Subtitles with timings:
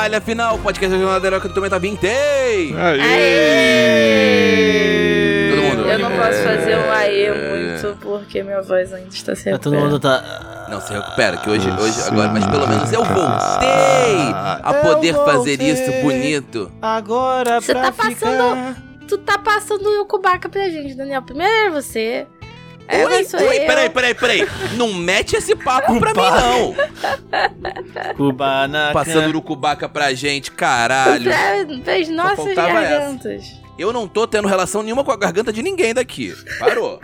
[0.00, 2.06] Falha Final, podcast da Jornada Heróica do Tormenta 20.
[2.06, 2.70] Aê!
[5.50, 5.82] Todo mundo.
[5.90, 7.32] Eu não posso fazer um aê É.
[7.82, 10.66] muito porque minha voz ainda está se Tá todo mundo tá.
[10.70, 14.32] Não se recupera, que hoje, hoje agora, mas pelo menos eu voltei
[14.62, 16.72] a poder fazer isso bonito.
[16.80, 18.08] Agora Você tá ficar...
[18.10, 18.76] passando-
[19.06, 21.20] Tu tá passando o Kubaca pra gente, Daniel.
[21.20, 22.26] Primeiro é você.
[22.90, 23.66] Aí oi, sou oi, eu.
[23.66, 24.48] peraí, peraí, peraí.
[24.76, 26.74] Não mete esse papo pra mim, não.
[28.16, 28.92] Kubanacan.
[28.92, 31.30] Passando urucubaca pra gente, caralho.
[31.30, 32.90] Pra- Pras nossas faltava essa.
[32.98, 33.60] gargantas.
[33.78, 36.34] Eu não tô tendo relação nenhuma com a garganta de ninguém daqui.
[36.58, 37.00] Parou.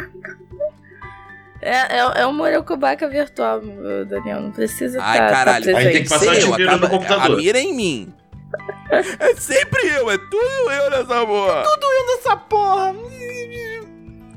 [1.62, 3.60] É, é, é uma Urucubaca virtual,
[4.08, 4.40] Daniel.
[4.40, 5.72] Não precisa Ai, tá, caralho.
[5.72, 7.32] tá Aí tem que passar Sei eu, antivírus no computador.
[7.32, 8.12] A mira é em mim.
[8.90, 11.62] É sempre eu, é tudo eu nessa porra.
[11.64, 12.94] Tudo eu nessa porra.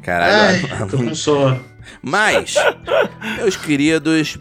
[0.03, 0.67] Caralho.
[0.71, 1.63] Ai, tô com sono.
[2.01, 2.55] Mas,
[3.37, 4.37] meus queridos,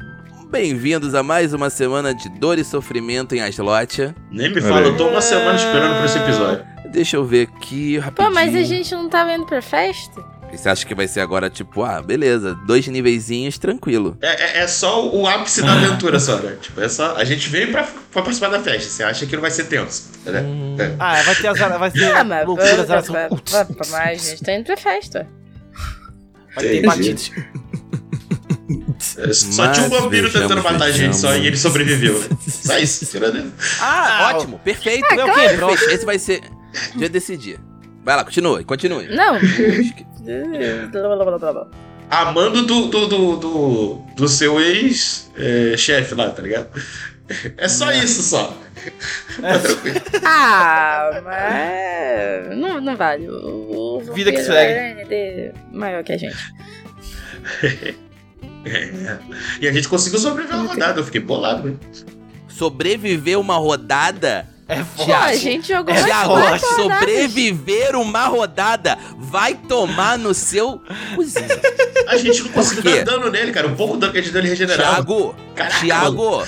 [0.51, 4.15] bem-vindos a mais uma semana de dor e sofrimento em Aslotia.
[4.31, 6.65] Nem me fala, eu tô uma semana esperando por esse episódio.
[6.91, 8.29] Deixa eu ver aqui rapidinho.
[8.29, 10.23] Pô, mas a gente não tava indo pra festa?
[10.51, 14.17] Você acha que vai ser agora, tipo, ah, beleza, dois niveizinhos, tranquilo.
[14.23, 16.57] É, é- é só o ápice da aventura, só, né?
[16.63, 17.17] Tipo, é só.
[17.17, 18.89] A gente veio pra, pra participar da festa.
[18.89, 20.41] Você acha que não vai ser tenso, né?
[20.41, 20.75] Hum.
[20.79, 20.95] É.
[20.99, 24.27] Ah, vai ter as vai ter Ah, mas loucuras, vai, elas vai, vai, vai, mas
[24.27, 25.19] a gente tá indo pra festa.
[25.25, 25.38] vai
[26.59, 26.87] ter Entendi.
[26.87, 27.31] batidas.
[29.17, 32.23] É, Só tinha um Mas vampiro tentando matar a gente só e ele sobreviveu?
[32.47, 33.53] Só isso, tirando.
[33.81, 35.07] Ah, Ah, ótimo, perfeito.
[35.11, 35.57] É o quê?
[35.57, 35.91] Perfeito.
[35.91, 36.43] Esse vai ser.
[36.99, 37.59] Já decidi.
[38.05, 39.09] Vai lá, continue, continue.
[39.09, 39.39] Não.
[42.11, 46.69] Amando do, do, do, do, do seu ex-chefe lá, tá ligado?
[47.57, 48.57] É só isso só.
[49.41, 50.01] Tá tranquilo.
[50.25, 52.57] ah, mas.
[52.59, 53.29] Não, não vale.
[53.29, 55.13] O, o Vida que segue.
[55.15, 56.37] é maior que a gente.
[58.65, 59.19] É.
[59.61, 61.77] E a gente conseguiu sobreviver uma rodada, eu fiquei bolado, né?
[62.49, 64.47] Sobreviver uma rodada.
[64.67, 65.13] É forte.
[65.13, 66.77] a gente jogou mais Thiago, quatro rodadas.
[67.09, 70.83] sobreviver uma rodada vai tomar no seu
[71.15, 71.47] cozinho.
[72.07, 73.69] A gente não conseguiu dar dano nele, cara.
[73.69, 74.93] O pouco dano que a gente deu ele regenerava.
[74.93, 76.45] Thiago, Caraca, Thiago,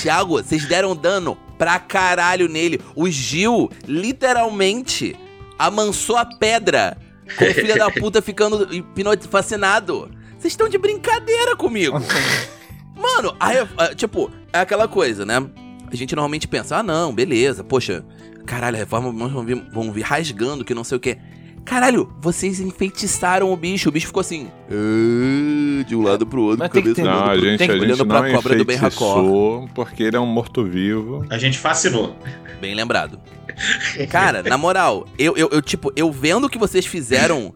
[0.00, 2.80] Thiago, vocês deram dano pra caralho nele.
[2.94, 5.16] O Gil, literalmente,
[5.58, 6.96] amansou a pedra
[7.38, 8.66] com o filho da puta ficando
[9.28, 10.10] fascinado.
[10.38, 11.98] Vocês estão de brincadeira comigo.
[12.94, 13.50] Mano, a
[13.84, 15.44] a- tipo, é aquela coisa, né?
[15.90, 18.04] A gente normalmente pensa, ah não, beleza, poxa,
[18.44, 21.18] caralho, a reforma vão vir, vão vir rasgando, que não sei o quê.
[21.66, 26.60] Caralho, vocês enfeitiçaram o bicho, o bicho ficou assim, "Ah", de um lado pro outro,
[26.60, 28.06] Mas tem que cabeça ter- um Não, a pro- gente, tem que- a gente olhando
[28.06, 28.78] pra não cobra do Ben
[29.74, 31.26] porque ele é um morto-vivo.
[31.28, 32.16] A gente fascinou.
[32.60, 33.20] Bem lembrado.
[34.08, 37.52] Cara, na moral, eu, eu, eu, tipo, eu vendo o que vocês fizeram,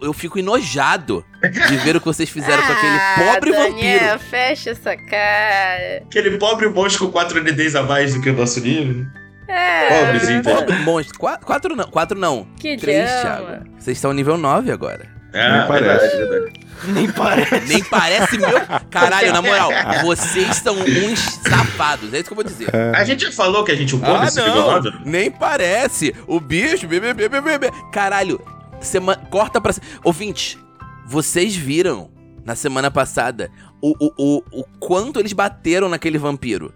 [0.00, 2.98] eu fico enojado de ver o que vocês fizeram com aquele
[3.32, 4.18] pobre ah, Daniel, vampiro.
[4.30, 6.02] fecha essa cara.
[6.06, 9.04] Aquele pobre monstro com 4 NDs a mais do que o nosso nível.
[9.52, 10.04] É.
[10.06, 10.42] Pobrezinho?
[10.42, 11.18] Pobre monstro.
[11.18, 12.46] Quatro, quatro não, quatro não.
[12.58, 13.10] Que Três.
[13.10, 13.64] Thiago.
[13.78, 15.06] Vocês estão nível 9 agora.
[15.34, 16.16] Ah, parece.
[16.16, 16.60] verdade, verdade.
[16.88, 17.60] Nem parece.
[17.68, 18.60] Nem parece meu.
[18.90, 19.70] Caralho, na moral,
[20.02, 21.18] vocês são uns
[21.48, 22.12] safados.
[22.12, 22.68] É isso que eu vou dizer.
[22.94, 24.90] A gente já falou que a gente upou Ah, nesse não, 9?
[25.04, 26.14] nem parece.
[26.26, 27.70] O bicho, bebê, bebê, bebê.
[27.92, 28.40] Caralho,
[28.80, 29.16] sema...
[29.16, 29.72] corta pra...
[30.04, 30.58] Ouvinte,
[31.06, 32.10] vocês viram
[32.44, 36.74] na semana passada o, o, o, o quanto eles bateram naquele vampiro.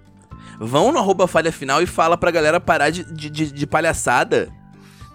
[0.59, 4.49] Vão no arroba falha final e fala pra galera parar de, de, de- de palhaçada.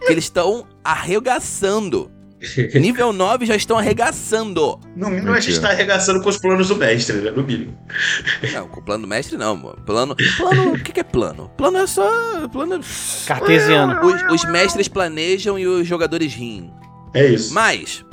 [0.05, 2.11] Que eles estão arregaçando.
[2.73, 4.79] Nível 9 já estão arregaçando.
[4.95, 5.67] No mínimo a gente Mentira.
[5.67, 7.29] tá arregaçando com os planos do mestre, né?
[7.29, 7.77] No mínimo.
[8.51, 9.77] Não, com o plano do mestre não, mano.
[9.85, 10.15] Plano.
[10.37, 10.73] Plano.
[10.73, 11.51] O que, que é plano?
[11.55, 12.47] Plano é só.
[12.51, 12.79] Plano.
[13.27, 14.03] Cartesiano.
[14.07, 16.73] Os, os mestres planejam e os jogadores riem.
[17.13, 17.53] É isso.
[17.53, 18.03] Mas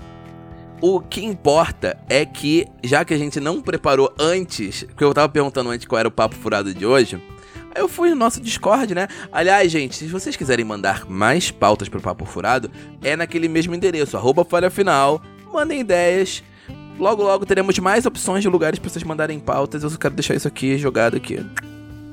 [0.81, 5.29] o que importa é que, já que a gente não preparou antes, porque eu tava
[5.29, 7.23] perguntando antes qual era o papo furado de hoje,
[7.75, 9.09] aí eu fui no nosso Discord, né?
[9.33, 12.71] Aliás, gente, se vocês quiserem mandar mais pautas pro papo furado,
[13.03, 15.21] é naquele mesmo endereço, arroba falha final,
[15.53, 16.43] mandem ideias.
[16.99, 19.85] Logo, logo teremos mais opções de lugares pra vocês mandarem pautas.
[19.85, 21.39] Eu só quero deixar isso aqui jogado aqui.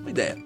[0.02, 0.38] Uma ideia.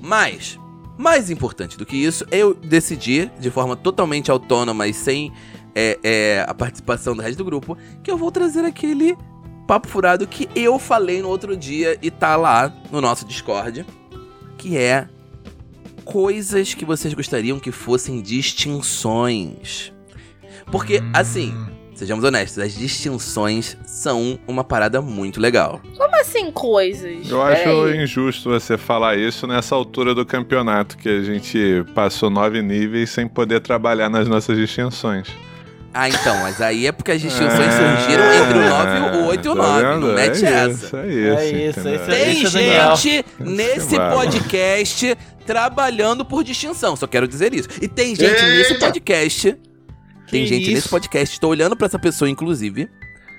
[0.00, 0.58] Mas,
[0.96, 5.32] mais importante do que isso, eu decidi, de forma totalmente autônoma e sem
[5.74, 9.16] é, é, a participação do resto do grupo, que eu vou trazer aquele
[9.66, 13.84] papo furado que eu falei no outro dia e tá lá no nosso Discord,
[14.58, 15.08] que é
[16.04, 19.92] coisas que vocês gostariam que fossem distinções.
[20.70, 21.54] Porque, assim,
[21.94, 25.80] sejamos honestos, as distinções são uma parada muito legal.
[25.96, 27.28] Como assim, coisas?
[27.28, 32.62] Eu acho injusto você falar isso nessa altura do campeonato, que a gente passou nove
[32.62, 35.28] níveis sem poder trabalhar nas nossas distinções.
[35.96, 39.48] Ah, então, mas aí é porque as distinções surgiram entre o 9, o 8 e
[39.48, 39.82] o Tá 9.
[39.86, 40.06] vendo?
[40.08, 40.66] Não mete é essa.
[40.86, 41.88] Isso, é isso.
[41.88, 42.96] É isso, Tem é Daniel.
[42.96, 44.10] gente nesse vai.
[44.12, 47.68] podcast trabalhando por distinção, só quero dizer isso.
[47.80, 48.86] E tem gente nesse Eita.
[48.86, 49.56] podcast.
[50.30, 50.72] Tem gente isso?
[50.72, 52.88] nesse podcast, tô olhando pra essa pessoa, inclusive,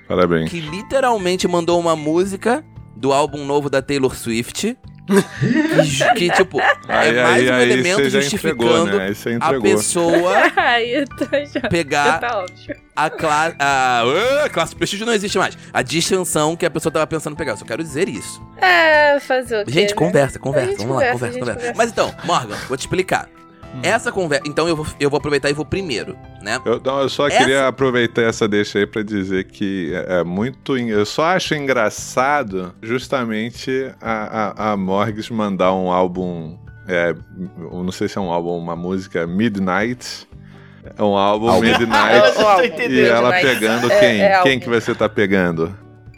[0.07, 0.49] Parabéns.
[0.49, 2.63] que literalmente mandou uma música
[2.95, 4.77] do álbum novo da Taylor Swift.
[5.05, 9.39] Que, que, tipo, Aí, é mais aí, um aí elemento você já justificando entregou, né?
[9.41, 11.05] A pessoa Aí
[11.53, 11.61] já.
[11.69, 12.43] pegar Tá
[12.95, 13.55] a classe.
[13.59, 14.03] A
[14.45, 15.57] ah, classe de prestígio não existe mais.
[15.73, 17.53] A distinção que a pessoa tava pensando pegar.
[17.53, 18.41] Eu só quero dizer isso.
[18.57, 19.71] É, fazer o quê?
[19.71, 19.95] Gente, né?
[19.95, 20.73] conversa, conversa.
[20.73, 21.59] A Vamos lá, conversa, conversa, a gente conversa.
[21.59, 21.77] conversa.
[21.77, 23.29] Mas então, Morgan, vou te explicar.
[23.83, 24.43] Essa conversa.
[24.47, 26.59] Então eu vou, eu vou aproveitar e vou primeiro, né?
[26.65, 30.23] Eu, não, eu só Essa- queria aproveitar essa deixa aí pra dizer que é, é
[30.23, 30.77] muito.
[30.77, 36.57] Eu só acho engraçado justamente a, a, a Morgs mandar um álbum.
[36.87, 37.15] É,
[37.71, 40.27] não sei se é um álbum, uma música Midnight.
[40.97, 41.59] É um álbum.
[41.59, 42.35] Midnight.
[42.89, 44.21] E ela pegando É- quem?
[44.21, 44.49] é álbum.
[44.49, 45.75] quem que você tá pegando?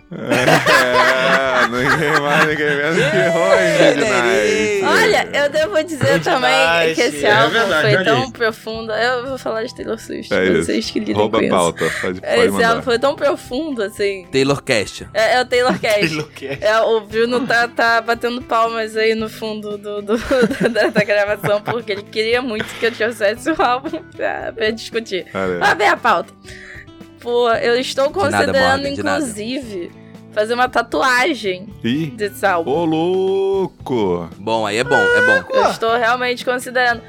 [0.18, 4.84] É, ninguém mais, ninguém menos que Roy Midnight.
[4.86, 8.32] Olha, eu devo dizer também que esse É álbum verdade, foi tão aí.
[8.32, 8.92] profundo.
[8.94, 11.56] Eu vou falar de Taylor Swift, É vocês que lidem Rouba com a isso.
[11.56, 12.70] pauta, pode, pode Esse mandar.
[12.70, 14.26] álbum foi tão profundo, assim.
[14.32, 15.08] Taylor Cast.
[15.14, 15.94] É, é o Taylor Cash.
[15.96, 16.58] Taylor Cash.
[16.62, 20.18] É, o Bruno tá, tá batendo palmas aí no fundo do, do-
[20.72, 25.26] da, da gravação, porque ele queria muito que eu trouxesse o álbum pra, pra discutir.
[25.34, 25.58] Aí.
[25.58, 26.32] Vai ver a pauta.
[27.20, 28.90] Pô, eu estou considerando, nada.
[28.90, 29.92] inclusive,
[30.32, 32.72] fazer uma tatuagem Ih, desse álbum.
[32.72, 34.30] ô louco!
[34.38, 35.50] Bom, aí é bom, é bom.
[35.56, 37.02] Eu estou realmente considerando.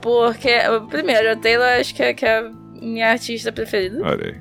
[0.00, 0.50] Porque,
[0.90, 2.50] primeiro, a Taylor acho que é, que é a
[2.80, 4.00] minha artista preferida.
[4.04, 4.34] Olha aí.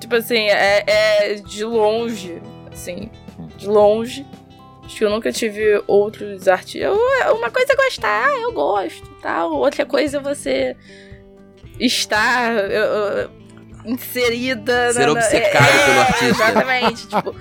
[0.00, 2.42] Tipo assim, é, é de longe,
[2.72, 3.08] assim,
[3.56, 4.26] de longe.
[4.84, 6.90] Acho que eu nunca tive outros artistas.
[7.32, 9.52] Uma coisa é gostar, eu gosto, tal.
[9.52, 10.76] Outra coisa é você
[11.78, 13.30] estar eu- eu-
[13.86, 14.92] inserida...
[14.92, 16.26] Ser na- obcecado é, pelo artista.
[16.26, 17.06] Exatamente.
[17.08, 17.34] tipo,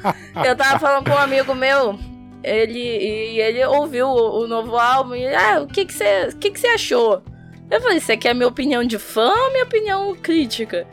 [0.45, 1.99] eu tava falando com um amigo meu,
[2.43, 6.37] ele, e ele ouviu o, o novo álbum e, ah, o que que você o
[6.37, 7.23] que que você achou?
[7.69, 10.85] Eu falei, você quer minha opinião de fã ou minha opinião crítica?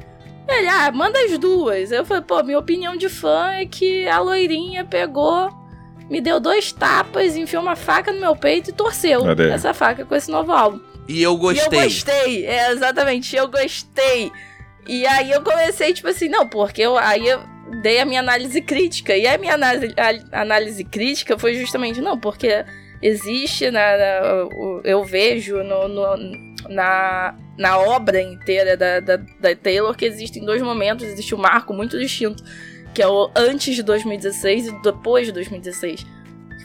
[0.49, 1.93] Ele, ah, manda as duas.
[1.93, 5.51] Eu falei, pô, minha opinião de fã é que a loirinha pegou,
[6.11, 9.51] me deu dois tapas, enfiou uma faca no meu peito e torceu aí.
[9.51, 10.81] essa faca com esse novo álbum.
[11.09, 11.79] E eu E gostei.
[11.79, 14.33] eu gostei, é, exatamente, eu gostei.
[14.87, 17.41] E aí eu comecei, tipo assim, não, porque eu, aí eu
[17.83, 19.17] dei a minha análise crítica.
[19.17, 19.95] E a minha análise,
[20.33, 22.65] a análise crítica foi justamente, não, porque
[23.01, 29.55] existe, na, na- o- eu vejo no, no- na, na obra inteira da, da, da
[29.57, 32.43] Taylor que existem dois momentos, existe um marco muito distinto,
[32.95, 36.07] que é o antes de 2016 e depois de 2016.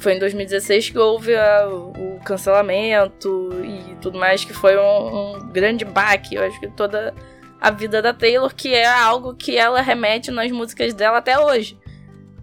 [0.02, 5.50] Foi em 2016 que houve a- o cancelamento e tudo mais, que foi um, um
[5.52, 6.36] grande baque.
[6.36, 7.14] Eu acho que toda
[7.60, 11.78] a vida da Taylor, que é algo que ela remete nas músicas dela até hoje.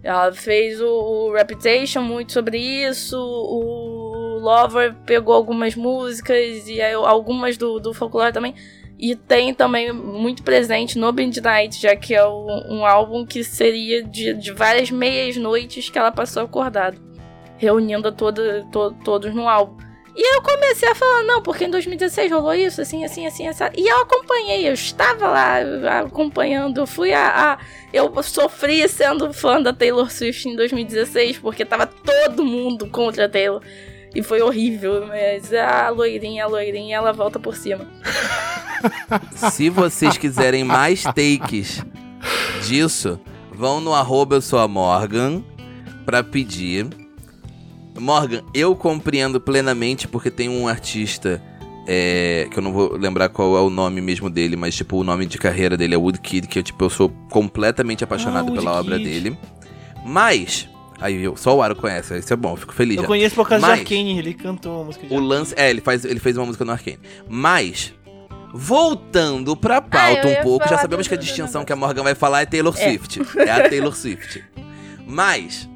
[0.03, 7.57] Ela fez o, o Reputation muito sobre isso, o Lover pegou algumas músicas e algumas
[7.57, 8.53] do, do folclore também.
[8.97, 14.03] E tem também muito presente no Midnight, já que é um, um álbum que seria
[14.03, 16.97] de, de várias meias noites que ela passou acordada,
[17.57, 19.84] reunindo toda, to, todos no álbum.
[20.17, 23.63] E eu comecei a falar, não, porque em 2016 rolou isso, assim, assim, assim, assim.
[23.77, 27.57] E eu acompanhei, eu estava lá acompanhando, eu fui a, a-
[27.91, 33.29] Eu sofri sendo fã da Taylor Swift em 2016, porque tava todo mundo contra a
[33.29, 33.61] Taylor.
[34.15, 37.85] E foi horrível, mas a loirinha, a loirinha, ela volta por cima.
[39.35, 41.83] Se vocês quiserem mais takes
[42.65, 43.19] disso,
[43.51, 45.43] vão no arroba eu sou a Morgan
[46.05, 46.87] pra pedir.
[47.99, 51.41] Morgan, eu compreendo plenamente porque tem um artista
[51.87, 55.03] é, que eu não vou lembrar qual é o nome mesmo dele, mas tipo o
[55.03, 58.71] nome de carreira dele é Woodkid, que eu tipo eu sou completamente apaixonado Ah, pela
[58.79, 59.21] obra Woodkid.
[59.21, 59.37] dele.
[60.05, 60.67] Mas
[60.99, 62.97] aí eu, só o Aro conhece, isso é bom, eu fico feliz.
[62.97, 63.07] Eu já.
[63.07, 65.53] conheço por causa Mas- de Arkane, ele cantou a música de O lance.
[65.57, 66.99] É, ele, faz, ele fez uma música no Arcane.
[67.29, 67.93] Mas,
[68.53, 71.73] voltando pra Ah, pauta eu um pouco, já sabemos do- que a do distinção que
[71.73, 72.83] a Morgan vai falar é Taylor É.
[72.83, 73.21] Swift.
[73.37, 74.43] É a Taylor Swift.
[75.07, 75.69] Mas,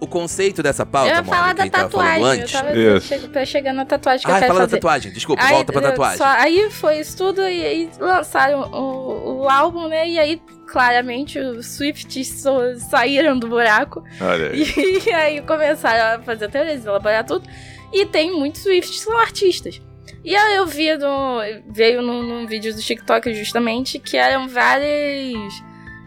[0.00, 2.20] o conceito dessa pauta, eu ia falar da tatuagem.
[2.22, 2.52] Eu antes.
[2.52, 3.06] tava Isso.
[3.08, 4.76] che- pra chegar na tatuagem que Ah, eu quero fala da fazer.
[4.76, 6.18] tatuagem, desculpa, Aí, volta pra eu- tatuagem.
[6.18, 10.08] só- aí foi isso tudo e aí lançaram o, o álbum, né?
[10.08, 12.44] E aí, claramente, os Swifts
[12.90, 14.02] saíram do buraco.
[14.20, 14.64] Olha aí.
[15.06, 17.48] E aí começaram a fazer teorias, elaborar tudo.
[17.92, 19.80] E tem muitos Swifts que são artistas.
[20.24, 21.38] E aí eu vi no,
[21.72, 25.52] veio num, num vídeo do TikTok justamente que eram várias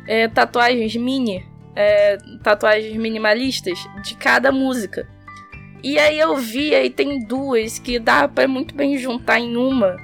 [0.08, 1.46] é, tatuagens mini,
[1.76, 5.08] é, tatuagens minimalistas de cada música.
[5.84, 9.98] E aí eu vi, aí tem duas que dá pra muito bem juntar em uma.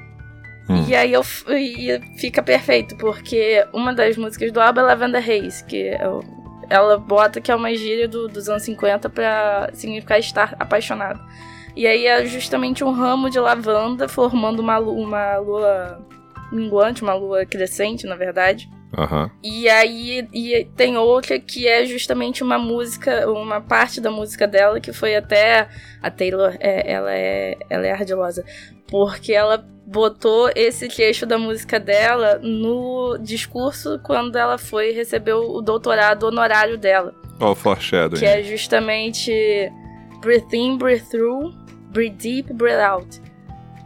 [0.70, 0.86] Hum.
[0.88, 5.64] E aí eu e fica perfeito, porque uma das músicas do álbum é Lavender Haze,
[5.64, 6.22] que é o-
[6.70, 11.20] ela bota que é uma gíria do- dos anos 50 pra significar estar apaixonado.
[11.76, 16.06] E aí é justamente um ramo de lavanda formando uma, uma lua
[16.52, 18.70] minguante, uma lua crescente, na verdade.
[18.98, 19.30] Aham.
[19.44, 24.80] E aí e tem outra que é justamente uma música, uma parte da música dela
[24.80, 25.70] que foi até
[26.02, 28.44] a Taylor, é, ela é ela é ardilosa,
[28.88, 35.62] porque ela botou esse trecho da música dela no discurso quando ela foi receber o
[35.62, 38.20] doutorado honorário dela, Ó, o foreshadowing.
[38.20, 39.32] que é justamente
[40.22, 41.54] breathe in, breathe through,
[41.92, 43.22] breathe deep, breathe out.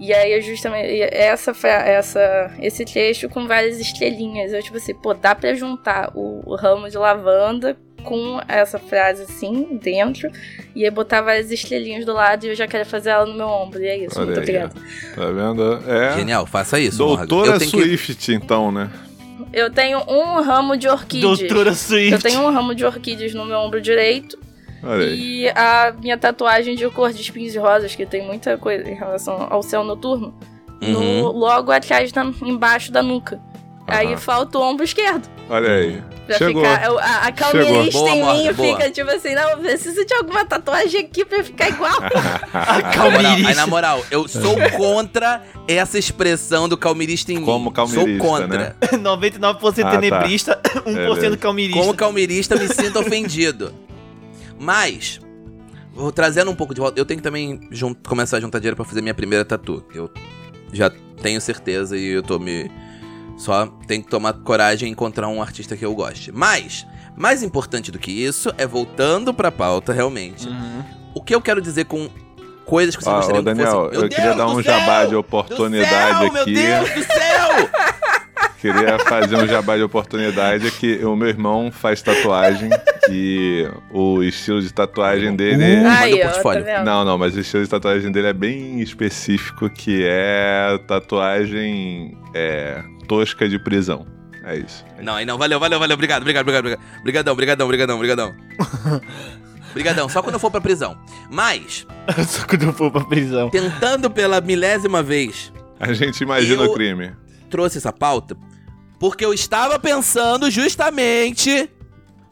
[0.04, 4.52] E aí é justamente essa, essa, esse trecho com várias estrelinhas.
[4.52, 9.24] Eu, tipo assim, pô, dá pra juntar o, o ramo de lavanda com essa frase
[9.24, 10.30] assim, dentro,
[10.76, 13.48] e aí botar várias estrelinhas do lado e eu já quero fazer ela no meu
[13.48, 13.82] ombro.
[13.82, 14.74] E é isso, Olha muito obrigada.
[15.16, 15.90] Tá vendo?
[15.90, 16.18] É.
[16.18, 16.98] Genial, faça isso.
[16.98, 17.78] Doutora Eu tenho que...
[17.78, 18.92] Swift, então, né?
[19.54, 21.40] Eu tenho um ramo de orquídeas.
[21.40, 22.12] Doutora Swift.
[22.12, 24.38] Eu tenho um ramo de orquídeas no meu ombro direito.
[24.86, 25.44] Aí.
[25.46, 28.96] E a minha tatuagem de cor de espinhos de rosas, que tem muita coisa em
[28.96, 30.34] relação ao céu noturno,
[30.82, 31.22] no, Uhum.
[31.32, 33.40] logo atrás, da, embaixo da nuca.
[33.88, 34.18] Aí Aham.
[34.18, 35.28] falta o ombro esquerdo.
[35.50, 36.02] Olha aí.
[36.26, 36.64] Pra Chegou.
[36.64, 36.90] ficar.
[37.02, 38.70] A, a calmirista Boa, em mim boa.
[38.78, 41.92] fica tipo assim: não, eu preciso de alguma tatuagem aqui pra ficar igual.
[42.54, 43.56] A moral, aí, calmirista.
[43.56, 47.46] na moral, eu sou contra essa expressão do calmirista em mim.
[47.46, 48.48] Como calmirista, Sou contra.
[48.58, 48.74] né?
[48.98, 49.92] 99% Ah, tá.
[49.92, 51.38] tenebrista, 1% Beleza.
[51.38, 51.80] calmirista.
[51.82, 53.74] Como calmirista, me sinto ofendido.
[54.64, 55.20] Mas,
[55.94, 57.00] vou trazendo um pouco de volta.
[57.00, 59.84] Eu tenho que também jun- começar a juntar dinheiro pra fazer minha primeira tatu.
[59.94, 60.10] Eu
[60.72, 60.90] já
[61.22, 62.72] tenho certeza e eu tô me.
[63.38, 66.32] Só tenho que tomar coragem e encontrar um artista que eu goste.
[66.32, 66.86] Mas,
[67.18, 70.48] mais importante do que isso é voltando pra pauta, realmente.
[70.48, 70.84] Uhum.
[71.16, 72.10] O que eu quero dizer com
[72.66, 73.92] coisas que vocês Ó, gostariam ô, Daniel, que fossem.
[73.92, 74.64] Meu eu queria Deus dar do um céu!
[74.80, 76.54] jabá de Do oportunidade céu, aqui.
[76.54, 77.70] Meu Deus do céu!
[78.64, 82.70] Queria fazer um jabá de oportunidade que o meu irmão faz tatuagem
[83.10, 85.82] e o estilo de tatuagem dele é...
[85.82, 85.88] Uh.
[85.88, 86.66] Aí, ó, tá portfólio.
[86.84, 92.84] Não, não, mas o estilo de tatuagem dele é bem específico, que é tatuagem é,
[93.08, 94.06] tosca de prisão.
[94.46, 94.84] É isso.
[95.02, 97.00] Não, aí não, valeu, valeu, valeu, obrigado, obrigado, obrigado, obrigado.
[97.00, 98.34] Obrigadão, obrigadão, obrigadão, obrigadão.
[99.72, 100.96] Obrigadão, só quando eu for pra prisão.
[101.32, 101.88] Mas,
[102.28, 103.50] Só quando eu for pra prisão.
[103.50, 107.12] tentando pela milésima vez, A gente imagina o crime.
[107.50, 108.38] trouxe essa pauta
[109.00, 111.68] porque eu estava pensando justamente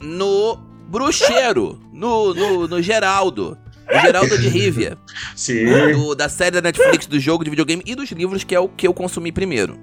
[0.01, 3.57] no bruxeiro, no, no, no Geraldo.
[3.93, 4.97] O Geraldo de Rivia,
[5.35, 5.65] Sim.
[5.93, 8.69] do- da série da Netflix, do jogo de videogame e dos livros, que é o
[8.69, 9.77] que eu consumi primeiro.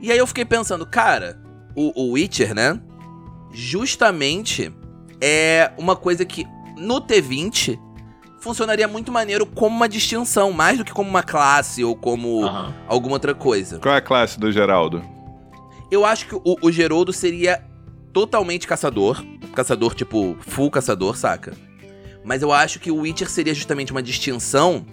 [0.00, 1.38] E aí eu fiquei pensando, cara,
[1.76, 2.80] o, o Witcher, né?
[3.52, 4.72] Justamente
[5.20, 6.46] é uma coisa que
[6.78, 7.78] no T20
[8.40, 12.72] funcionaria muito maneiro como uma distinção, mais do que como uma classe ou como Aham.
[12.88, 13.78] alguma outra coisa.
[13.78, 15.02] Qual é a classe do Geraldo?
[15.90, 17.62] Eu acho que o, o Geroldo seria
[18.12, 19.22] totalmente caçador.
[19.54, 21.52] Caçador, tipo, full caçador, saca?
[22.24, 24.84] Mas eu acho que o Witcher seria justamente uma distinção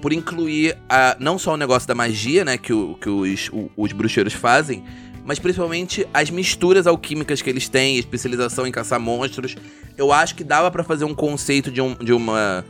[0.00, 3.70] por incluir a, não só o negócio da magia, né, que, o- que os, o-
[3.76, 4.84] os bruxeiros fazem,
[5.24, 9.56] mas principalmente as misturas alquímicas que eles têm, especialização em caçar monstros.
[9.96, 12.64] Eu acho que dava pra fazer um conceito de, um, de uma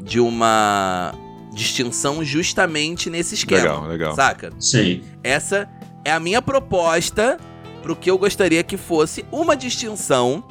[0.00, 1.14] de uma
[1.54, 4.14] distinção justamente nesse esquema, Legal, legal.
[4.14, 4.50] saca?
[4.60, 5.02] Sim.
[5.22, 5.66] Essa
[6.04, 7.38] é a minha proposta
[7.82, 10.44] pro que eu gostaria que fosse uma distinção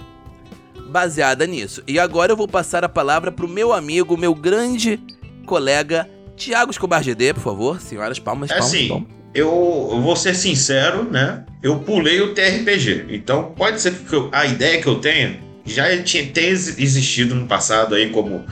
[0.94, 1.82] baseada nisso.
[1.88, 5.00] E agora eu vou passar a palavra pro meu amigo, meu grande
[5.46, 6.08] colega
[6.38, 7.82] Tiago Escobar GD, por favor.
[7.82, 9.08] Senhoras, palmas, É palmas, assim, palmas.
[9.34, 11.44] eu, eu vou ser sincero, né?
[11.62, 13.08] Eu pulei o TRPG.
[13.10, 17.34] Então pode ser que eu- a ideia que eu tenha já tinha, tenha ex- existido
[17.36, 18.46] no passado aí como,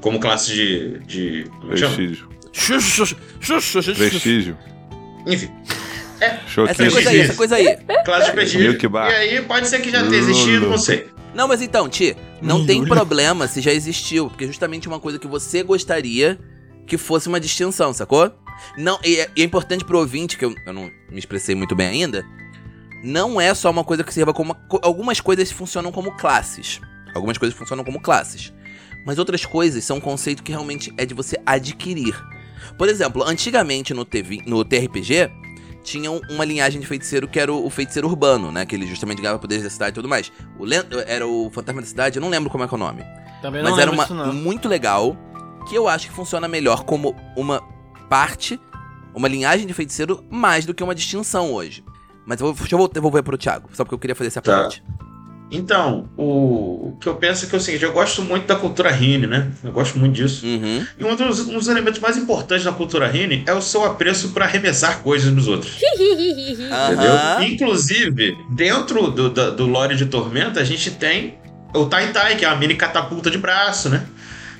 [0.00, 0.98] como classe de.
[1.06, 1.88] de é xux.
[3.98, 4.56] Vestígio.
[5.26, 5.50] Enfim,
[6.20, 6.92] Essa Choquismo.
[6.92, 7.76] coisa aí, essa coisa aí.
[8.04, 8.78] classe de prestígio.
[8.80, 11.06] E aí pode ser que já tenha existido, não sei.
[11.34, 15.18] Não, mas então, Ti, não tem problema se já existiu, porque é justamente uma coisa
[15.18, 16.38] que você gostaria
[16.86, 18.32] que fosse uma distinção, sacou?
[18.76, 21.74] Não, e é, e é importante pro ouvinte, que eu, eu não me expressei muito
[21.74, 22.24] bem ainda,
[23.02, 24.52] não é só uma coisa que sirva como.
[24.52, 26.80] uma co- algumas coisas funcionam como classes.
[27.14, 28.52] Algumas coisas funcionam como classes.
[29.06, 32.14] Mas outras coisas são um conceito que realmente é de você adquirir.
[32.78, 35.30] Por exemplo, antigamente no, TV, no TRPG,
[35.84, 38.66] tinha um- uma linhagem de feiticeiro que era o, o feiticeiro urbano, né?
[38.66, 40.32] Que ele justamente ganhava poderes da cidade e tudo mais.
[40.58, 40.64] O
[41.06, 43.04] era o fantasma da cidade, eu não lembro como é que é o nome.
[43.42, 44.32] Também não Mas era uma não.
[44.32, 45.16] muito legal,
[45.68, 47.62] que eu acho que funciona melhor como uma
[48.08, 48.58] parte,
[49.14, 51.84] uma linhagem de feiticeiro, mais do que uma distinção hoje.
[52.26, 54.40] Mas eu vou, deixa eu vol- devolver pro Thiago, só porque eu queria fazer essa
[54.40, 54.62] Tá.
[54.62, 54.82] parte.
[55.50, 58.56] Então, o, o que eu penso é que é o seguinte, eu gosto muito da
[58.56, 59.48] cultura Rine, né?
[59.62, 60.44] Eu gosto muito disso.
[60.44, 60.84] Uhum.
[60.98, 64.30] E um dos, um dos elementos mais importantes da cultura Rine é o seu apreço
[64.30, 65.76] para arremessar coisas nos outros.
[65.82, 67.12] Entendeu?
[67.12, 67.44] Aham.
[67.44, 71.34] Inclusive, dentro do, do, do lore de Tormenta, a gente tem
[71.74, 74.04] o Tai Tai, que é uma mini catapulta de braço, né?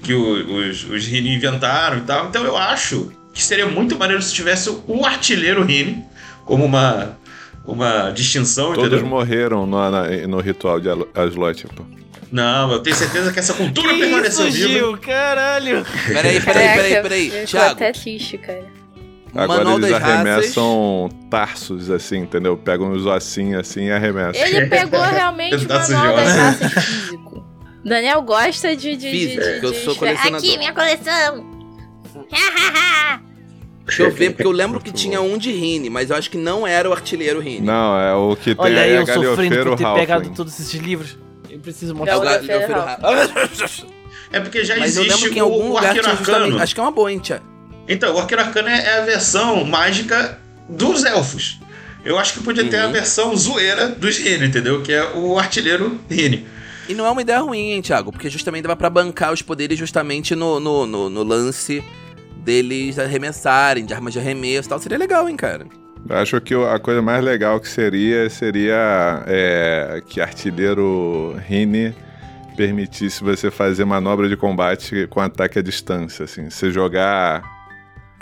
[0.02, 2.26] Que o- os, os Rini inventaram e tal.
[2.28, 6.04] Então eu acho que seria muito maneiro se tivesse o artilheiro Rini
[6.44, 7.16] como uma,
[7.66, 9.06] uma distinção, Todos entendeu?
[9.06, 11.82] morreram no, na- no ritual de Aslot, pô.
[12.32, 14.68] Não, eu tenho certeza que essa cultura Que permaneceu isso, viva.
[14.72, 14.98] Gil?
[14.98, 15.86] Caralho!
[16.06, 17.46] Peraí, peraí, peraí, peraí.
[17.46, 18.64] Thiago, até triste, cara.
[19.36, 20.14] Agora Manual eles das Raças.
[20.16, 22.56] arremessam tarsos, assim, entendeu?
[22.56, 24.42] Pegam os ossinhos assim e arremessam.
[24.46, 27.44] Ele pegou realmente o de manual das raças físico.
[27.84, 28.96] Daniel gosta de.
[28.96, 30.38] de, Físico, de, de, que eu de sou colecionador.
[30.38, 31.54] Aqui, minha coleção!
[33.86, 36.36] Deixa eu ver, porque eu lembro que tinha um de Rine, mas eu acho que
[36.38, 37.60] não era o artilheiro Rine.
[37.66, 40.34] Não, é o que tem Olha aí é eu sofrendo por ter pegado Halfling.
[40.34, 41.18] todos esses livros.
[41.50, 42.18] Eu preciso É mostrar.
[42.18, 42.80] o Galhofeiro
[44.32, 46.16] É porque já Mas eu existe lembro que em o, algum o lugar arqueiro tinha
[46.16, 46.42] justamente.
[46.44, 46.62] arcano.
[46.62, 47.42] Acho que é uma boa, hein, Tia?
[47.88, 50.38] Então, o arqueiro arcano é, é a versão mágica
[50.68, 51.60] dos elfos.
[52.04, 52.92] Eu acho que podia ter a Uhum.
[52.92, 54.82] versão zoeira dos Rini, entendeu?
[54.82, 56.46] Que é o artilheiro Rini.
[56.88, 58.10] E não é uma ideia ruim, hein, Thiago?
[58.12, 61.82] Porque justamente dava pra bancar os poderes justamente no, no, no, no lance
[62.44, 64.78] deles arremessarem, de armas de arremesso e tal.
[64.78, 65.66] Seria legal, hein, cara?
[66.08, 71.94] Eu acho que a coisa mais legal que seria seria é, que artilheiro Rini
[72.56, 76.50] permitisse você fazer manobra de combate com ataque à distância, assim.
[76.50, 77.42] Você jogar,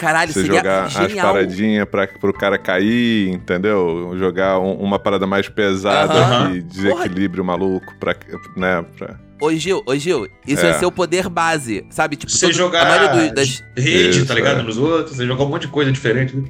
[0.03, 1.33] Caralho, você seria jogar as genial.
[1.33, 4.15] paradinhas para pro cara cair, entendeu?
[4.19, 6.53] Jogar um- uma parada mais pesada Aham.
[6.53, 8.17] que desequilibre o maluco pra,
[8.57, 9.15] né, pra...
[9.41, 10.73] Ô, Gil, ô, Gil, isso É.
[10.75, 12.17] ser o poder base, sabe?
[12.17, 14.61] Tipo, Você todo- jogar a maioria do- das, rede, Isso, tá ligado?
[14.61, 14.63] é.
[14.65, 16.37] Nos outros, você jogar um monte de coisa diferente.
[16.37, 16.45] né?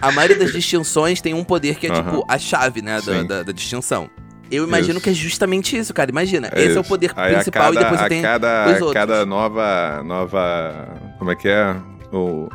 [0.00, 3.42] a maioria das distinções tem um poder que é, tipo, a chave, né, da, da,
[3.44, 4.10] da distinção.
[4.50, 5.00] Eu imagino Isso.
[5.00, 6.08] que é justamente isso, cara.
[6.10, 6.84] Imagina, esse é o isso.
[6.84, 8.92] poder Aí principal cada, e depois você a tem cada, os outros.
[8.92, 11.74] cada nova, nova, como é que é?
[12.12, 12.48] O,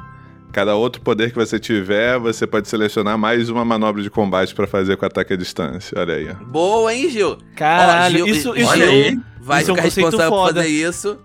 [0.51, 4.67] cada outro poder que você tiver, você pode selecionar mais uma manobra de combate pra
[4.67, 5.97] fazer com ataque à distância.
[5.99, 6.29] Olha aí.
[6.29, 6.43] ó.
[6.45, 7.37] Boa, hein, Gil?
[7.55, 9.19] Caralho, Ó, Gil, isso, isso olha aí.
[9.39, 10.61] Vai Isso é um ficar conceito responsável por foda.
[10.61, 11.17] fazer isso.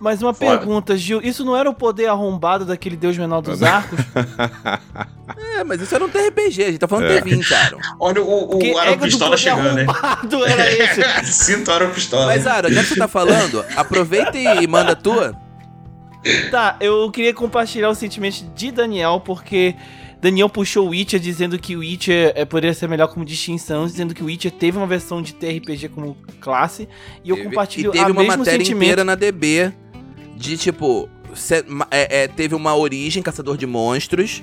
[0.00, 0.58] Mas uma Foda.
[0.58, 3.98] pergunta, Gil, isso não era o poder arrombado daquele deus menor dos arcos?
[5.56, 7.20] É, mas isso era um TRPG, a gente tá falando É.
[7.20, 7.78] T20, Aaron.
[7.98, 9.86] Olha o, o Que Aro Pistola chegando, né?
[9.88, 11.02] arrombado era esse?
[11.32, 12.26] Sinto Aro Pistola.
[12.26, 15.34] Mas, Aaron, já que você tá falando, aproveita e manda a tua.
[16.50, 19.74] Tá, eu queria compartilhar o sentimento de Daniel, porque
[20.20, 24.14] Daniel puxou o Witcher dizendo que o Witcher é, poderia ser melhor como distinção, dizendo
[24.14, 26.88] que o Witcher teve uma versão de TRPG como classe,
[27.22, 28.82] e eu Teve- compartilho e teve a uma mesmo matéria sentimento.
[28.84, 29.72] inteira na DB
[30.36, 31.08] de tipo.
[31.90, 34.42] é, é, teve uma origem, Caçador de Monstros.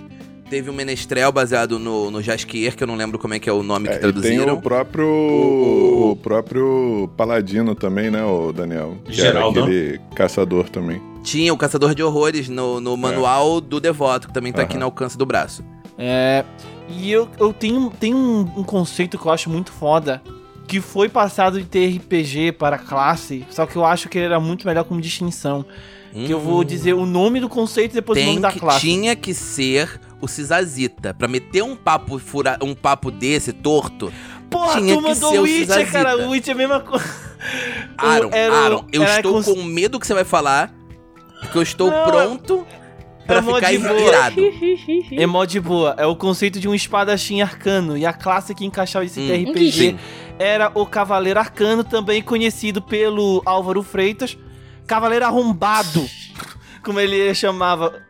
[0.49, 3.53] Teve um menestrel baseado no, no Jaskier, que eu não lembro como é que é
[3.53, 4.53] o nome É, que e tem traduziram.
[4.55, 8.97] o próprio, O- o próprio Paladino também, né, o Daniel?
[9.05, 9.59] Que Geraldo.
[9.61, 11.01] era aquele caçador também.
[11.23, 14.79] Tinha o Caçador de Horrores no, no manual do Devoto, que também tá aqui Aham.
[14.79, 15.63] no alcance do braço.
[15.97, 16.43] É.
[16.89, 20.21] E eu, eu tenho, tenho um, um conceito que eu acho muito foda.
[20.67, 23.45] Que foi passado de TRPG para classe.
[23.49, 25.65] Só que eu acho que ele era muito melhor como distinção.
[26.13, 28.25] Que eu vou dizer o nome do conceito e depois o Hum.
[28.25, 28.79] Tem nome da que, classe.
[28.81, 31.13] tinha que ser o Cisazita.
[31.13, 34.12] Pra meter um papo, fura, um papo desse, torto.
[34.49, 36.17] Porra, tinha tu que mandou ser o o Witcher, cara.
[36.17, 37.05] O Witcher é a mesma coisa.
[37.97, 40.73] Aaron, era o- Aaron, eu era estou cons- com medo que você vai falar.
[41.41, 42.65] Porque eu estou Não, pronto
[43.27, 43.99] pra é ficar de boa.
[44.01, 44.41] irado.
[45.12, 45.95] É mó de boa.
[45.97, 47.97] É o conceito de um espadachim arcano.
[47.97, 49.99] E a classe que encaixava esse Hum, TRPG sim.
[50.39, 54.38] era o Cavaleiro Arcano, também conhecido pelo Álvaro Freitas.
[54.88, 56.06] Cavaleiro Arrombado,
[56.84, 58.01] como ele chamava.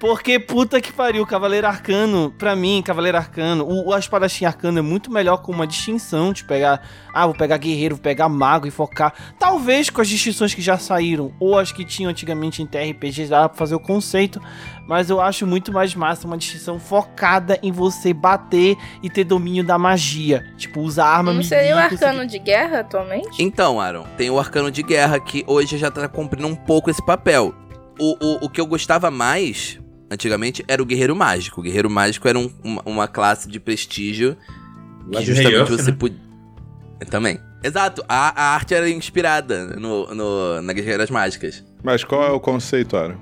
[0.00, 4.82] Porque, puta que pariu, Cavaleiro Arcano, pra mim, Cavaleiro Arcano, o, o espadachim arcano é
[4.82, 6.80] muito melhor com uma distinção de pegar,
[7.12, 9.12] ah, vou pegar guerreiro, vou pegar mago e focar.
[9.38, 13.46] Talvez com as distinções que já saíram, ou as que tinham antigamente em TRPG, dá
[13.46, 14.40] pra fazer o conceito,
[14.88, 19.62] mas eu acho muito mais massa uma distinção focada em você bater e ter domínio
[19.62, 20.46] da magia.
[20.56, 23.42] Tipo, usar arma Não seria o arcano de guerra atualmente?
[23.42, 27.04] Então, Aaron, tem o Arcano de Guerra que hoje já tá cumprindo um pouco esse
[27.04, 27.54] papel.
[27.98, 29.78] O, o, o que eu gostava mais,
[30.10, 31.60] antigamente, era o Guerreiro Mágico.
[31.60, 34.36] O Guerreiro Mágico era um- uma, uma classe de prestígio
[35.12, 35.96] Lá que justamente você né?
[35.98, 36.18] podia.
[37.10, 37.38] Também.
[37.62, 41.64] Exato, a, a arte era inspirada no, no, na Guerreiras Mágicas.
[41.82, 43.16] Mas qual é o conceito, Aaron?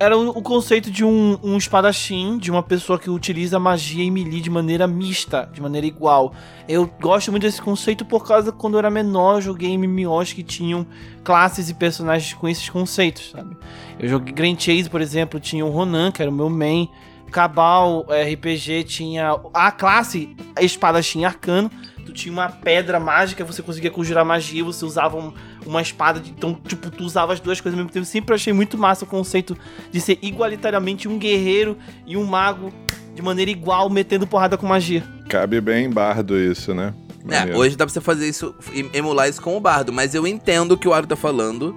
[0.00, 4.40] Era o, conceito de um, um espadachim, de uma pessoa que utiliza magia e melee
[4.40, 6.32] de maneira mista, de maneira igual.
[6.68, 10.32] Eu gosto muito desse conceito por causa que quando eu era menor, eu joguei MMOs
[10.32, 10.86] que tinham
[11.24, 13.56] classes e personagens com esses conceitos, sabe?
[13.98, 16.88] Eu joguei Grand Chase, por exemplo, tinha o Ronan, que era o meu main.
[17.32, 21.70] Cabal RPG tinha a classe espadachim arcano,
[22.06, 25.32] tu tinha uma pedra mágica, você conseguia conjurar magia, você usava um-
[25.68, 28.06] uma espada, de- então, tipo, tu usava as duas coisas ao mesmo tempo.
[28.06, 29.56] Sempre achei muito massa o conceito
[29.92, 31.76] de ser igualitariamente um guerreiro
[32.06, 32.72] e um mago
[33.14, 35.02] de maneira igual, metendo porrada com magia.
[35.28, 36.94] Cabe bem em bardo isso, né?
[37.28, 40.26] É, hoje dá pra você fazer isso, em- emular isso com o bardo, mas eu
[40.26, 41.74] entendo o que o Aro tá falando.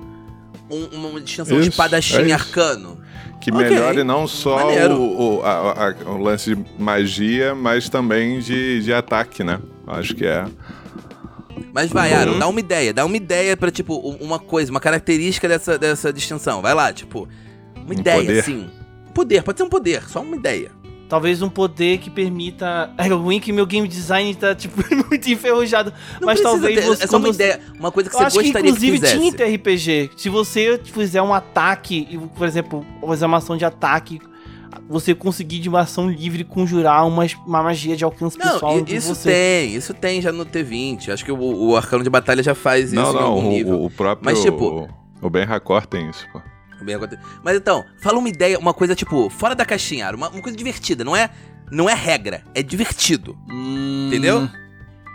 [0.73, 2.97] um- uma distinção Isso, espadachim é arcano.
[3.41, 3.61] Que Ok.
[3.61, 8.93] melhore não só o, o, a- a- o lance de magia, mas também de, de
[8.93, 9.59] ataque, né?
[9.85, 10.45] Acho que é.
[11.73, 12.19] Mas vai, Uhum.
[12.19, 12.93] Aaron, dá uma ideia.
[12.93, 16.61] Dá uma ideia pra, tipo, uma coisa, uma característica dessa, dessa distinção.
[16.61, 17.27] Vai lá, tipo,
[17.75, 18.39] uma Um ideia, poder?
[18.39, 18.69] assim.
[19.13, 20.71] Poder, pode ser um poder, só uma ideia.
[21.09, 22.89] Talvez um poder que permita.
[22.97, 25.91] É ruim que meu game design tá, tipo, muito enferrujado.
[26.21, 27.03] Não mas talvez ter, você.
[27.03, 29.31] É só uma ideia, uma coisa que Eu você acho que gostaria que, inclusive fizesse.
[29.31, 30.11] tinha RPG.
[30.15, 34.21] Se você fizer um ataque, por exemplo, fazer uma ação de ataque,
[34.89, 38.95] você conseguir de uma ação livre conjurar uma, uma magia de alcance pessoal Não, i-
[38.95, 39.31] isso você.
[39.31, 41.09] tem, isso tem já no T20.
[41.13, 43.79] Acho que o, o arcano de batalha já faz isso não, em não, nível.
[43.79, 44.25] o, o próprio.
[44.25, 44.87] Mas, tipo-
[45.21, 46.41] O Ben Racor tem isso, pô.
[47.43, 50.57] Mas então, fala uma ideia, uma coisa, tipo, fora da caixinha, Aaron, uma, uma coisa
[50.57, 51.29] divertida, não é,
[51.71, 53.37] não é regra, é divertido.
[54.07, 54.39] Entendeu?
[54.39, 54.49] Hum,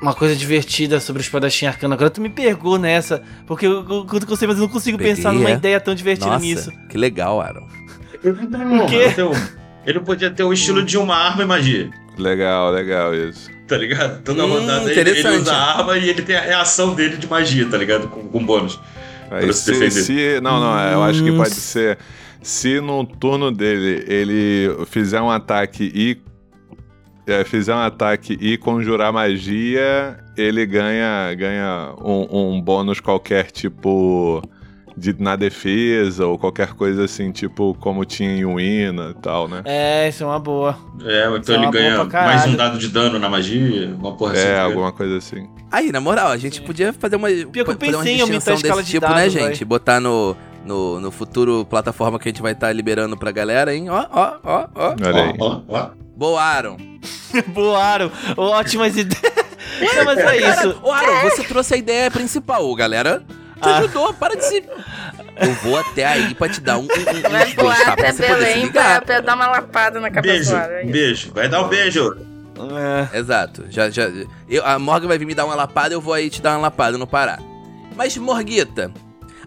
[0.01, 1.95] Uma coisa divertida sobre o espadachim arcano.
[1.95, 3.21] Agora tu me pegou nessa.
[3.49, 5.55] Porque eu, eu, eu, eu sei, mas eu não consigo Peguei, pensar numa é?
[5.55, 6.71] ideia tão divertida Nossa, nisso.
[6.88, 7.66] que legal, Aaron.
[8.33, 9.31] Não, então,
[9.87, 11.91] ele podia ter o estilo de uma arma e magia.
[12.19, 13.51] Legal, legal isso.
[13.69, 14.23] Tá ligado?
[14.23, 17.27] Toda Hum, rodada ele, ele usa a arma e ele tem a reação dele de
[17.27, 18.09] magia, tá ligado?
[18.09, 18.81] Com, com bônus.
[19.31, 19.91] Aí Pra se se, defender.
[19.91, 21.99] se- Não, não, eu acho que pode ser.
[22.43, 26.17] Se no turno dele ele fizer um ataque e.
[27.27, 34.41] é, fizer um ataque e conjurar magia, ele ganha, ganha um, um bônus qualquer, tipo.
[34.96, 39.61] De, na defesa, ou qualquer coisa assim, tipo como tinha em Wina e tal, né?
[39.66, 40.74] É, isso é uma boa.
[41.04, 44.16] É, ou Isso então é ele ganha mais um dado de dano na magia, uma
[44.16, 44.46] porra assim.
[44.46, 45.46] É, tá alguma coisa assim.
[45.70, 48.76] Aí, na moral, a gente podia fazer uma, que eu pensei em aumentar a escala
[48.76, 49.59] desse de tipo, né, dados, gente?
[49.59, 49.64] vai.
[49.66, 53.90] Botar no, no, no futuro plataforma que a gente vai estar liberando pra galera, hein?
[53.90, 54.94] Ó, ó, ó, ó.
[55.04, 55.35] Olha aí.
[55.38, 55.90] Ó, ó, ó.
[56.16, 56.78] Boa, Aaron.
[57.48, 58.11] Boaram.
[58.37, 59.35] Ótimas ideias.
[59.80, 60.80] Não, mas é isso.
[60.82, 63.22] Ô, Aaron, você trouxe a ideia principal, galera.
[63.61, 63.79] Te Ah.
[63.79, 64.62] ajudou, para de se...
[65.38, 66.83] Eu vou até aí pra te dar um...
[66.83, 69.47] um, um Vai uns voar dois, até Pra você poder se pra, pra dar uma
[69.49, 71.33] lapada na cabeça Beijo, é beijo.
[71.35, 72.16] Vai dar um beijo.
[73.12, 73.19] É.
[73.19, 73.64] Exato.
[73.69, 74.11] Já, já,
[74.49, 76.62] eu, a Morgan vai vir me dar uma lapada, eu vou aí te dar uma
[76.62, 77.38] lapada no Pará.
[77.95, 78.90] Mas, Morguita,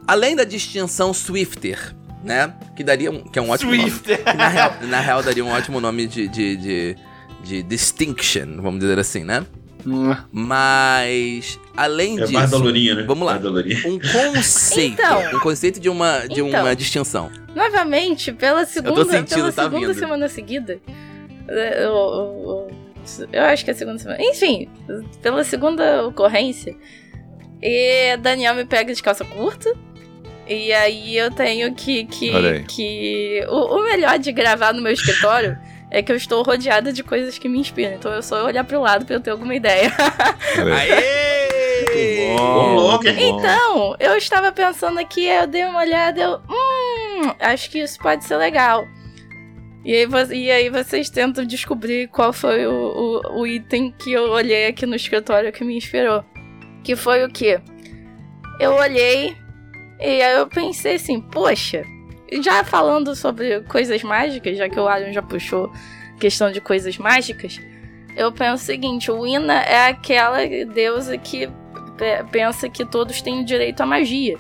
[0.08, 2.54] além da distinção Swifter, né?
[2.76, 3.90] Que daria um, que é um ótimo nome.
[3.90, 4.24] Swifter.
[4.24, 6.96] Que na, real, na real daria um ótimo nome de, de, de,
[7.44, 9.44] de distinction, vamos dizer assim, né?
[10.32, 13.04] Mas, além É disso, mais da Lourinha, né?
[13.04, 13.40] vamos lá.
[13.86, 14.00] Um
[14.36, 15.38] conceito, Então.
[15.38, 16.62] um conceito de uma, de Então.
[16.62, 17.32] uma distinção.
[17.56, 20.00] Novamente, pela segunda, sentindo, pela tá segunda vindo.
[20.00, 20.80] semana seguida.
[21.48, 24.22] é, Eu, eu- eu- eu acho que é a segunda semana.
[24.22, 24.70] Enfim,
[25.22, 26.76] pela segunda ocorrência.
[27.62, 29.74] E Daniel me pega de calça curta.
[30.48, 32.06] E aí eu tenho que.
[32.06, 35.58] que, que o, o melhor de gravar no meu escritório
[35.92, 37.94] é que eu estou rodeada de coisas que me inspiram.
[37.94, 39.92] Então eu só olhar pro lado pra eu ter alguma ideia.
[40.58, 41.50] Aê!
[42.38, 43.10] Louco, bom.
[43.10, 46.42] Então, eu estava pensando aqui, eu dei uma olhada, eu.
[46.50, 48.86] Hum, acho que isso pode ser legal.
[49.84, 54.30] E aí, e aí vocês tentam descobrir qual foi o, o, o item que eu
[54.30, 56.24] olhei aqui no escritório que me inspirou.
[56.84, 57.60] Que foi o quê?
[58.60, 59.36] Eu olhei
[60.00, 61.84] e aí eu pensei assim, poxa,
[62.42, 65.72] já falando sobre coisas mágicas, já que o Arion já puxou
[66.20, 67.60] questão de coisas mágicas,
[68.16, 70.40] eu penso o seguinte, o Ina é aquela
[70.74, 71.48] deusa que
[71.98, 74.38] pe- pensa que todos têm direito à magia.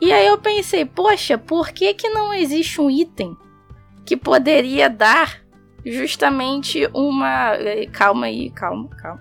[0.00, 3.36] E aí eu pensei, poxa, por que que não existe um item
[4.06, 5.40] que poderia dar
[5.84, 7.54] justamente uma...
[7.54, 9.20] eh, Calma aí, calma, calma.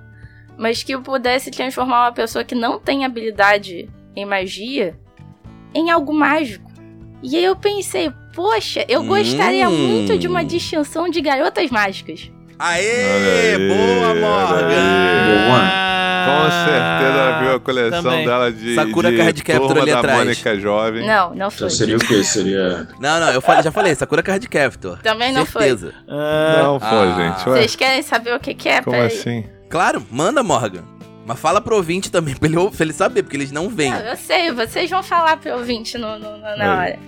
[0.58, 5.00] Mas que pudesse transformar uma pessoa que não tem habilidade em magia
[5.74, 6.69] em algo mágico.
[7.22, 9.78] E aí eu pensei, poxa, eu gostaria Hum.
[9.88, 12.32] muito de uma distinção de garotas mágicas.
[12.58, 13.56] Aê!
[13.56, 15.80] Aí, boa, Morgan!
[16.26, 18.26] Com certeza viu a coleção Também.
[18.26, 20.18] dela de, Sakura de Card Captor turma ali da atrás.
[20.20, 21.08] Mônica Jovem.
[21.08, 21.68] Não, não foi.
[21.68, 22.24] Então seria o quê?
[22.24, 22.88] Seria.
[23.00, 25.00] Não, não, eu falei, já falei, Sakura Card Captor.
[25.02, 25.64] Também não foi.
[25.64, 25.94] Certeza.
[26.08, 27.16] Não foi, Ah.
[27.18, 27.50] gente.
[27.50, 28.82] Ué, Vocês querem saber o que, que é?
[28.82, 29.08] como Peraí.
[29.08, 29.46] assim?
[29.70, 30.84] Claro, manda, Morgan.
[31.30, 33.70] Mas fala pro ouvinte também, pra ele, pra ele saber, porque eles não.
[33.70, 37.00] Não, eu sei, vocês vão falar pro ouvinte no, no- no- na hora.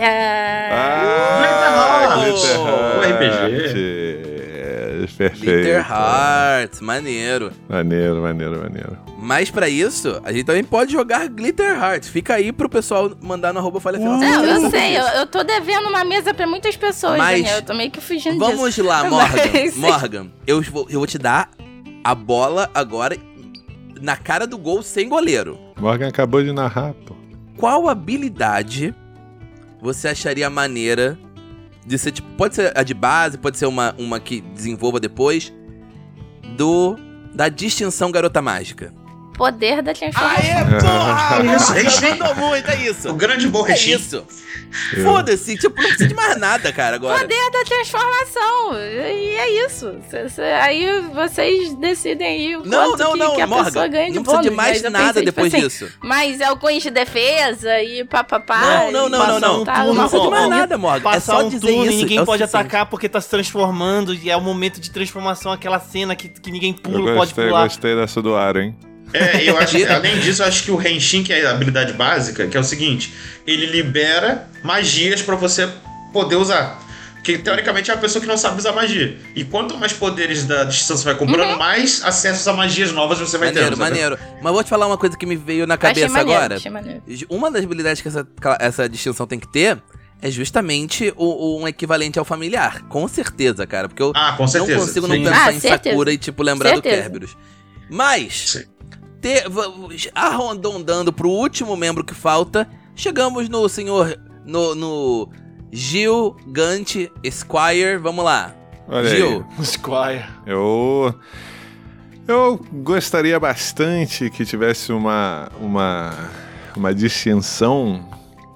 [0.00, 2.58] Ah, Ah, Glitter
[3.00, 3.52] Glitter Heart.
[3.52, 3.76] Heart.
[3.76, 5.40] É, Perfeito.
[5.44, 7.52] Glitter Hearts, maneiro.
[7.68, 8.96] Maneiro, maneiro, maneiro.
[9.18, 12.08] Mas pra isso, a gente também pode jogar Glitter Hearts.
[12.08, 14.16] Fica aí pro pessoal mandar no arroba falha final.
[14.16, 17.56] não, eu sei, eu, eu tô devendo uma mesa pra muitas pessoas, Mas- Daniel.
[17.56, 18.56] Eu tô meio que fugindo disso.
[18.56, 19.42] Vamos lá, Morgan.
[19.52, 21.50] Mas- Morgan, eu vou, eu vou te dar
[22.08, 23.18] a bola agora
[24.00, 25.58] na cara do gol sem goleiro.
[25.78, 27.14] Morgan acabou de narrar, pô.
[27.54, 28.94] Qual habilidade
[29.78, 31.18] você acharia maneira
[31.84, 35.52] de ser, tipo, pode ser a de base, pode ser uma, uma que desenvolva depois,
[36.56, 36.96] do
[37.34, 38.90] da distinção garota mágica?
[39.38, 40.44] Poder da transformação.
[40.44, 41.38] Aê, porra!
[42.18, 43.08] Mandou muito, é isso.
[43.08, 44.26] O grande bom É isso.
[45.02, 47.20] Foda-se, tipo, não precisa de mais nada, cara, agora.
[47.20, 48.74] Poder da transformação.
[48.74, 49.94] E é isso.
[50.28, 53.64] Cê- aí vocês decidem aí o Não, quanto não, que, não, que a Morgan.
[53.64, 55.88] pessoa ganha de não precisa de mais eu nada pensei, tipo depois assim, disso.
[56.02, 58.60] Mas é o cunho de defesa e papapá.
[58.90, 59.64] Não, não, não, não, não.
[59.64, 60.98] tá, Não Não precisa de mais nada, Morgan.
[60.98, 61.92] É Passar só um dizer turno isso.
[61.92, 62.66] e ninguém é pode suficiente.
[62.66, 66.50] atacar porque tá se transformando e é o momento de transformação, aquela cena que, que
[66.50, 67.62] ninguém Eu pula, pode gostei, pular.
[67.64, 68.76] gostei dessa do Aro, hein?
[69.12, 72.46] É, eu acho, além disso, eu acho que o Henshin, que é a habilidade básica,
[72.46, 73.12] que é o seguinte:
[73.46, 75.68] ele libera magias pra você
[76.12, 76.86] poder usar.
[77.24, 79.18] Que teoricamente é uma pessoa que não sabe usar magia.
[79.34, 83.36] E quanto mais poderes da distância você vai comprando, mais acessos a magias novas você
[83.36, 83.78] vai Maneiro, tendo.
[83.78, 83.90] sabe?
[83.90, 84.18] maneiro.
[84.40, 86.56] Mas vou te falar uma coisa que me veio na Achei cabeça maneiro, agora.
[86.56, 87.02] achei maneiro.
[87.28, 88.26] Uma das habilidades que essa,
[88.60, 89.76] essa distinção tem que ter
[90.22, 91.24] é justamente o,
[91.56, 92.82] o- um equivalente ao familiar.
[92.88, 93.88] Com certeza, cara.
[93.88, 94.74] Porque eu Ah, com certeza.
[94.78, 95.18] não consigo Sim.
[95.18, 95.90] não pensar Ah, em certeza.
[95.90, 97.02] Sakura e, tipo, lembrar do Certeza.
[97.02, 97.36] Kerberos.
[97.90, 98.64] Mas, Sim.
[99.20, 99.44] Ter,
[100.14, 104.18] arredondando pro último membro que falta, chegamos no senhor.
[104.44, 105.28] No, no
[105.70, 107.98] Gil Gant Squire.
[107.98, 108.54] Vamos lá.
[108.88, 109.44] Olha Gil.
[109.62, 109.98] Squire.
[109.98, 110.24] aí.
[110.46, 111.14] Eu.
[112.26, 115.48] Eu gostaria bastante que tivesse uma.
[115.60, 116.30] uma.
[116.76, 118.08] uma distinção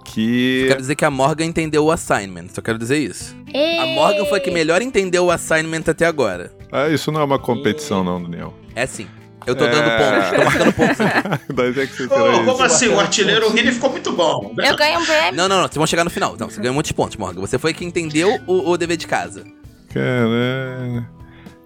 [0.04, 0.64] que.
[0.68, 2.48] Quero dizer que a Morgan entendeu o assignment.
[2.54, 3.36] Só quero dizer isso.
[3.54, 3.94] A Ei.
[3.94, 6.52] Morgan foi a que melhor entendeu o assignment até agora.
[6.70, 8.54] Ah, isso não é uma competição, não, Daniel.
[8.74, 9.06] É sim.
[9.46, 9.98] Eu tô dando É.
[9.98, 11.54] pontos, tô marcando.
[11.54, 12.88] Da onde é que você tirou como assim?
[12.88, 14.54] O artilheiro Rini ficou muito bom.
[14.58, 15.34] Eu ganhei um prêmio.
[15.34, 15.62] Não, não, não.
[15.64, 16.36] Vocês vão chegar no final.
[16.38, 17.40] Não, você ganhou muitos pontos, Morgan.
[17.40, 19.44] Você foi quem entendeu o, o dever de casa.
[19.92, 21.06] Caralho.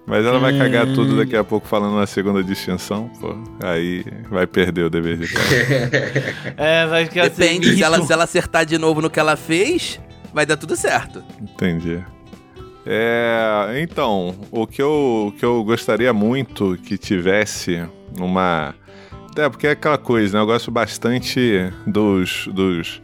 [0.05, 0.93] Mas ela vai cagar Hum.
[0.93, 3.35] tudo daqui a pouco falando na segunda distinção, pô.
[3.61, 5.49] Aí vai perder o dever de casa.
[6.55, 9.99] É, vai ficar Depende, se ela, se ela acertar de novo no que ela fez,
[10.33, 11.21] vai dar tudo certo.
[11.41, 12.01] Entendi.
[12.89, 17.85] É, então, o que eu, que eu gostaria muito que tivesse
[18.17, 18.73] uma.
[19.35, 20.41] É, porque é aquela coisa, né?
[20.41, 23.01] Eu gosto bastante dos, dos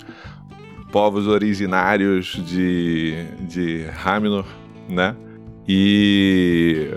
[0.90, 4.46] povos originários de, de Haminor,
[4.88, 5.18] né?
[5.68, 6.90] E,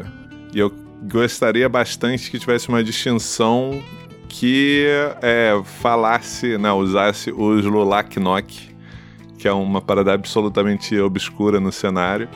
[0.54, 0.72] e eu
[1.10, 3.82] gostaria bastante que tivesse uma distinção
[4.28, 4.86] que
[5.22, 8.74] é, falasse, né, usasse os Lulaknok,
[9.38, 12.28] que é uma parada absolutamente obscura no cenário,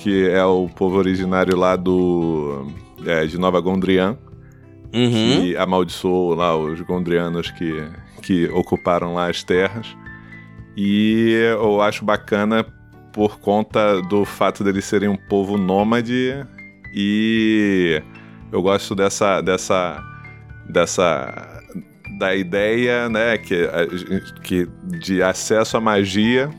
[0.00, 2.66] que é o povo originário lá do
[3.06, 4.16] é, de Nova Gondrian,
[4.92, 5.40] Uhum.
[5.40, 7.80] que amaldiçoou lá os Gondrianos que,
[8.22, 9.86] que ocuparam lá as terras.
[10.76, 12.66] E eu acho bacana
[13.12, 16.34] por conta do fato deles serem um povo nômade
[16.92, 18.02] e
[18.50, 20.02] eu gosto dessa dessa
[20.68, 21.62] dessa
[22.18, 23.56] da ideia, né, que,
[24.42, 26.50] que de acesso à magia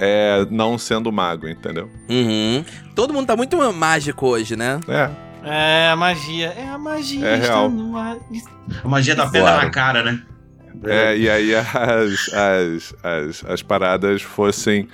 [0.00, 1.90] é não sendo mago, entendeu?
[2.08, 2.64] Uhum.
[2.94, 4.80] Todo mundo tá muito mágico hoje, né?
[4.88, 5.10] É,
[5.44, 6.48] É a magia.
[6.56, 7.26] É a magia.
[7.26, 7.70] É real.
[7.96, 8.16] ar.
[8.84, 9.64] A magia da pedra Claro.
[9.64, 10.22] na cara, né?
[10.84, 14.88] É, e aí as, as, as, as paradas fossem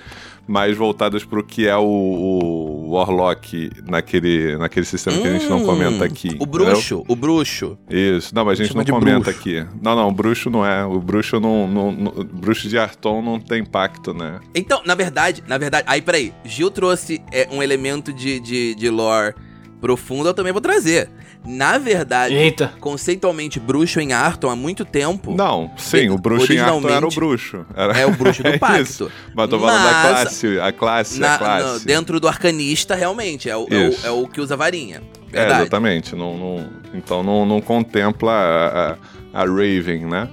[0.47, 5.63] mais voltadas pro que é o, o Warlock naquele, naquele sistema que a gente não
[5.63, 6.27] Hum, comenta aqui.
[6.27, 6.47] O entendeu?
[6.47, 7.77] bruxo, o bruxo.
[7.89, 9.39] Isso, não, mas a gente Chama não comenta bruxo.
[9.39, 9.65] aqui.
[9.81, 10.85] Não, não, o bruxo não é.
[10.85, 11.67] O bruxo não.
[11.67, 14.39] não, não- o bruxo de Arton não tem pacto, né?
[14.53, 15.85] Então, na verdade, na verdade.
[15.87, 16.33] Aí, peraí.
[16.43, 19.33] Gil trouxe é, um elemento de, de, de lore
[19.81, 21.09] profundo, eu também vou trazer.
[21.45, 22.73] Na verdade, Eita.
[22.79, 27.09] conceitualmente, bruxo em Arton há muito tempo Não, sim, o bruxo em Arton era o
[27.09, 27.65] bruxo.
[27.75, 28.81] Era, é o bruxo do É pacto.
[28.81, 29.11] isso.
[29.35, 31.85] Mas tô falando da Mas- classe, a classe, Na- a classe.
[31.85, 35.01] dentro do arcanista, realmente, é o, é, o, é o que usa varinha.
[35.31, 35.61] É, Verdade.
[35.61, 36.15] exatamente.
[36.15, 38.95] Não, não- então não, não contempla a, a-
[39.33, 40.27] a Raven, né?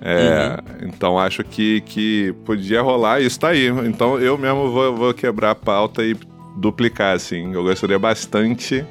[0.00, 0.88] É, Uhum.
[0.88, 3.66] Então acho que, que podia rolar isso tá aí.
[3.86, 6.16] Então eu mesmo vou, vou quebrar a pauta e
[6.56, 7.52] duplicar, assim.
[7.52, 8.84] Eu gostaria bastante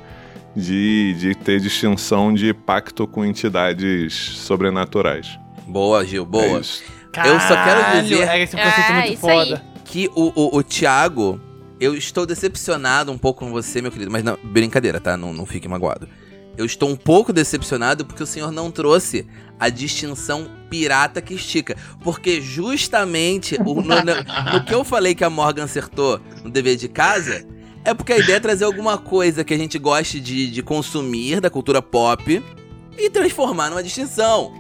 [0.57, 5.37] de, de ter distinção de pacto com entidades sobrenaturais.
[5.67, 6.59] Boa, Gil, É boa.
[6.59, 6.83] isso.
[7.25, 9.17] Eu só quero Caralho, dizer- É esse conceito Ah, muito aí.
[9.17, 9.63] foda.
[9.85, 11.39] que o, o, o Thiago,
[11.79, 14.11] eu estou decepcionado um pouco com você, meu querido.
[14.11, 15.15] Mas não, brincadeira, tá?
[15.15, 16.07] Não, não fique magoado.
[16.57, 19.27] Eu estou um pouco decepcionado porque o senhor não trouxe
[19.59, 21.75] a distinção pirata que estica.
[22.03, 26.75] Porque justamente o- no, no- no que eu falei que a Morgan acertou no dever
[26.75, 27.45] de casa,
[27.89, 31.39] é porque a ideia é trazer alguma coisa que a gente goste de, de consumir
[31.41, 32.43] da cultura pop
[32.97, 34.51] e transformar numa distinção.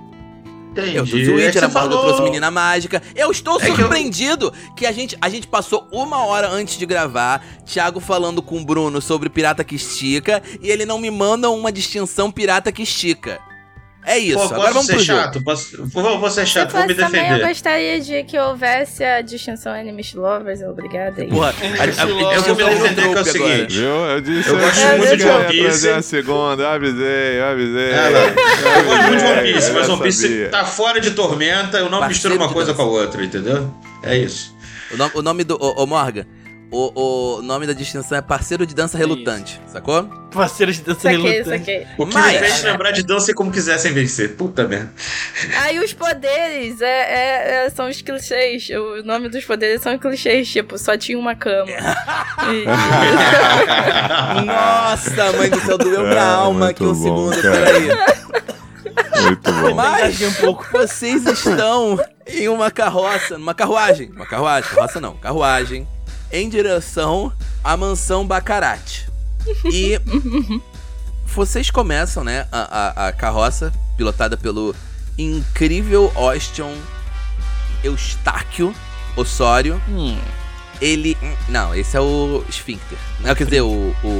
[0.71, 0.95] Entendi.
[0.95, 3.01] Eu É Switch, que era você Morgan falou- trouxe Menina Mágica.
[3.15, 6.77] Eu estou É que eu- surpreendido que, a, gente, a gente passou uma hora antes
[6.77, 11.09] de gravar, Thiago falando com o Bruno sobre Pirata que Estica, e ele não me
[11.09, 13.39] manda uma distinção Pirata que Estica.
[14.09, 15.33] É isso, Pô, agora posso vamos ser pro chato?
[15.33, 15.45] jogo.
[15.45, 17.47] Posso, vou, vou ser Se chato, vou me fosse também, eu defender.
[17.49, 20.61] gostaria de que houvesse a distinção Enemies Lovers.
[20.61, 21.27] Obrigada aí.
[21.27, 23.79] Porra, a, a, a, Eu vou me defender que é o seguinte.
[23.79, 23.89] Viu?
[23.89, 25.61] Eu disse Eu gosto muito de One Piece.
[25.63, 27.91] trazer a segunda, eu avisei, eu avisei.
[27.91, 28.07] É.
[28.77, 31.89] Eu gosto muito de One Piece, Eu mas One Piece tá fora de tormenta, eu
[31.89, 33.69] não Parceiro misturo uma coisa com a outra, entendeu?
[34.03, 34.55] É isso.
[34.89, 35.55] O, nome, o nome do.
[35.61, 36.25] Ô, ô Morgan,
[36.71, 40.03] o, o nome da distinção é parceiro de dança relutante, sacou?
[40.33, 41.49] Parceiro de dança Saquei, relutante.
[41.59, 41.87] saquei.
[41.97, 44.35] O que Mas- me fez lembrar de dança e como quisessem vencer.
[44.35, 44.91] Puta merda.
[45.61, 48.67] Aí os poderes é, é- é- são os clichês.
[48.69, 51.71] O nome dos poderes são clichês, tipo, só tinha uma cama.
[51.71, 52.65] E-
[54.45, 57.65] Nossa, mãe do céu, doeu minha É, alma aqui um bom, segundo, cara.
[57.65, 57.87] peraí.
[59.23, 59.73] Muito bom.
[59.75, 60.67] Mas um pouco.
[60.71, 65.87] vocês estão em uma carroça, numa carruagem, uma carruagem, carroça não, carruagem,
[66.31, 67.31] em direção
[67.63, 69.07] à mansão Bacarate.
[69.65, 69.99] E
[71.25, 74.75] vocês começam, né, a, a, a carroça, pilotada pelo
[75.17, 76.75] incrível Austin
[77.83, 78.73] Eustáquio
[79.15, 79.81] Osório.
[79.89, 80.17] Hum.
[80.79, 81.17] Ele.
[81.49, 82.97] Não, esse é o Sphincter.
[83.19, 83.95] Não, quer dizer, o.
[84.03, 84.19] o...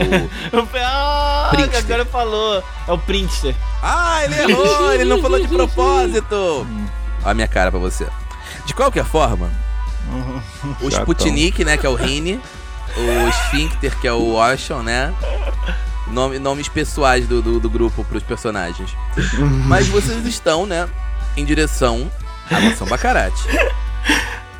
[0.81, 1.83] Ah, Prinkster.
[1.85, 2.63] agora falou.
[2.87, 3.55] É o Prinkster.
[3.81, 4.91] Ah, ele errou!
[4.93, 6.65] ele não falou de propósito!
[7.21, 8.07] Olha a minha cara pra você.
[8.65, 9.51] De qualquer forma,
[10.81, 11.13] o Chatão.
[11.13, 12.39] Sputnik, né, que é o Rini,
[12.95, 15.13] o Sphincter, que é o Ocean, né?
[16.07, 18.95] Nome, nomes pessoais do, do, do grupo pros personagens.
[19.65, 20.87] Mas vocês estão, né,
[21.35, 22.09] em direção
[22.49, 23.43] à mansão Bacarate.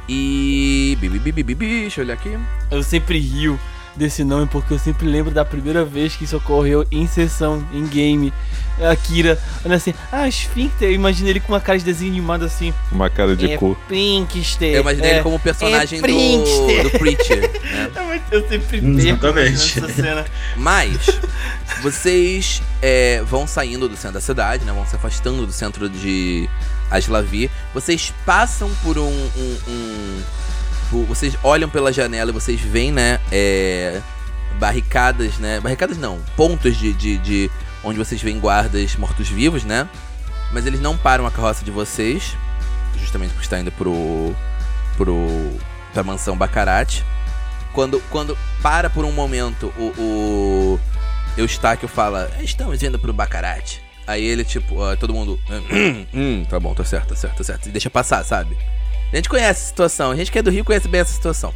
[0.10, 0.98] E.
[1.02, 2.40] bi, bi, bi, bi, bi, Deixa eu olhar aqui.
[2.72, 3.60] Eu sempre rio
[3.98, 7.86] desse nome porque eu sempre lembro da primeira vez que isso ocorreu em sessão, em
[7.86, 8.32] game.
[8.80, 12.46] A Kira, olha assim, ah, Sphincter, eu imaginei ele com uma cara de desenho animado
[12.46, 12.72] assim.
[12.92, 13.76] Uma cara de é cu.
[13.88, 14.72] Prinkster.
[14.76, 17.92] Eu imaginei é, ele como personagem é do, do Preacher, né?
[17.96, 19.20] É Eu sempre Exatamente.
[19.20, 19.34] perco
[19.88, 20.26] nessa cena.
[20.56, 20.98] Mas
[21.82, 24.72] vocês é, vão saindo do centro da cidade, né?
[24.72, 26.48] Vão se afastando do centro de
[26.92, 27.50] Aslavi.
[27.74, 30.22] Vocês passam por um, um- um-
[30.90, 33.20] por- vocês olham pela janela e vocês veem, né?
[33.32, 34.02] é,
[34.60, 35.60] barricadas, né?
[35.60, 37.52] Barricadas não, pontos de, de, de
[37.84, 39.88] onde vocês veem guardas mortos-vivos, né?
[40.52, 42.36] Mas eles não param a carroça de vocês,
[43.00, 44.36] justamente porque está indo pro
[44.96, 45.16] pro
[45.94, 47.06] pra mansão Bacarate.
[47.74, 50.80] Quando, quando para por um momento o, o
[51.38, 53.84] Eustáquio fala, estamos indo pro Bacarate.
[54.08, 55.40] Aí ele, tipo, ó, todo mundo.
[55.50, 57.68] Hum, hum, tá bom, tá certo, tá certo, tá certo.
[57.70, 58.58] E deixa passar, sabe?
[59.12, 61.54] A gente conhece a situação, a gente que é do Rio conhece bem essa situação.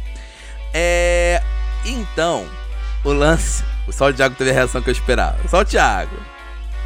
[0.72, 1.42] É.
[1.84, 2.46] Então,
[3.04, 3.64] o lance.
[3.84, 5.36] O Thiago teve a reação que eu esperava.
[5.44, 6.16] O Thiago.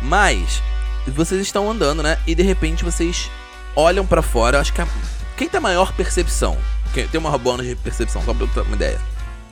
[0.00, 0.62] Mas,
[1.06, 2.18] vocês estão andando, né?
[2.26, 3.30] E de repente vocês
[3.76, 4.58] olham pra fora.
[4.58, 4.88] Acho que a...
[5.36, 6.56] quem tem a maior percepção?
[6.94, 8.98] Quem tem uma bônus de percepção, só pra eu ter uma ideia.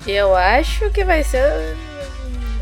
[0.07, 1.77] Eu acho que vai ser.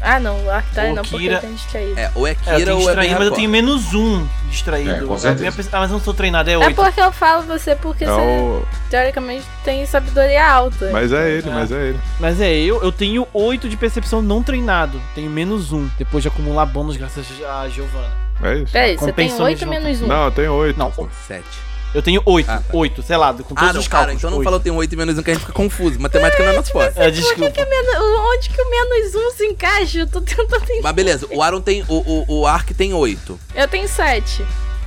[0.03, 1.37] Ah, não, o Arctara não, Kira...
[1.37, 1.99] porque tem distraído.
[1.99, 4.91] É, ou é Kira é, ou é distraído, é mas eu tenho menos um distraído.
[4.91, 6.71] É, com Ah, mas eu não sou treinado, é 8.
[6.71, 8.67] É porque eu falo você, porque é você, o...
[8.91, 10.91] teoricamente, tem sabedoria alta.
[10.91, 11.55] Mas é ele, ah.
[11.55, 12.01] mas é ele.
[12.19, 15.01] Mas é eu, eu tenho 8 de percepção não treinado.
[15.15, 18.11] Tenho menos um, depois de acumular bônus graças a Giovanna.
[18.43, 18.73] É isso.
[18.73, 20.05] Peraí, você tem 8 né, menos 1.
[20.05, 20.09] Um.
[20.09, 20.79] Não, eu tenho 8.
[20.79, 20.93] Não,
[21.29, 21.45] 7
[21.95, 22.51] eu tenho 8.
[22.51, 22.65] Ah, tá.
[22.77, 24.19] 8, sei lá, com todos Ah, não, os cara, cálculos.
[24.21, 24.45] então não oito.
[24.45, 26.01] fala tem um 8 e menos 1 que a gente fica confuso.
[26.01, 26.99] Matemática não é nosso forte.
[26.99, 27.45] É, desculpa.
[27.47, 29.99] Onde que o menos 1 se encaixa?
[30.01, 30.81] Eu tô tentando entender.
[30.83, 31.83] Mas beleza, o Aaron tem.
[31.89, 31.95] O,
[32.29, 33.39] o, o Ark tem 8.
[33.55, 34.45] Eu tenho 7.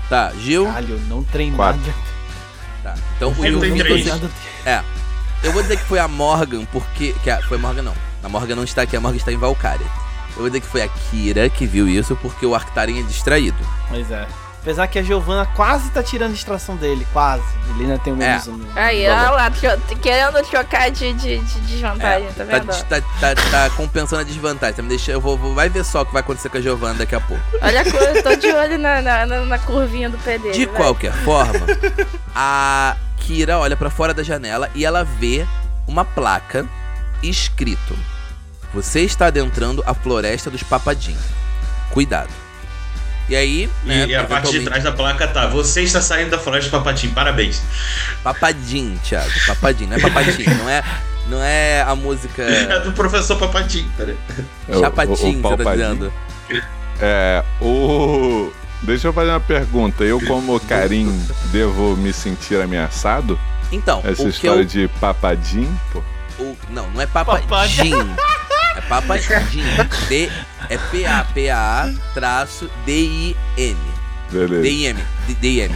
[0.10, 0.65] Tá, Gil.
[0.65, 1.82] Caralho, eu não treinei Quatro.
[1.82, 1.94] nada.
[2.84, 2.96] Tá.
[3.18, 3.88] Então o Eu Gil tenho Vitor.
[3.88, 4.08] três.
[4.65, 4.84] É.
[5.44, 7.13] Eu vou dizer que foi a Morgan, porque.
[7.24, 7.94] Que a, foi a Morgan não.
[8.24, 9.86] A Morgan não está aqui, a Morgan está em Valkyria.
[10.36, 13.58] Eu vou dizer que foi a Kira que viu isso porque o Arctaren é distraído.
[13.89, 14.28] Pois é.
[14.65, 17.43] Apesar que a Giovanna quase tá tirando a distração dele, quase.
[17.69, 18.41] Ele ainda tem o É.
[18.47, 18.65] um.
[18.75, 19.21] Aí, Vamos.
[19.23, 19.51] olha lá,
[20.01, 22.84] querendo trocar de, de, de desvantagem, tá tá, vendo?
[22.86, 24.75] tá, tá, tá compensando a desvantagem.
[24.75, 26.62] Tá me deixando, eu vou, vou- vai ver só o que vai acontecer com a
[26.62, 27.43] Giovanna daqui a pouco.
[27.62, 30.56] Olha a eu tô de olho na, na, na- na curvinha do pé dele.
[30.56, 30.75] De vai.
[30.75, 31.60] qualquer forma,
[32.35, 35.46] a Kira olha pra fora da janela e ela vê
[35.87, 36.65] uma placa
[37.21, 37.96] escrito:
[38.73, 41.15] Você está adentrando a floresta dos Papadim.
[41.92, 42.29] Cuidado.
[43.28, 45.48] E aí, E, né, e a parte de trás da placa tá.
[45.48, 47.62] Você está saindo da floresta Papatim, parabéns.
[48.23, 49.30] Papadim, Thiago.
[49.48, 50.84] Papadim, não é Papadim, não é,
[51.28, 54.15] não é a música É do professor Papatim, peraí.
[54.69, 56.13] É Chapatim, você tá dizendo.
[57.02, 58.52] É, o.
[58.84, 60.04] Deixa eu fazer uma pergunta.
[60.04, 61.10] Eu, como Karim,
[61.46, 63.40] devo me sentir ameaçado?
[63.71, 66.04] Então, Essa o que história eu, de papadim, pô.
[66.38, 67.92] o- não, não é Papadim.
[68.76, 69.23] É Papadim.
[70.10, 70.30] D,
[70.69, 73.78] é P-A-P-A traço D-I-N.
[74.32, 74.62] Beleza.
[74.63, 74.94] DIM.
[75.28, 75.69] D- DIM.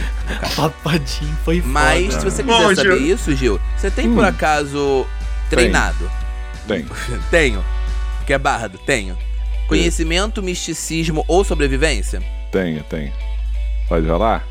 [0.56, 1.72] Papadinho foi foda.
[1.72, 3.14] Mas se você quiser Bom, saber Gil.
[3.14, 4.28] isso, Gil, você tem por Hum.
[4.28, 5.06] acaso
[5.48, 6.10] treinado?
[6.66, 6.84] Tem.
[7.30, 7.64] Tenho.
[8.26, 8.76] Que é bardo?
[8.78, 9.16] Tenho.
[9.68, 12.20] Conhecimento, misticismo ou sobrevivência?
[12.50, 13.12] Tenho, tenho.
[13.88, 14.44] Pode rolar?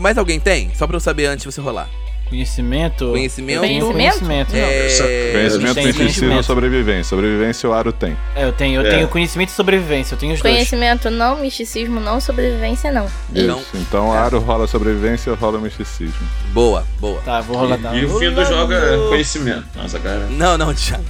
[0.00, 0.74] Mais alguém tem?
[0.74, 1.88] Só pra eu saber antes de você rolar.
[2.28, 3.10] Conhecimento.
[3.10, 3.60] Conhecimento.
[3.60, 4.52] Tenho conhecimento.
[4.52, 4.58] não.
[4.58, 5.32] É...
[5.32, 6.42] Conhecimento, tem misticismo conhecimento.
[6.44, 7.04] sobrevivência.
[7.04, 8.16] Sobrevivência o Aro tem.
[8.34, 8.90] É, eu tenho, eu É.
[8.90, 10.54] tenho conhecimento e sobrevivência, eu tenho os dois.
[10.54, 13.06] Conhecimento não, misticismo não, sobrevivência não.
[13.30, 13.58] Não.
[13.60, 13.68] Isso.
[13.76, 14.18] Então É.
[14.18, 16.14] Aro rola sobrevivência rola misticismo.
[16.52, 17.20] Boa, boa.
[17.22, 17.78] Tá, vou rolar.
[17.78, 17.94] tá.
[17.94, 19.64] E o Findo joga conhecimento.
[19.74, 20.26] Nossa, cara.
[20.30, 21.04] Não, não, Thiago.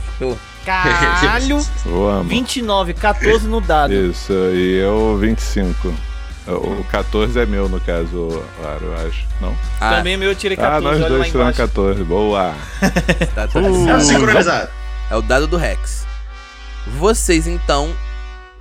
[0.64, 1.64] Caralho!
[1.86, 2.28] Eu amo.
[2.28, 3.92] 29, 14 no dado.
[3.94, 5.94] Isso, e eu 25.
[6.46, 9.26] O 14 é meu, no caso, Aro, eu acho.
[9.40, 9.56] Não?
[9.80, 11.72] Ah, Também meu eu tirei Ah, 14, nós olha lá dois tiramos embaixo.
[11.72, 12.04] 14.
[12.04, 12.54] Boa.
[13.34, 13.58] tá, tá.
[13.60, 13.90] Uh.
[13.90, 14.70] É sincronizado.
[15.10, 16.06] É o dado do Rex.
[16.98, 17.92] Vocês então,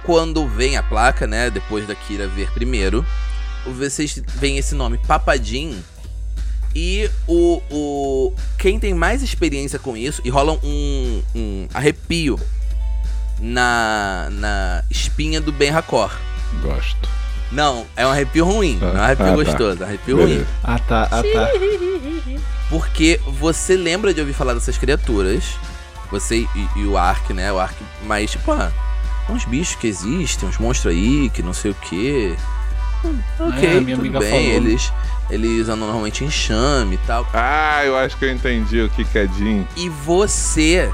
[0.03, 1.51] quando vem a placa, né?
[1.51, 3.05] Depois da Kira ver primeiro,
[3.67, 5.83] vocês veem esse nome, Papadim.
[6.73, 8.33] E o, o.
[8.57, 12.39] Quem tem mais experiência com isso, e rola um, um arrepio
[13.39, 16.11] na, na espinha do Ben Racor.
[16.61, 17.07] Gosto.
[17.56, 19.36] Não, é um arrepio ruim, Ah, não é um arrepio ah, tá.
[19.36, 20.28] gostoso, é um arrepio ruim.
[20.28, 20.47] Beleza.
[20.64, 21.49] Ah tá, ah tá.
[22.70, 25.43] Porque você lembra de ouvir falar dessas criaturas.
[26.12, 27.51] Você e, e o Ark, né?
[27.51, 27.76] O Ark,
[28.06, 28.72] mas tipo, ah,
[29.30, 32.36] uns bichos que existem, uns monstros aí, que não sei o quê.
[33.03, 34.30] Hum, ok, É, minha tudo amiga bem.
[34.30, 34.45] falou.
[34.45, 34.93] Eles,
[35.30, 37.26] eles andam normalmente em chame e tal.
[37.34, 39.68] Ah, eu acho que eu entendi o que que é Jin.
[39.76, 40.91] E você,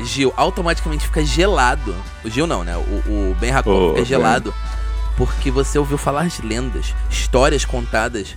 [0.00, 1.94] Gil, automaticamente fica gelado.
[2.24, 2.76] O Gil não, né?
[2.76, 2.80] O,
[3.30, 4.52] o Ben Hakon Ô, fica Ben.
[5.20, 8.34] Porque você ouviu falar de lendas, histórias contadas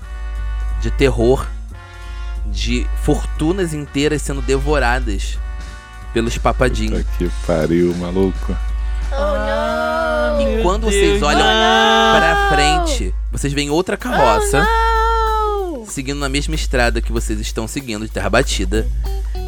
[0.81, 1.47] de terror,
[2.47, 5.39] de fortunas inteiras sendo devoradas
[6.13, 7.03] pelos papadinhos.
[7.03, 8.53] Puta que pariu, maluco.
[9.13, 11.23] Oh, E Meu quando vocês Deus.
[11.23, 12.19] olham não!
[12.19, 15.86] pra frente, vocês veem outra carroça não!
[15.86, 18.86] seguindo na mesma estrada que vocês estão seguindo de terra batida.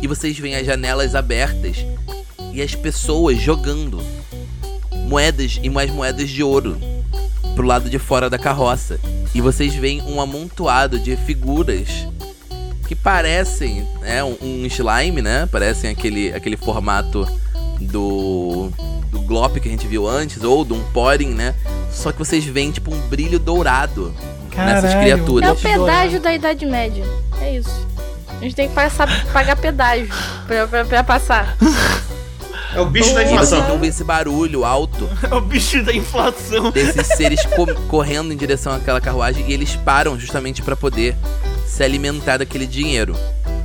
[0.02, 1.86] E vocês veem as janelas abertas
[2.54, 4.02] e as pessoas jogando
[5.10, 6.95] moedas e mais moedas de ouro
[7.56, 9.00] pro lado de fora da carroça.
[9.34, 12.06] E vocês veem um amontoado de figuras
[12.88, 15.48] que parecem né, um, um slime, né?
[15.52, 17.28] Parecem aquele, aquele formato
[17.80, 18.70] do,
[19.10, 21.56] do Glop que a gente viu antes, ou de um Porin, né?
[21.92, 24.14] Só que vocês veem tipo um brilho dourado
[24.56, 25.00] nessas Caralho.
[25.00, 25.50] criaturas.
[25.50, 27.04] É o pedágio da Idade Média.
[27.42, 27.88] É isso.
[28.28, 30.10] A gente tem que passar, pagar pedágio
[30.46, 31.58] pra, pra, pra passar.
[32.76, 33.72] É o bicho da E vocês inflação.
[33.72, 36.72] ouvem esse barulho alto É o bicho da inflação.
[36.72, 41.16] desses seres co- correndo em direção àquela carruagem e eles param justamente pra poder
[41.66, 43.16] se alimentar daquele dinheiro.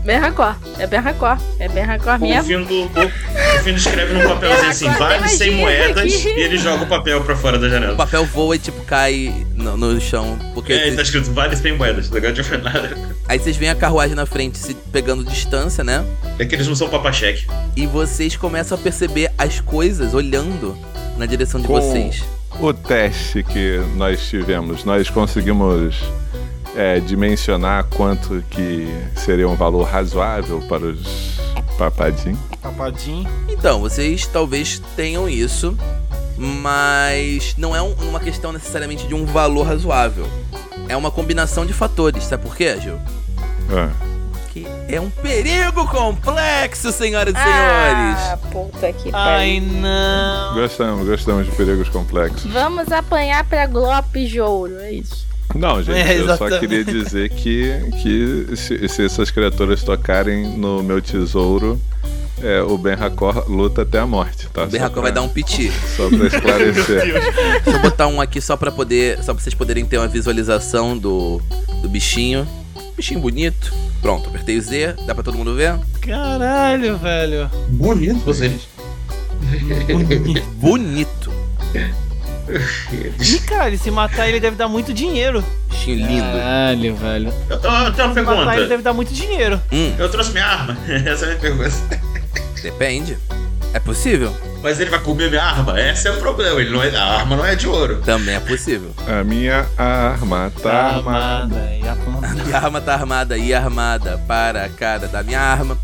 [0.04, 0.54] Bem racó.
[0.78, 1.36] É bem racó.
[1.58, 2.44] É bem O mesmo.
[2.66, 6.28] Findo, o Findo escreve num papelzinho assim, Agora vale 100 imagina moedas, aqui.
[6.28, 7.96] e ele joga o papel pra fora da O janela.
[7.96, 10.38] papel voa e tipo cai no, no chão.
[10.54, 12.96] Porque É, tá escrito vale 100 moedas, legal de nada.
[13.28, 16.04] aí vocês veem a carruagem na frente se pegando distância, né?
[16.38, 17.46] É que eles não são papacheque.
[17.76, 20.76] E vocês começam a perceber as coisas olhando
[21.18, 22.24] na direção de Com- vocês.
[22.58, 25.94] O teste que nós tivemos, nós conseguimos
[26.76, 31.38] é, dimensionar quanto que seria um valor razoável para os
[31.76, 32.38] papadinhos.
[32.62, 33.28] Papadinho.
[33.48, 35.76] Então, vocês talvez tenham isso,
[36.36, 40.26] mas não é um- uma questão necessariamente de um valor razoável.
[40.88, 42.98] É uma combinação de fatores, sabe por quê, Gil?
[43.72, 43.90] Ah,
[44.52, 48.52] Que é um perigo complexo, senhoras e Ah, senhores.
[48.52, 49.80] puta que Ai, pariu.
[49.80, 50.54] não.
[50.54, 52.50] gostamos, gostamos de perigos complexos.
[52.52, 55.29] Vamos apanhar pra Glop de ouro, é isso.
[55.54, 57.72] Não, gente, É, eu só queria dizer que,
[58.02, 61.80] que se, se essas criaturas tocarem no meu tesouro,
[62.42, 64.64] é, o Ben Hakor luta até a morte, tá?
[64.64, 65.70] O Ben Hakor vai pra- dar um piti.
[65.96, 67.02] Só pra esclarecer.
[67.64, 69.18] Deixa eu botar um aqui só pra poder.
[69.22, 71.40] Só pra vocês poderem ter uma visualização do,
[71.82, 72.46] do bichinho.
[72.96, 73.72] Bichinho bonito.
[74.00, 75.78] Pronto, apertei o Z, dá pra todo mundo ver?
[76.00, 77.50] Caralho, velho.
[77.68, 78.66] Bonito vocês.
[80.56, 81.30] Bonito.
[83.20, 85.44] Ih, cara, se matar ele deve dar muito dinheiro.
[85.68, 86.22] Bichinho lindo.
[86.38, 87.34] Caralho, velho.
[87.48, 88.66] Eu, eu tenho uma Se matar ele pergunta.
[88.68, 89.60] deve dar muito dinheiro.
[89.72, 90.76] Hum, Eu trouxe minha arma.
[90.88, 91.70] Essa é a minha pergunta.
[92.62, 93.16] depende.
[93.72, 94.34] É possível?
[94.62, 95.80] Mas ele vai comer minha arma?
[95.80, 96.60] Esse é o problema.
[96.60, 98.02] Ele não é, a arma não é de ouro.
[98.04, 98.90] Também é possível.
[99.06, 101.54] A minha arma tá armada.
[101.80, 101.94] e A
[102.44, 105.78] minha arma tá armada e armada para a cara da minha arma.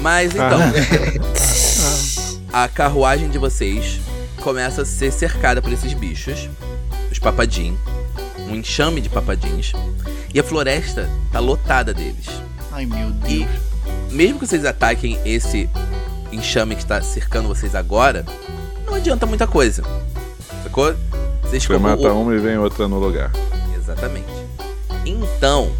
[0.00, 0.58] Mas então,
[2.52, 4.00] a carruagem de vocês
[4.42, 6.48] começa a ser cercada por esses bichos,
[7.10, 7.74] os papadins,
[8.48, 9.72] um enxame de papadins,
[10.34, 12.26] e a floresta tá lotada deles.
[12.70, 13.50] Ai, meu E Deus.
[14.10, 15.68] mesmo que vocês ataquem esse
[16.32, 18.24] enxame que está cercando vocês agora,
[18.86, 19.82] não adianta muita coisa.
[20.62, 20.94] Sacou?
[21.42, 23.30] Vocês Você mata o- uma e vem outra no lugar.
[23.76, 24.32] Exatamente.
[25.04, 25.70] Então.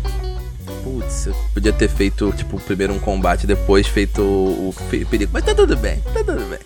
[0.84, 4.74] Putz, eu podia ter feito, tipo, primeiro um combate, depois feito o,
[5.08, 5.30] perigo.
[5.32, 6.58] Mas tá tudo bem, tá tudo bem.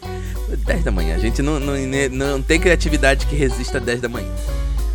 [0.67, 1.75] 10 da manhã, a gente não, não,
[2.11, 4.31] não tem criatividade que resista a 10 da manhã.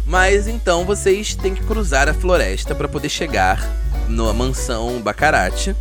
[0.06, 3.66] Mas então vocês têm que cruzar a floresta para poder chegar
[4.10, 5.74] na mansão Baccarat.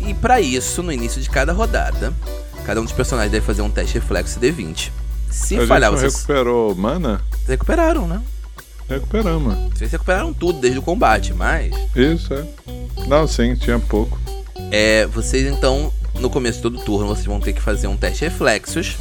[0.00, 2.12] E para isso, no início de cada rodada,
[2.66, 4.90] cada um dos personagens deve fazer um teste reflexo D20.
[5.30, 7.20] Se a falhar, gente não vocês recuperou mana?
[7.46, 8.20] recuperaram, né?
[8.88, 9.54] Recuperamos.
[9.72, 12.44] Vocês recuperaram tudo desde o combate, mas Isso, é.
[13.06, 14.18] Não, sim, tinha pouco.
[14.72, 18.24] é, vocês então, no começo todo turno, vocês vão ter que fazer um teste de
[18.30, 18.96] reflexos.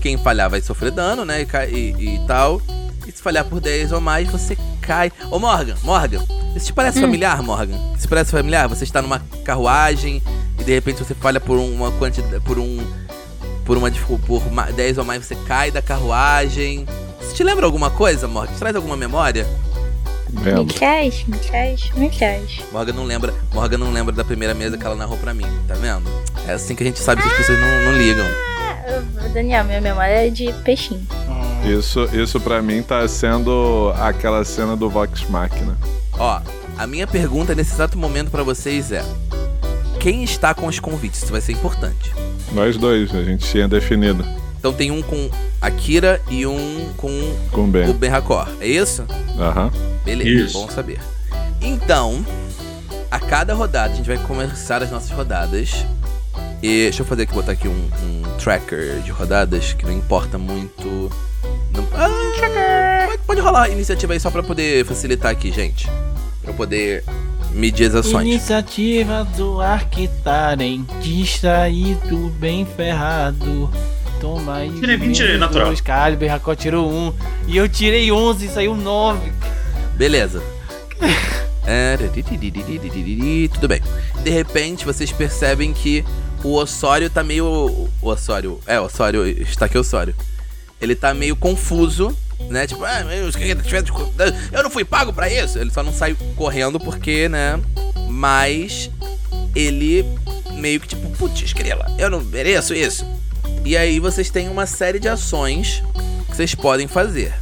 [0.00, 1.42] Quem falhar vai sofrer dano, né?
[1.42, 2.60] E, e- e tal.
[3.06, 5.12] E se falhar por 10 ou mais, você cai.
[5.30, 6.22] Ô Morgan, Morgan,
[6.56, 7.76] isso te parece familiar, Morgan?
[7.96, 8.66] Isso parece familiar?
[8.68, 10.22] Você está numa carruagem
[10.58, 12.40] e de repente você falha por uma quantidade.
[12.44, 12.78] por um.
[13.64, 13.90] Por uma
[14.26, 16.86] por ma- 10 ou mais, você cai da carruagem.
[17.22, 18.52] Isso te lembra alguma coisa, Morgan?
[18.52, 19.46] Te traz alguma memória?
[20.42, 20.64] Lembro.
[20.64, 22.60] Miquéis, Miquéis, Miquéis.
[22.72, 25.74] Morgan não lembra, Morgan não lembra da primeira mesa que ela narrou pra mim, tá
[25.74, 26.04] vendo?
[26.46, 28.26] É assim que a gente sabe que as pessoas não, não ligam.
[28.26, 31.06] Ah, Daniel, minha memória é de peixinho.
[31.64, 35.78] Isso, isso pra mim tá sendo aquela cena do Vox Machina.
[36.18, 36.40] Ó,
[36.76, 39.02] a minha pergunta nesse exato momento pra vocês é:
[39.98, 41.22] quem está com os convites?
[41.22, 42.12] Isso vai ser importante.
[42.52, 44.24] Nós dois, a gente tinha definido
[44.64, 45.28] Então tem um com
[45.60, 47.10] a Kira e um com
[47.52, 47.92] com o o Ben.
[47.92, 48.48] Ben Hakor.
[48.62, 49.04] É isso?
[49.38, 49.70] Aham.
[50.06, 50.58] Beleza, Isso.
[50.58, 51.00] bom saber.
[51.60, 52.24] Então,
[53.10, 55.84] a cada rodada, a gente vai começar as nossas rodadas.
[56.62, 60.38] E deixa eu fazer aqui, botar aqui um, um tracker de rodadas, que não importa
[60.38, 61.10] muito.
[61.70, 65.86] Não, ah, pode, pode rolar a iniciativa aí só pra poder facilitar aqui, gente.
[66.40, 67.04] Pra eu poder
[67.52, 68.26] medir as ações.
[68.26, 73.70] Iniciativa do Arquitaren, distraído, bem ferrado.
[74.48, 74.70] Aí.
[74.80, 75.66] Tirei 20 menos natural.
[75.66, 75.80] dois.
[75.80, 77.12] Caralho, Berracó tirou um.
[77.46, 79.32] E eu tirei 11, saiu 9.
[79.96, 80.42] Beleza.
[81.66, 81.96] É,
[83.54, 83.80] Tudo bem.
[84.22, 86.04] De repente, vocês percebem que
[86.42, 87.46] o Osório tá meio.
[87.46, 88.60] O Osório.
[88.66, 89.26] É, o Osório.
[89.26, 90.14] Está aqui o Osório.
[90.80, 92.14] Ele tá meio confuso,
[92.50, 92.66] né?
[92.66, 93.30] Tipo, ah, eu,
[94.52, 95.58] eu não fui pago pra isso.
[95.58, 97.58] Ele só não sai correndo porque, né?
[98.08, 98.90] Mas
[99.54, 100.04] ele
[100.52, 103.06] meio que tipo, putz, grila, eu não mereço isso.
[103.64, 105.82] E aí vocês têm uma série de ações
[106.28, 107.32] que vocês podem fazer.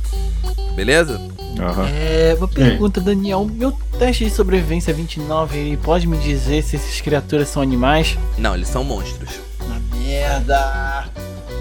[0.75, 1.21] Beleza?
[1.59, 1.89] Aham.
[1.89, 3.45] É, uma pergunta, Daniel.
[3.45, 8.17] Meu teste de sobrevivência 29, ele pode me dizer se essas criaturas são animais?
[8.39, 9.31] Não, eles são monstros.
[9.69, 11.09] Na merda.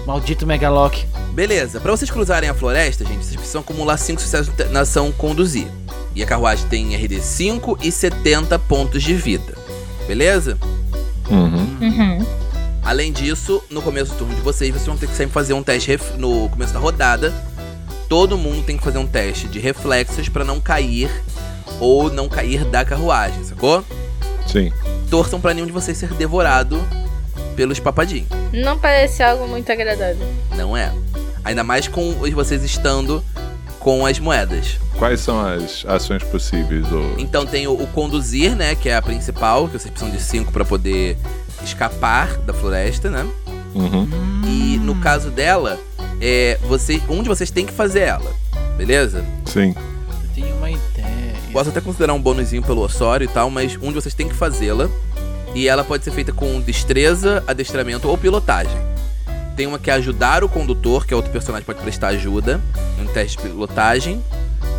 [0.06, 1.06] Maldito Megalock.
[1.32, 5.66] Beleza, pra vocês cruzarem a floresta, gente, vocês precisam acumular 5 sucessos na ação conduzir.
[6.14, 9.56] E a carruagem tem RD 5 e 70 pontos de vida.
[10.06, 10.58] Beleza?
[11.30, 11.78] Uhum.
[11.80, 12.41] Uhum.
[12.84, 15.62] Além disso, no começo do turno de vocês, vocês vão ter que sempre fazer um
[15.62, 17.32] teste ref- no começo da rodada.
[18.08, 21.08] Todo mundo tem que fazer um teste de reflexos pra não cair
[21.80, 23.84] ou não cair da carruagem, sacou?
[24.46, 24.72] Sim.
[25.08, 26.82] Torçam pra nenhum de vocês ser devorado
[27.56, 28.28] pelos papadinhos.
[28.52, 30.26] Não parece algo muito agradável.
[30.56, 30.92] Não é.
[31.44, 33.24] Ainda mais com os- vocês estando
[33.78, 34.78] com as moedas.
[34.98, 36.90] Quais são as ações possíveis?
[36.92, 37.14] Ou...
[37.18, 38.74] Então tem o, o conduzir, né?
[38.74, 41.16] Que é a principal, que vocês precisam de 5 pra poder
[41.64, 43.26] escapar da floresta, né?
[43.74, 44.08] Uhum.
[44.46, 45.78] E no caso dela,
[46.20, 48.30] é, você, um de vocês tem que fazer ela,
[48.76, 49.24] beleza?
[49.44, 49.74] Sim.
[49.76, 51.34] Eu tenho uma ideia.
[51.52, 54.34] Posso até considerar um bônusinho pelo Osório e tal, mas um de vocês tem que
[54.34, 54.88] fazê-la.
[55.54, 58.80] E ela pode ser feita com destreza, adestramento ou pilotagem.
[59.54, 62.58] Tem uma que é ajudar o condutor, que é outro personagem que pode prestar ajuda.
[62.98, 64.22] Um teste de pilotagem.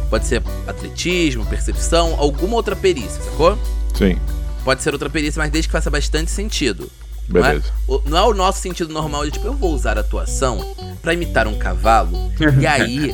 [0.10, 3.58] Pode ser atletismo, percepção, alguma outra perícia, sacou?
[3.94, 4.18] Sim.
[4.64, 6.90] Pode ser outra perícia, mas desde que faça bastante sentido.
[7.30, 7.62] Não é?
[8.06, 11.58] Não é o nosso sentido normal de tipo, eu vou usar atuação pra imitar um
[11.58, 13.14] cavalo e aí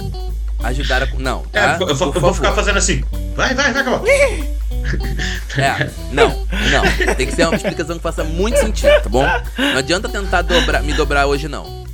[0.63, 1.07] ajudar a.
[1.17, 1.73] Não, É, tá?
[1.73, 3.03] eu, vou- eu vou, eu vou ficar fazendo assim.
[3.35, 4.03] Vai, vai, vai, acabou.
[5.57, 6.29] É, não,
[6.71, 7.15] não.
[7.15, 9.25] Tem que ser uma explicação que faça muito sentido, tá bom?
[9.57, 11.85] Não adianta tentar dobrar, me dobrar hoje, não.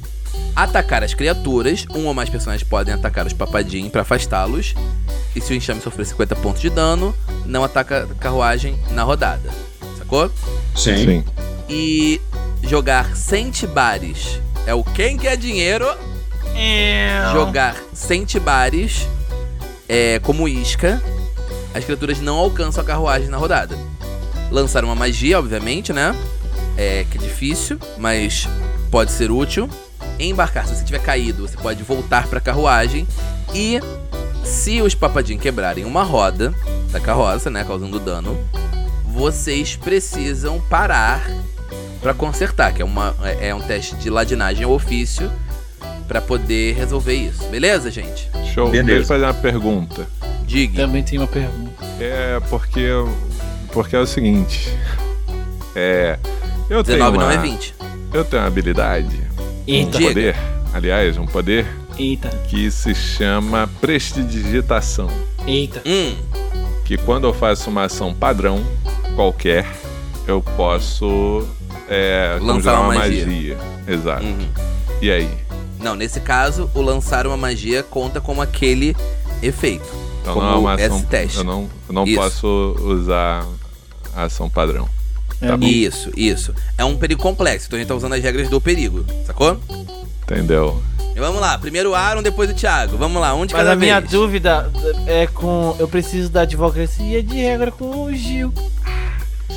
[0.55, 1.85] Atacar as criaturas.
[1.93, 4.73] Um ou mais personagens podem atacar os papadinhos pra afastá-los.
[5.35, 7.13] E se o enxame sofrer 50 pontos de dano,
[7.45, 9.49] não ataca a carruagem na rodada.
[9.97, 10.31] Sacou?
[10.75, 11.05] Sim.
[11.05, 11.25] Sim.
[11.67, 12.21] E
[12.63, 15.85] jogar centibares é o quem quer dinheiro.
[17.33, 19.07] Jogar centibares
[19.89, 21.01] é como isca.
[21.73, 23.77] As criaturas não alcançam a carruagem na rodada.
[24.49, 26.15] Lançar uma magia, obviamente, né?
[26.77, 28.47] É que é difícil, mas
[28.89, 29.69] pode ser útil.
[30.19, 33.07] Embarcar, se você tiver caído, você pode voltar pra carruagem.
[33.53, 33.79] E
[34.43, 36.53] se os papadinhos quebrarem uma roda
[36.91, 37.63] da carroça, né?
[37.63, 38.37] Causando dano,
[39.05, 41.21] vocês precisam parar
[42.01, 45.31] pra consertar, que é, uma, é é um teste de ladinagem ao ofício
[46.07, 47.43] pra poder resolver isso.
[47.47, 48.29] Beleza, gente?
[48.53, 48.69] Show.
[48.69, 48.87] Beleza.
[48.87, 50.07] Deixa eu fazer uma pergunta.
[50.45, 50.83] Diga.
[50.83, 51.83] Também tem uma pergunta.
[51.99, 52.87] É porque.
[53.71, 54.71] Porque é o seguinte.
[55.75, 56.17] É.
[56.69, 57.75] Eu 19 tenho uma, não é 20.
[58.13, 59.24] Eu tenho uma habilidade.
[59.67, 59.97] Eita.
[59.97, 60.35] Um poder.
[60.73, 61.65] Aliás, um poder
[61.97, 65.09] Eita, que se chama prestidigitação.
[65.47, 65.81] eita.
[65.85, 66.15] Hum,
[66.83, 68.63] Que quando eu faço uma ação padrão,
[69.15, 69.65] qualquer,
[70.27, 71.47] eu posso
[71.89, 73.25] é, Lançar uma uma magia.
[73.25, 73.57] magia.
[73.87, 74.23] Exato.
[74.23, 74.47] uhum.
[75.01, 75.29] E aí?
[75.79, 78.95] Não, nesse caso, o lançar uma magia conta como aquele
[79.41, 79.85] efeito.
[80.21, 80.97] Então como não é uma ação.
[80.97, 81.37] esse teste.
[81.37, 82.15] Eu não, eu não Isso.
[82.19, 83.45] posso usar
[84.15, 84.89] a ação padrão.
[85.41, 85.65] É, Tá bom.
[85.65, 86.53] Isso, isso.
[86.77, 89.59] É um perigo complexo, então a gente tá usando as regras do perigo, sacou?
[90.23, 90.81] Entendeu?
[91.15, 92.97] E vamos lá, primeiro o Aaron, depois o Thiago.
[92.97, 94.69] Vamos lá, um de Mas cada a minha dúvida
[95.07, 95.75] é com.
[95.79, 98.53] Eu preciso da advocacia de regra com o Gil.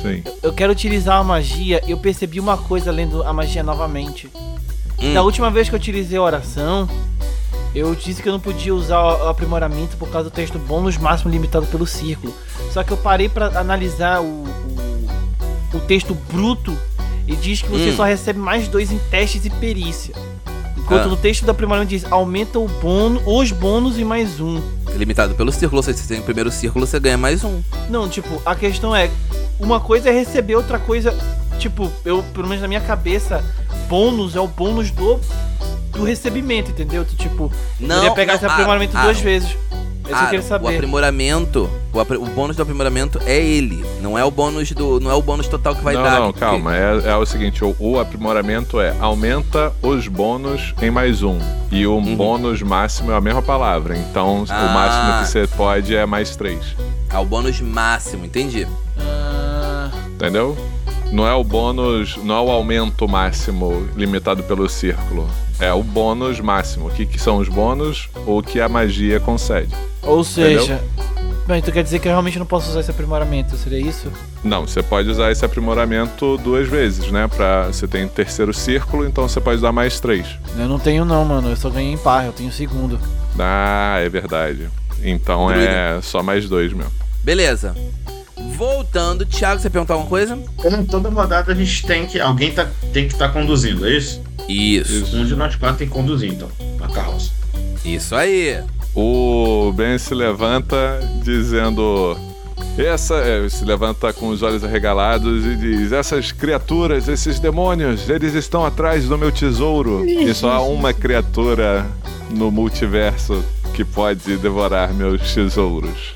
[0.01, 0.23] Sim.
[0.41, 4.29] Eu quero utilizar a magia e eu percebi uma coisa lendo a magia novamente.
[5.01, 5.13] Hum.
[5.13, 6.87] Da última vez que eu utilizei a oração,
[7.75, 11.31] eu disse que eu não podia usar o aprimoramento por causa do texto bônus máximo
[11.31, 12.33] limitado pelo círculo.
[12.71, 14.88] Só que eu parei pra analisar o, o,
[15.73, 16.77] o texto bruto
[17.27, 17.95] e diz que você Hum.
[17.95, 20.13] só recebe mais dois em testes e perícia.
[20.77, 21.07] Enquanto Ah.
[21.09, 24.59] no texto do aprimoramento diz aumenta o bônus, os bônus e mais um.
[24.95, 27.61] Limitado pelo círculo, se você tem o primeiro círculo, você ganha mais um.
[27.89, 29.11] Não, tipo, a questão é,
[29.59, 31.15] uma coisa é receber, outra coisa,
[31.59, 33.43] tipo, eu, pelo menos na minha cabeça,
[33.87, 35.19] bônus é o bônus do,
[35.91, 37.05] do recebimento, entendeu?
[37.05, 39.57] Tu, tipo, Não, poderia pegar não, esse aprimoramento Aaron, duas Aaron, vezes.
[40.09, 40.75] Que eu Aaron, queria O saber.
[40.75, 43.85] aprimoramento, o, apri- o bônus do aprimoramento é ele.
[44.01, 44.99] Não é o bônus do.
[44.99, 46.19] Não é o bônus total que vai não, dar.
[46.19, 46.75] não, calma.
[46.75, 51.37] É, é o seguinte: o, o aprimoramento é aumenta os bônus em mais um.
[51.71, 52.15] E o Uhum.
[52.15, 53.95] bônus máximo é a mesma palavra.
[53.97, 54.65] Então Ah.
[54.65, 56.59] o máximo que você pode é mais três.
[57.11, 58.67] É o bônus máximo, entendi.
[58.99, 60.57] Ah, Entendeu?
[61.11, 65.27] Não é o bônus, não é o aumento máximo limitado pelo círculo.
[65.59, 66.87] É o bônus máximo.
[66.87, 68.09] O que, que são os bônus?
[68.25, 69.73] O que a magia concede.
[70.01, 70.81] ou seja,
[71.45, 74.11] bem, então quer dizer que eu realmente não posso usar esse aprimoramento, seria isso?
[74.43, 77.27] Não, você pode usar esse aprimoramento duas vezes, né?
[77.27, 80.25] Pra, você tem terceiro círculo, então você pode usar mais três.
[80.57, 82.97] Eu não tenho não, mano, eu só ganhei em par, eu tenho segundo.
[83.37, 84.69] Ah, é verdade.
[85.03, 86.91] Então é só mais dois mesmo.
[87.23, 87.75] Beleza.
[88.55, 90.37] Voltando, Thiago, você perguntou alguma coisa?
[90.57, 92.19] Como toda rodada a gente tem que.
[92.19, 94.21] Alguém tá, tem que estar conduzindo, é isso?
[94.47, 95.15] Isso.
[95.15, 96.49] Um de nós quatro tem que conduzir, então,
[96.81, 97.31] a carroça.
[97.85, 98.61] Isso aí.
[98.95, 102.17] O Ben se levanta dizendo.
[102.77, 103.15] Essa.
[103.15, 108.65] é, se levanta com os olhos arregalados e diz: Essas criaturas, esses demônios, eles estão
[108.65, 110.05] atrás do meu tesouro.
[110.05, 111.85] E só há uma criatura
[112.29, 116.13] no multiverso que pode devorar meus tesouros.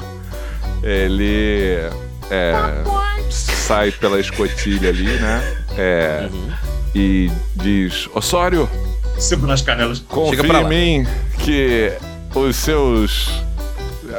[0.81, 1.77] Ele.
[2.33, 2.53] É,
[3.29, 5.57] sai pela escotilha ali, né?
[5.77, 6.49] É, Uhum.
[6.95, 8.67] e diz: Osório,
[9.19, 9.99] Sempre nas canelas.
[9.99, 11.07] Confia em mim
[11.39, 11.91] que
[12.33, 13.29] os seus.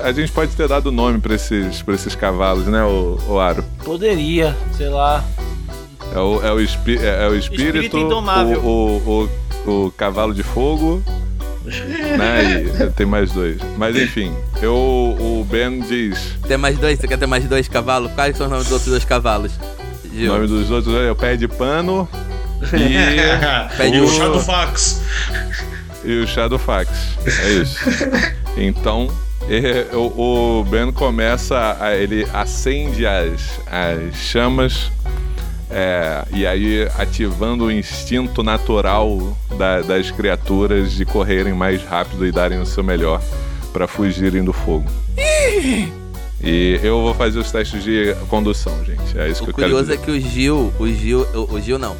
[0.05, 3.65] A gente pode ter dado nome pra esses, pra esses cavalos, né, o, o Aro?
[3.85, 5.25] Poderia, sei lá.
[6.15, 8.61] É o, é o, espi- é, é o espírito, Espírito indomável.
[8.61, 9.29] O,
[9.67, 11.03] o, o, o cavalo de fogo,
[12.19, 12.63] né?
[12.87, 13.59] E tem mais dois.
[13.77, 16.37] Mas enfim, eu, o Ben diz.
[16.47, 16.99] Tem mais dois?
[16.99, 18.13] Você quer ter mais dois cavalos?
[18.13, 19.53] Quais são os nomes dos outros dois cavalos?
[20.13, 22.09] O nome dos outros é o pé de pano
[22.73, 25.01] e, Pede o- o chá do fax.
[26.05, 26.89] e o Shadowfax.
[27.27, 27.79] É isso.
[28.57, 29.09] Então,
[29.49, 34.93] é, o, o Ben começa, a, ele acende as, as chamas
[35.75, 42.31] é, e aí ativando o instinto natural da- das criaturas de correrem mais rápido e
[42.31, 43.21] darem o seu melhor
[43.73, 44.87] para fugirem do fogo.
[46.43, 49.19] E eu vou fazer os testes de condução, gente.
[49.19, 51.61] É isso O que eu quero curioso é que o Gil, o Gil, o, o
[51.61, 51.97] Gil não.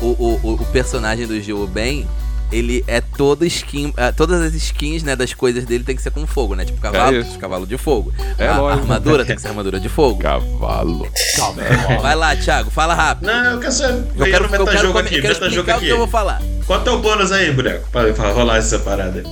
[0.00, 2.06] O, o, o- o personagem do Gil, o Ben,
[2.52, 3.92] ele é todo skin.
[3.96, 6.64] ah, todas as skins, né, das coisas dele tem que ser com fogo, né?
[6.64, 8.12] Tipo cavalo, É cavalo de fogo.
[8.38, 8.82] É a, lógico.
[8.82, 10.20] armadura tem que ser armadura de fogo.
[10.20, 11.08] Cavalo.
[12.02, 13.26] Vai lá, Thiago, fala rápido.
[13.26, 13.92] Não, eu quero saber.
[13.92, 15.86] Eu Veio quero, no eu quero, come- aqui, eu quero metajogo explicar o aqui.
[15.86, 16.42] que eu vou falar.
[16.66, 17.88] Quanto é o bônus aí, boneco?
[17.90, 19.22] Pra, pra rolar essa parada.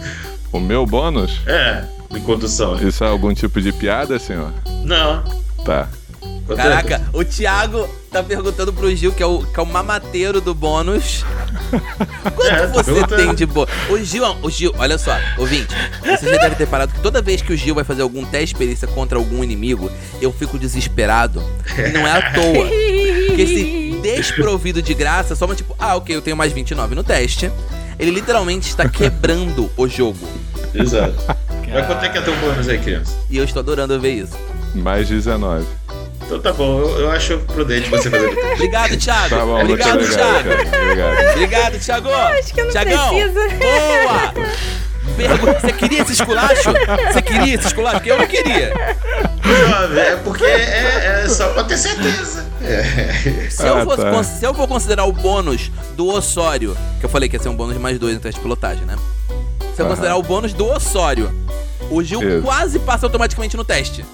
[0.53, 1.41] O meu bônus?
[1.47, 2.77] É, de condução.
[2.87, 4.53] Isso é algum tipo de piada, senhor?
[4.85, 5.23] Não.
[5.65, 5.89] Tá.
[6.47, 6.63] Quanto é?
[6.63, 10.55] Caraca, o Thiago tá perguntando pro Gil, que é o, que é o mamateiro do
[10.55, 11.25] bônus.
[11.71, 13.73] Quanto É, você tem de bônus?
[13.89, 17.41] O Gil, o Gil, olha só, ouvinte, você já deve ter parado que toda vez
[17.41, 19.91] que o Gil vai fazer algum teste de perícia contra algum inimigo,
[20.21, 21.43] eu fico desesperado.
[21.79, 22.69] E não é à toa.
[23.27, 27.03] Porque esse desprovido de graça, só uma tipo, ah, ok, eu tenho mais 29 no
[27.03, 27.51] teste.
[27.99, 30.29] Ele literalmente está quebrando o jogo.
[30.75, 31.15] Exato.
[31.73, 33.17] Mas quanto é que é teu bônus aí, criança?
[33.31, 34.37] E eu estou adorando ver isso.
[34.75, 35.65] Mais 19.
[36.35, 38.51] Então tá bom, eu, eu acho prudente você fazer o teste.
[38.55, 39.29] Obrigado, Thiago.
[39.31, 40.51] Tá bom, Obrigado, muito Thiago.
[40.51, 41.31] Obrigado.
[41.31, 42.09] Obrigado, Thiago.
[42.11, 43.35] Acho que eu não Thiagão, preciso.
[43.59, 44.35] Boa!
[45.17, 46.73] pergunto, você queria esse esculacho?
[47.13, 47.97] Você queria esse esculacho?
[47.97, 48.73] Porque eu não queria.
[49.45, 52.45] Não, é porque é, é só pra ter certeza.
[52.63, 53.49] É.
[53.51, 54.25] Se, eu Ah, fosse tá.
[54.25, 57.55] se eu for considerar o bônus do Osório, que eu falei que ia ser um
[57.55, 58.97] bônus de mais dois no teste de pilotagem, né?
[59.77, 59.91] Se eu Aham.
[59.95, 61.33] considerar o bônus do Osório,
[61.95, 62.43] o Gil Isso.
[62.43, 64.05] quase passa automaticamente no teste.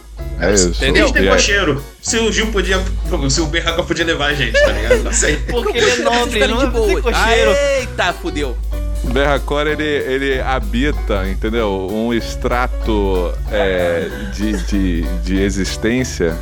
[0.40, 0.68] É isso.
[0.68, 1.04] Entendeu?
[1.04, 1.84] Desde aí- debocheiro.
[2.00, 2.82] Se o Gil podia.
[3.28, 5.02] Se o Berraca podia levar a gente, tá ligado?
[5.02, 5.36] Não sei.
[5.50, 7.02] Porque ele é nobre, não de é boa.
[7.02, 7.50] cocheiro.
[7.78, 8.56] Eita, fudeu.
[9.04, 11.88] O Berracor, ele, ele habita, entendeu?
[11.90, 16.36] Um extrato é, de, de, de existência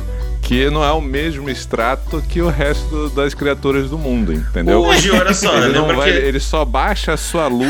[0.49, 4.83] que não é o mesmo extrato que o resto das criaturas do mundo, entendeu?
[4.95, 6.17] Gil, olha só, Ele, não lembra vai- que.
[6.17, 7.69] ele só baixa a sua luz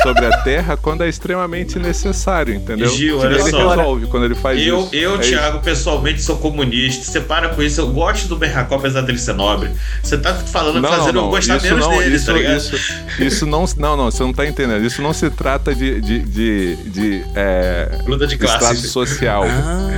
[0.00, 2.88] sobre a Terra quando é extremamente necessário, entendeu?
[2.88, 3.70] Gil, olha ele só.
[3.70, 4.88] resolve quando ele faz Eu, isso.
[4.92, 5.28] eu É isso.
[5.30, 7.04] Thiago, pessoalmente sou comunista.
[7.10, 7.80] Você para com isso.
[7.80, 9.68] Eu gosto do Berracó, apesar dele ser nobre.
[10.00, 12.56] Você tá falando, fazendo eu gostar isso menos não, dele, isso, tá ligado?
[12.58, 12.76] Isso,
[13.18, 14.84] isso não, não, não, você não tá entendendo.
[14.86, 18.86] Isso não se trata de, de, de, de, é, Luta de extrato classe.
[18.88, 19.42] social.
[19.44, 19.90] Ah.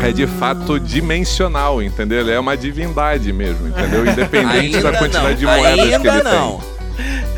[0.00, 2.20] É de fato dimensional, entendeu?
[2.20, 4.04] Ele é uma divindade mesmo, entendeu?
[4.06, 5.34] Independente da quantidade não.
[5.34, 6.58] de moedas que Ainda ele não.
[6.58, 6.72] tem.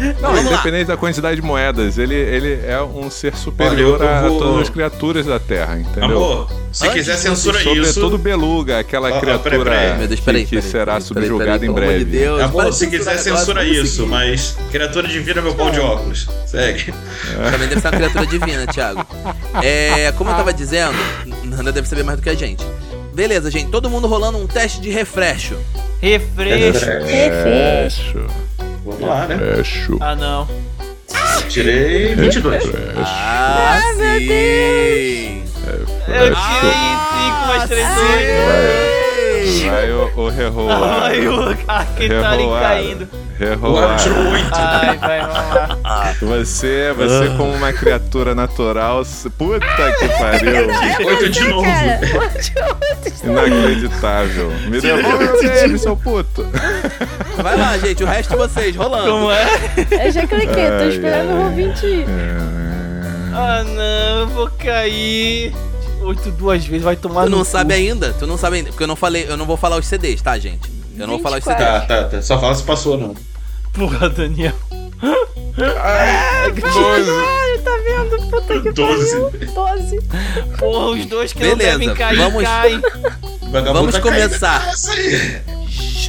[0.05, 0.53] Não, Vamos lá.
[0.55, 4.39] independente da quantidade de moedas, ele, ele é um ser superior Olha, eu a vou-
[4.41, 6.16] todas as criaturas da Terra, entendeu?
[6.16, 8.18] Amor, se Antes quiser censura Sobretudo isso.
[8.18, 9.99] Beluga, aquela criatura peraí, peraí.
[9.99, 11.99] Meu Deus, que, peraí, que será subjugada em breve.
[12.05, 15.78] de Deus, Amor, se quiser censura agora, isso, mas criatura divina é meu pau de
[15.78, 16.28] óculos.
[16.47, 16.93] Segue.
[17.53, 19.07] Também deve ser uma criatura divina, Thiago.
[19.62, 20.99] É, como eu tava dizendo,
[21.45, 22.64] Nanda deve saber mais do que a gente.
[23.15, 23.71] Beleza, gente.
[23.71, 25.55] Todo mundo rolando um teste de refresco.
[26.01, 26.85] Refresco.
[27.07, 28.27] Fecho,
[28.85, 29.39] Vamos lá, né?
[29.57, 29.97] fecho.
[30.01, 30.49] Ah, não.
[31.49, 32.62] Tirei 22.
[32.97, 35.45] Ah, sim!
[36.09, 37.87] Eu tirei 5 mais 3,
[39.45, 39.70] 8.
[39.70, 41.03] Vai o, o reroar.
[41.03, 43.09] Ai, o Arquetarim caindo.
[43.38, 43.97] Reroar.
[43.99, 44.49] tirou 8.
[44.53, 46.14] Ai, vai, vamos lá.
[46.20, 49.03] Você, você como uma criatura natural.
[49.36, 50.66] Puta que pariu.
[51.07, 51.66] 8 de novo.
[53.24, 54.51] Inacreditável.
[54.68, 56.47] Me devolve o game, seu puto.
[57.36, 58.03] Vai lá, gente.
[58.03, 59.11] O resto de vocês rolando.
[59.11, 59.47] Como é?
[60.07, 61.36] Eu já cliquei, tô Ai, esperando ai.
[61.36, 62.07] o ouvinte.
[63.32, 65.53] Ah, não, eu vou cair.
[66.05, 67.50] 8 duas vezes, vai tomar Tu no não cu.
[67.50, 68.12] sabe ainda?
[68.12, 68.70] Tu não sabe ainda.
[68.70, 70.70] Porque eu não falei, eu não vou falar os CDs, tá, gente?
[70.96, 71.64] Eu não vou falar os 24.
[71.64, 71.88] CDs.
[71.88, 72.22] Tá, tá, tá.
[72.22, 73.14] Só fala se passou, não.
[73.72, 74.55] Porra, Daniel.
[75.57, 76.62] Caralho,
[77.62, 78.30] tá vendo?
[78.30, 79.20] Puta que 12.
[79.20, 79.55] pariu.
[79.55, 80.00] 12.
[80.59, 82.80] Porra, os dois que Beleza, não devem cair, vamos- caem.
[83.50, 84.02] Vamos tá caindo.
[84.02, 84.70] começar.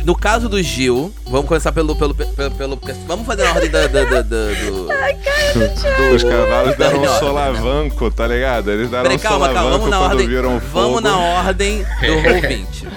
[0.05, 1.95] No caso do Gil, vamos começar pelo.
[1.95, 4.87] pelo, pelo, pelo- vamos fazer na ordem da, da- da- da- do.
[6.15, 8.69] Os cavalos deram um solavanco, tá ligado?
[8.71, 10.27] Eles deram Peraí, um calma, calma, solavanco vamos na quando ordem.
[10.27, 10.71] viram fogo.
[10.73, 11.85] Vamos na ordem do
[12.21, 12.87] Roll20.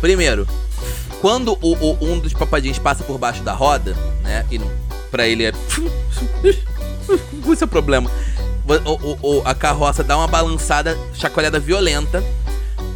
[0.00, 0.48] Primeiro,
[1.20, 4.46] quando o, o- um dos papadinhos passa por baixo da roda, né?
[4.50, 4.58] E
[5.10, 5.52] pra ele é.
[6.42, 8.10] Esse é o problema.
[8.86, 12.24] O- o- o- a carroça dá uma balançada, chacoalhada violenta.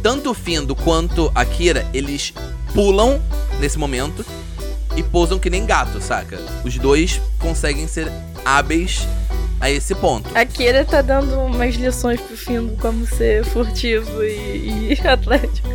[0.01, 2.33] Tanto o Findo quanto a Kira, eles
[2.77, 3.19] pulam
[3.59, 4.23] nesse momento
[4.95, 6.37] e pousam que nem gato, saca?
[6.63, 8.07] Os dois conseguem ser
[8.45, 9.07] hábeis
[9.59, 10.29] a esse ponto.
[10.37, 15.67] A Kira tá dando umas lições pro Findo como ser furtivo e, e atlético.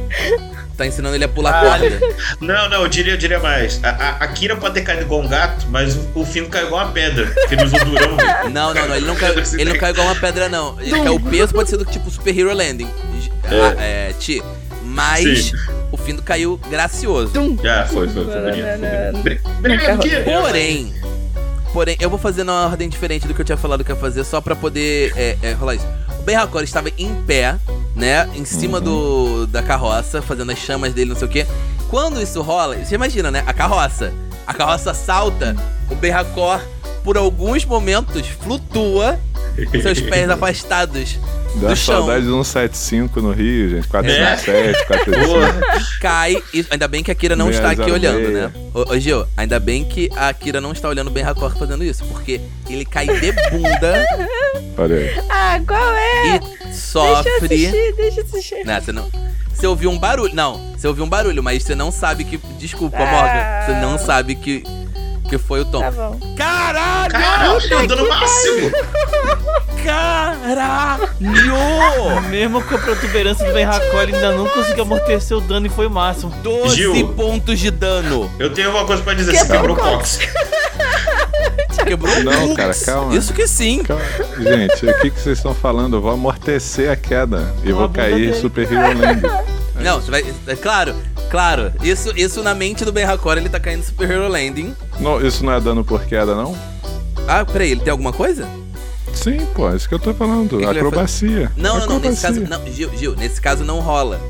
[0.77, 1.99] Tá ensinando ele a pular Caralho.
[1.99, 2.17] corda.
[2.41, 3.83] Não, não, eu diria, eu diria mais.
[3.83, 6.69] A, a, a Kira pode ter caído igual um gato, mas o, o Fino caiu
[6.69, 7.27] igual uma pedra.
[7.27, 8.17] Porque ele usou durão.
[8.49, 8.95] Não, não, não.
[8.95, 10.81] Ele não caiu, ele não caiu igual uma pedra, não.
[10.81, 12.89] Ele caiu, o peso pode ser do tipo Super Hero Landing.
[13.45, 14.41] Ah, é, Ti.
[14.85, 15.53] Mas Sim.
[15.91, 17.33] o Findo caiu gracioso.
[17.33, 17.57] Tum.
[17.63, 18.63] Já, foi, foi, foi bonito.
[18.63, 19.23] foi bonito.
[19.23, 20.01] Bri- Obrigado.
[20.25, 20.95] Porém,
[21.73, 24.25] porém, eu vou fazer numa ordem diferente do que eu tinha falado que ia fazer,
[24.25, 25.87] só pra poder é, é, rolar isso.
[26.19, 27.57] O Ben Hakor estava em pé,
[27.97, 28.29] né?
[28.35, 31.47] Em cima do, da carroça, fazendo as chamas dele, não sei o quê.
[31.89, 33.43] Quando isso rola, você imagina, né?
[33.47, 34.13] A carroça.
[34.47, 35.55] A carroça salta,
[35.91, 36.61] o Ben Hakor,
[37.05, 39.19] por alguns momentos, flutua,
[39.83, 41.19] seus pés afastados
[41.57, 41.97] Dá do chão.
[41.99, 43.87] saudade de um 75 no Rio, gente.
[43.89, 45.27] 407, 405.
[45.27, 45.47] Boa.
[46.01, 46.43] cai.
[46.55, 48.49] E ainda bem que a Kira não Meia está aqui olhando, meia.
[48.49, 48.53] né?
[48.73, 52.05] Ô, ô Gil, ainda bem que a Kira não está olhando bem Hakor fazendo isso,
[52.07, 52.41] porque
[52.71, 54.07] ele cai de bunda
[54.79, 55.23] Olha aí.
[55.29, 56.27] Ah, qual é?
[56.37, 57.31] e Deixa eu sofre.
[57.45, 58.65] assistir, deixa eu assistir.
[58.65, 59.11] Não, você não.
[59.53, 60.35] Você ouviu um barulho.
[60.35, 62.39] Não, você ouviu um barulho, mas você não sabe que.
[62.59, 63.07] Desculpa, Ah.
[63.07, 63.67] Morgan.
[63.67, 64.65] Você não sabe que.
[65.29, 65.81] Que foi o tom.
[65.81, 66.19] Tá bom.
[66.37, 67.11] Caralho!
[67.13, 68.71] Caralho, eu dando máximo.
[69.85, 71.09] Caralho!
[72.31, 75.91] Mesmo com a protuberância do Ben ainda não conseguiu amortecer o dano e foi o
[75.91, 76.31] máximo.
[76.43, 77.09] 12 Gil.
[77.15, 78.31] pontos de dano.
[78.39, 79.37] Eu tenho uma coisa pra dizer.
[79.37, 80.19] Você quebrou o cox.
[81.85, 83.15] Quebrou o Não, cara, calma.
[83.15, 83.83] Isso que sim.
[83.83, 84.03] Calma.
[84.39, 85.97] Gente, o que, que vocês estão falando?
[85.97, 88.35] Eu vou amortecer a queda e vou cair dele.
[88.35, 89.23] Super Hero Land.
[89.83, 90.25] Não, você vai.
[90.47, 90.95] É claro,
[91.31, 91.73] claro.
[91.83, 94.77] Isso, isso na mente do Ben Hakor, ele tá caindo Super Hero Landing.
[95.01, 96.57] Não, isso não é dano por queda, não?
[97.27, 98.47] Ah, peraí, ele tem alguma coisa?
[99.15, 100.49] Sim, pô, é isso que eu tô falando.
[100.51, 101.53] que ele vai Acrobacia.
[101.57, 102.41] Não, não, não, nesse caso.
[102.43, 102.65] Acrobacia.
[102.67, 104.21] Não, Gil, Gil, nesse caso não rola.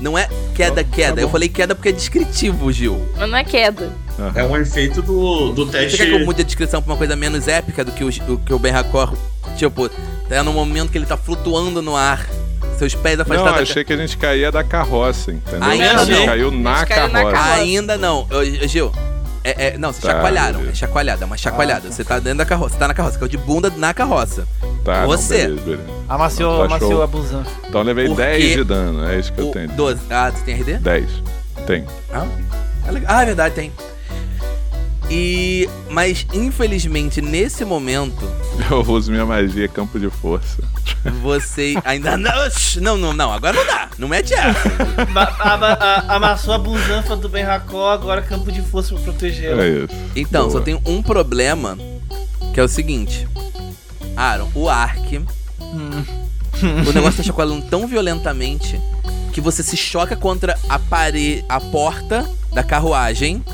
[0.00, 1.14] Não é queda, Tá- queda.
[1.16, 3.00] tá eu falei queda porque é descritivo, Gil.
[3.16, 3.90] Mas não é queda.
[4.34, 5.98] É um efeito do, do Você teste.
[5.98, 8.38] quer que eu mude a descrição pra uma coisa menos épica do que o, o
[8.38, 9.14] que o Ben Hakor,
[9.56, 9.88] tipo,
[10.28, 12.26] tá no momento que ele tá flutuando no ar,
[12.78, 15.62] seus pés Não, afastados da achei que a gente caía da carroça, entendeu?
[15.68, 16.26] Ainda a gente não.
[16.26, 17.36] caiu na gente caiu na carroça.
[17.36, 17.60] carroça.
[17.60, 18.26] Ainda não.
[18.30, 18.92] Ô, Gil,
[19.50, 20.58] é, é- não, vocês Tá, chacoalharam.
[20.60, 20.72] beleza.
[20.72, 21.90] É chacoalhada, é uma chacoalhada.
[21.92, 24.46] Você tá dentro da carroça, você tá na carroça, caiu de bunda na carroça.
[24.84, 25.38] Tá, não, Você.
[25.46, 25.82] beleza, beleza.
[26.08, 27.02] Amaciou, Tá amaciou show.
[27.02, 27.50] a busanfa.
[27.68, 28.56] Então eu levei Por 10 quê?
[28.56, 29.68] de dano, é isso que eu tenho.
[29.70, 30.00] 12.
[30.10, 30.74] Ah, você tem RD?
[30.78, 31.08] 10.
[31.66, 31.84] Tem.
[32.12, 32.26] Ah,
[32.86, 33.14] é legal.
[33.16, 33.72] Ah, é verdade, tem.
[35.10, 35.68] E.
[35.90, 38.28] Mas, infelizmente, nesse momento,
[38.70, 40.62] Eu uso minha magia campo de força.
[41.22, 42.16] você ainda.
[42.16, 42.32] Não,
[42.80, 43.88] não, não, não, agora não dá.
[43.98, 44.68] Não mete essa.
[45.12, 49.62] Ba- a- a- Amassou a busanfa do Ben Hakor, agora campo de força pra protegê-la.
[49.62, 49.88] É isso.
[50.16, 50.52] Então, Boa.
[50.52, 51.78] só tem um problema,
[52.52, 53.26] que é o seguinte.
[54.16, 55.20] Aaron, o Ark,
[55.60, 56.04] Hum.
[56.88, 58.80] o negócio tá chacoalhando tão violentamente
[59.32, 63.44] que você se choca contra a parede, a porta da carruagem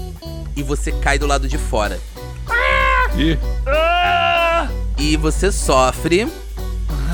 [0.57, 1.99] e você cai do lado de fora.
[3.17, 3.39] Ih!
[4.99, 6.29] E você sofre.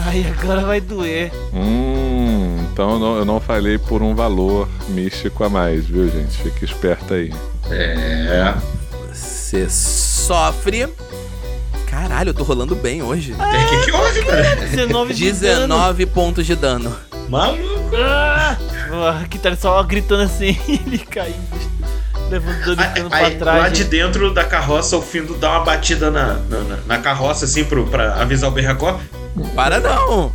[0.07, 1.33] Ai, agora vai doer.
[1.53, 6.37] hum, então eu não, eu não falei por um valor místico a mais, viu, gente?
[6.39, 7.33] Fica esperto aí.
[7.71, 8.55] É.
[9.13, 10.89] Você sofre.
[11.87, 13.33] Caralho, eu tô rolando bem hoje.
[13.33, 14.57] O que, que houve, cara?
[14.57, 15.61] 19 de dano.
[15.69, 16.95] 19 pontos de dano.
[17.29, 17.97] Maluco.
[17.97, 18.57] Ah!
[19.23, 21.37] Aqui tá só gritando assim, ele caindo,
[22.31, 23.63] levando dois Aí, dano aí, pra trás.
[23.63, 27.45] lá de dentro da carroça, o Findo dá uma batida na, na, na- na carroça,
[27.45, 28.99] assim, pro, pra avisar o Berracó.
[29.55, 30.33] Para não!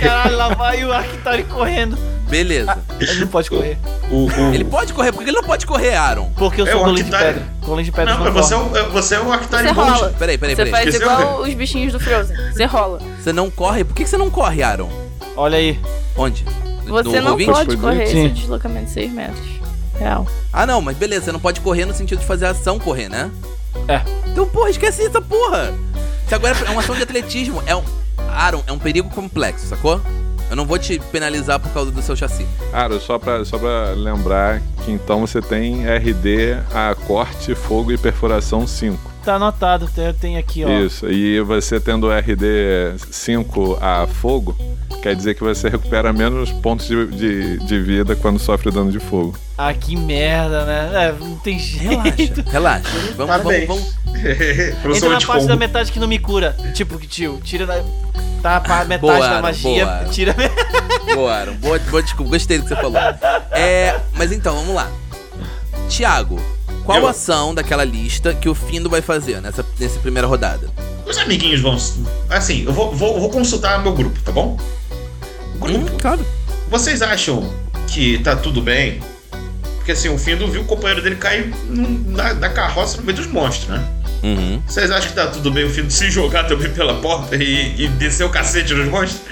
[0.00, 1.96] Caralho, lá vai o Arctari correndo.
[2.28, 2.76] Beleza.
[3.00, 3.78] Ele não pode correr.
[4.10, 4.54] O, o...
[4.54, 6.30] Ele pode correr, por que ele não pode correr, Aaron?
[6.36, 7.42] Porque eu É, sou o golem de pedra.
[7.64, 9.90] Golem de pedra Não, não, mas você é, é- você é Arctari Você Bond.
[9.90, 10.14] rola.
[10.18, 10.70] Peraí, peraí, Você peraí.
[10.70, 11.10] faz Esqueceu?
[11.20, 12.36] igual os bichinhos do Frozen.
[12.52, 13.00] Você rola.
[13.18, 13.82] Você não corre?
[13.84, 14.90] Por que você não corre, Aaron?
[15.36, 15.80] Olha aí.
[16.16, 16.44] Onde?
[16.86, 17.46] Você No não Roll20?
[17.46, 18.26] pode correr Sim.
[18.26, 19.57] esse deslocamento de 6 metros.
[19.98, 20.26] Real.
[20.52, 23.08] Ah, não, mas beleza, você não pode correr no sentido de fazer a ação correr,
[23.08, 23.30] né?
[23.88, 24.02] É.
[24.30, 25.74] Então, porra, esquece essa porra.
[26.24, 27.62] Isso agora é uma ação de atletismo.
[27.66, 27.82] É um.
[28.28, 30.00] Aaron, é um perigo complexo, sacou?
[30.50, 32.46] Eu não vou te penalizar por causa do seu chassi.
[32.72, 37.98] Aro, só pra, só pra lembrar que então você tem RD a corte, fogo e
[37.98, 38.98] perfuração 5.
[39.24, 40.70] Tá anotado, tem aqui, ó.
[40.70, 41.06] Isso.
[41.10, 44.56] E você tendo RD 5 a fogo,
[45.02, 48.98] quer dizer que você recupera menos pontos de, de, de vida quando sofre dano de
[49.00, 49.36] fogo.
[49.56, 50.90] Ah, que merda, né?
[50.94, 52.42] É, não tem jeito.
[52.50, 52.88] Relaxa.
[52.88, 53.68] Vamos, vamos, Parabéns.
[53.68, 53.94] vamos.
[54.82, 55.46] Professor Entra na parte fogo.
[55.46, 56.56] da metade que não me cura.
[56.74, 57.82] Tipo, tio, tira da.
[58.42, 60.04] Tá a metade Boa, da magia, boa.
[60.10, 60.34] tira.
[61.14, 61.54] Boa, Aaron.
[61.54, 62.30] Boa, boa desculpa.
[62.32, 62.98] Gostei do que você falou.
[63.50, 64.88] É, mas então, vamos lá.
[65.88, 66.38] Tiago,
[66.84, 67.08] qual Eu.
[67.08, 70.68] ação daquela lista que o Findo vai fazer nessa, nessa primeira rodada?
[71.06, 71.76] Os amiguinhos vão.
[72.30, 74.56] Assim, eu vou, vou, vou consultar meu grupo, tá bom?
[75.58, 76.24] Grupo, Hum, claro.
[76.70, 77.52] vocês acham
[77.88, 79.00] que tá tudo bem?
[79.76, 81.50] Porque assim, o Findo viu o companheiro dele cair
[82.06, 83.82] na, na carroça no meio dos monstros, né?
[84.22, 84.60] Uhum.
[84.66, 87.88] Vocês acham que tá tudo bem o Findo se jogar também pela porta e, e
[87.88, 89.22] descer o cacete nos monstros?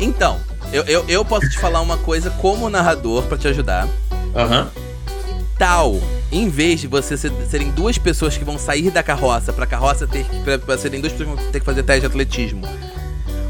[0.00, 0.40] Então,
[0.72, 3.86] eu, eu, eu posso te falar uma coisa como narrador pra te ajudar.
[4.34, 4.70] Aham.
[5.58, 6.00] Tal,
[6.32, 10.06] em vez de você ser- serem duas pessoas que vão sair da carroça pra carroça
[10.06, 10.40] ter que.
[10.40, 12.66] Pra, pra serem duas pessoas que vão ter que fazer teste de atletismo,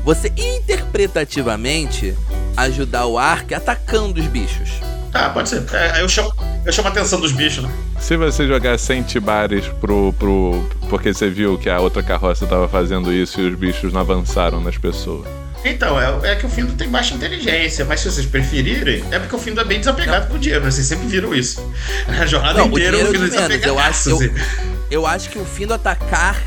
[0.04, 2.14] você interpretativamente
[2.56, 4.70] ajudar o Ark atacando os bichos.
[5.10, 5.62] Tá, pode ser.
[5.72, 6.32] É, eu, chamo,
[6.64, 7.70] eu chamo a atenção dos bichos, né?
[8.00, 10.68] Se você jogar 100 tibares pro, pro.
[10.88, 14.60] Porque você viu que a outra carroça tava fazendo isso e os bichos não avançaram
[14.60, 15.26] nas pessoas.
[15.64, 19.36] Então, é, é que o Findo tem baixa inteligência, mas se vocês preferirem, é porque
[19.36, 20.70] o Findo é bem desapegado com o dinheiro, né?
[20.70, 21.62] Vocês sempre viram isso.
[22.08, 24.40] A jornada Não, o inteira o dinheiro Findo é de menos, eu acho- desapegado.
[24.40, 26.42] eu- Eu acho que o Findo atacar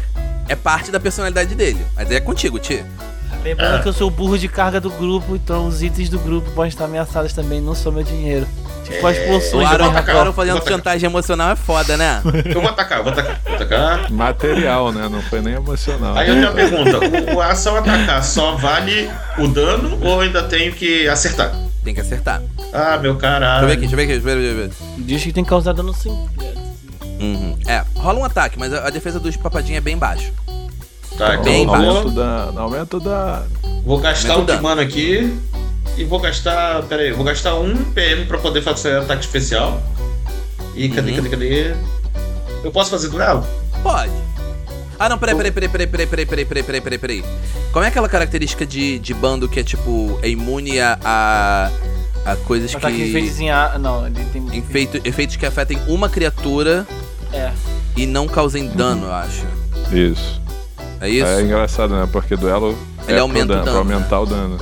[0.50, 1.80] é parte da personalidade dele.
[1.96, 2.84] Mas é contigo, Ti.
[3.46, 3.80] Lembrando Ah.
[3.80, 6.70] que eu sou o burro de carga do grupo, então os itens do grupo podem
[6.70, 8.48] estar ameaçados também, não só meu dinheiro.
[8.84, 12.22] Tipo as O poções vou Aaron, atacar, fazendo chantagem emocional é foda, né?
[12.46, 14.12] Eu vou atacar, vou atacar, vou atacar.
[14.12, 15.08] Material, né?
[15.10, 16.16] Não foi nem emocional.
[16.18, 20.44] Aí eu tenho uma pergunta: o, a ação atacar só vale o dano ou ainda
[20.44, 21.52] tenho que acertar?
[21.84, 22.42] Tem que acertar.
[22.74, 23.68] Ah, meu Deixa eu caralho.
[23.68, 25.04] ver aqui, deixa eu ver aqui, deixa eu ver, deixa eu ver.
[25.06, 26.10] Diz que tem que causar dano sim.
[27.20, 27.58] Uhum.
[27.68, 30.32] É, rola um ataque, mas a, a defesa dos papadinhos é bem baixa.
[31.18, 32.52] Tá, então Bem aumento vou, da.
[32.58, 33.44] Aumento da.
[33.86, 34.58] vou gastar Aumenta o um.
[34.58, 35.34] Kimano aqui
[35.98, 36.84] e vou gastar.
[36.84, 39.82] Pera aí, vou gastar um PM pra poder fazer ataque especial.
[40.76, 41.16] E cadê, Uhum.
[41.18, 41.76] cadê, cadê?
[42.64, 43.46] Eu posso fazer duelo?
[43.82, 44.12] Pode.
[45.00, 47.24] Ah, não, peraí, peraí, peraí, peraí, peraí, peraí, peraí, peraí, peraí, peraí, peraí.
[47.72, 51.72] Qual é aquela característica de, de bando que é, tipo, é imune a, a,
[52.26, 53.50] a coisas Ataque que...
[53.50, 53.78] ar.
[53.78, 54.58] Não, ele tem.
[54.58, 56.86] Efeito, efeitos que afetem uma criatura
[57.34, 57.52] É.
[57.96, 59.46] e não causem dano, eu acho.
[59.92, 60.42] Isso.
[61.02, 61.28] É isso?
[61.28, 62.08] É engraçado, né?
[62.12, 62.78] Porque duelo
[63.08, 63.96] Ele é aumenta pro o dano, pra dano, né?
[63.96, 64.58] aumentar o dano.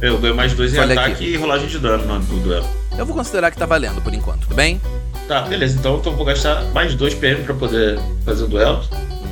[0.00, 1.24] Eu ganho mais dois em Olha ataque aqui.
[1.34, 2.66] e rolagem de dano no, duelo.
[2.96, 4.80] Eu vou considerar que tá valendo por enquanto, tudo bem?
[5.28, 5.78] Tá, beleza.
[5.78, 8.82] Então eu vou gastar mais dois PM pra poder fazer o duelo.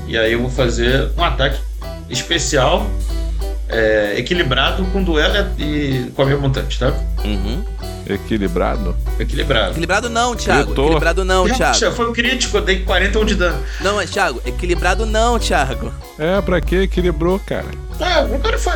[0.07, 1.59] E aí eu vou fazer um ataque
[2.11, 2.87] especial,
[3.69, 6.93] é, equilibrado com duelo e com a minha montante, tá?
[7.25, 7.65] Uhum.
[8.09, 8.97] Equilibrado?
[9.19, 9.71] Equilibrado.
[9.73, 10.67] Equilibrado não, Thiago.
[10.67, 10.85] Gritou.
[10.87, 11.95] Equilibrado não, Puxa, Thiago.
[11.97, 13.63] foi um crítico, eu dei 41 de dano.
[13.81, 15.93] Não, mas Thiago, equilibrado não, Thiago.
[16.19, 17.67] É, pra que equilibrou, cara?
[18.01, 18.73] Ah, o cara foi.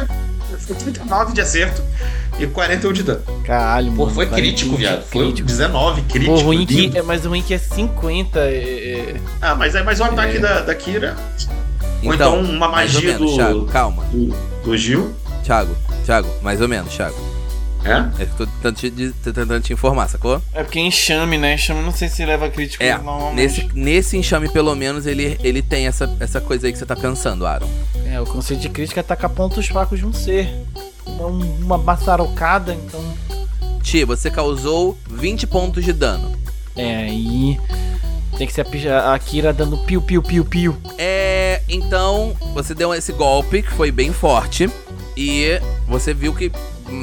[0.59, 1.83] Foi 39 de acerto
[2.39, 3.23] e 41 de dano.
[3.45, 4.15] Caralho, Pô, mano.
[4.15, 5.03] foi vai crítico, viado.
[5.05, 5.49] Foi crítico.
[5.49, 6.35] 19 crítico.
[6.37, 6.99] Pô, ruim que, lindo.
[6.99, 8.39] é, mas o ruim que é 50.
[8.39, 10.41] É, é- Ah, mas é mais um ataque É.
[10.41, 11.17] da, da Kira.
[12.05, 14.05] Ou então uma mais ou magia menos, do- Thiago, calma.
[14.13, 14.27] Do,
[14.65, 15.13] do Gil.
[15.43, 15.75] Thiago,
[16.05, 17.17] Thiago, mais ou menos, Thiago.
[17.85, 18.23] É?
[18.23, 18.91] É que eu tô tentando te,
[19.25, 20.41] tô tentando te informar, sacou?
[20.55, 21.55] é porque enxame, né?
[21.55, 23.35] Enxame não sei se leva crítico É, normalmente.
[23.35, 26.95] nesse, nesse enxame, pelo menos, ele, ele tem essa, essa coisa aí que você tá
[26.97, 27.69] pensando, Aaron.
[28.07, 30.49] É, o conceito de crítica é atacar pontos fracos de um ser.
[31.05, 33.03] Uma, uma maçarocada, então.
[33.83, 36.33] Ti, você causou 20 pontos de dano.
[36.77, 37.59] É, aí.
[38.39, 40.77] Tem que ser a, pija- a Kira dando piu, piu, piu, piu.
[40.97, 41.61] É.
[41.69, 44.71] Então, você deu esse golpe que foi bem forte.
[45.17, 46.51] E você viu que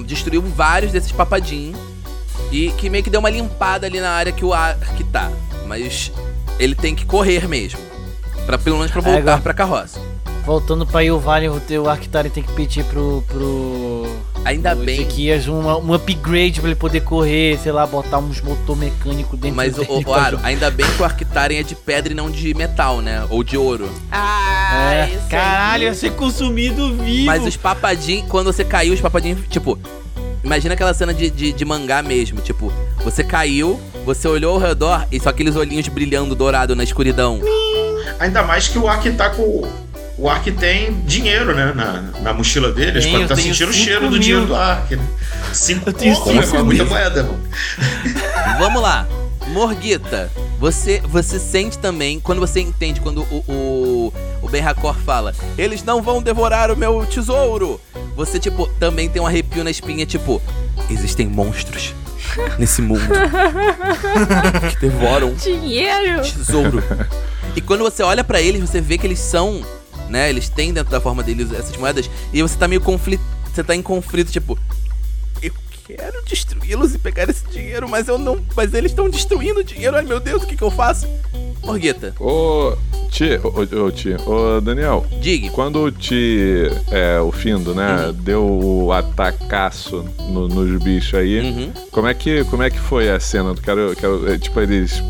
[0.06, 1.80] destruiu vários desses papadinhos.
[2.52, 5.32] E que meio que deu uma limpada ali na área que o Ark tá.
[5.68, 6.12] Mas
[6.58, 7.80] ele tem que correr mesmo.
[8.46, 10.00] Pra, pelo menos pra É, voltar agora- pra carroça.
[10.46, 13.24] Voltando pra Ilvali, o teu Arctari tem que pedir pro.
[13.28, 14.08] pro.
[14.50, 15.02] Ainda bem.
[15.02, 19.56] Ezequias uma, um upgrade pra ele poder correr, sei lá, botar uns motor mecânico dentro
[19.56, 19.92] Mas, o, dele.
[19.92, 22.54] o, o pra Aro, ainda bem que o Arctaren é de pedra e não de
[22.56, 23.26] metal, né?
[23.30, 23.90] Ou de ouro.
[24.12, 27.26] Ah, É, isso caralho, ia ser consumido vivo.
[27.26, 29.78] Mas os papadinhos, quando você caiu, os papadinhos, tipo.
[30.44, 32.40] Imagina aquela cena de, de, de mangá mesmo.
[32.42, 32.72] Tipo,
[33.04, 37.40] você caiu, você olhou ao redor e só aqueles olhinhos brilhando dourado na escuridão.
[38.20, 39.68] Ainda mais que o Ark tá com.
[40.20, 41.72] O Ark tem dinheiro, né?
[41.74, 42.92] Na, na mochila dele.
[42.92, 44.20] Eles podem estar tenho sentindo o cheiro do mil.
[44.20, 44.96] dinheiro do Ark.
[44.96, 45.04] Né?
[45.54, 46.42] Cinco Eu tenho conto, né?
[46.44, 47.40] cinco É muita moeda, mano.
[48.60, 49.08] Vamos lá.
[49.48, 54.14] Morguita, você, você sente também, quando você entende, quando o, o,
[54.44, 57.82] o Ben Hakor fala, eles não vão devorar o meu tesouro.
[58.16, 60.40] Você, tipo, também tem um arrepio na espinha, tipo,
[60.90, 61.96] existem monstros
[62.60, 63.02] nesse mundo
[64.70, 66.22] que devoram Dinheiro.
[66.22, 66.84] tesouro.
[67.56, 69.62] E quando você olha pra eles, você vê que eles são,
[70.10, 70.30] né?
[70.30, 72.10] Eles têm dentro da forma deles essas moedas.
[72.34, 73.22] E você tá meio conflito.
[73.54, 74.58] Você tá em conflito, tipo.
[75.42, 75.52] Eu
[75.86, 78.40] quero destruí-los e pegar esse dinheiro, mas eu não.
[78.56, 79.96] Mas eles estão destruindo o dinheiro.
[79.96, 81.08] Ai meu Deus, o que, que eu faço?
[81.64, 82.74] Morgueta, Ô,
[83.12, 85.50] Ti, ô, ô, Ti, ô, Daniel, diga.
[85.52, 88.14] quando o Ti, é, o Findo, né, Uhum.
[88.14, 91.72] deu o atacaço no- nos bichos aí, Uhum.
[91.92, 93.54] como, é que, como é que foi a cena?
[93.62, 95.04] Quero, quero, é, tipo, eles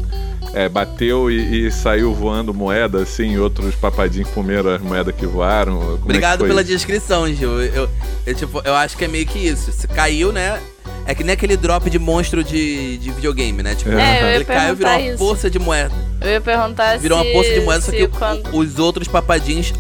[0.54, 5.26] é, bateu e, e saiu voando moeda, assim, e outros papadinhos comeram as moedas que
[5.26, 5.78] voaram?
[5.78, 6.72] Como é que Obrigado pela isso?
[6.72, 7.62] descrição, Gil.
[7.62, 7.90] Eu, eu,
[8.26, 9.72] eu, tipo, eu acho que é meio que isso.
[9.72, 10.60] Você caiu, né?
[11.06, 13.74] É que nem aquele drop de monstro de, de videogame, né?
[13.76, 15.18] Tipo, É, eu ia ele caiu e virou uma isso.
[15.18, 15.94] poça de moeda.
[16.22, 17.26] Eu ia perguntar Virou se...
[17.26, 18.56] uma poça de moeda, só se que quando...
[18.56, 19.74] os outros papadinhos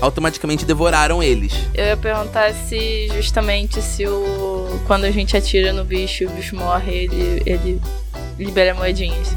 [0.00, 1.52] automaticamente devoraram eles.
[1.74, 4.80] Eu ia perguntar se justamente se o.
[4.86, 7.80] Quando a gente atira no bicho e o bicho morre, ele, ele
[8.38, 9.28] libera moedinhas.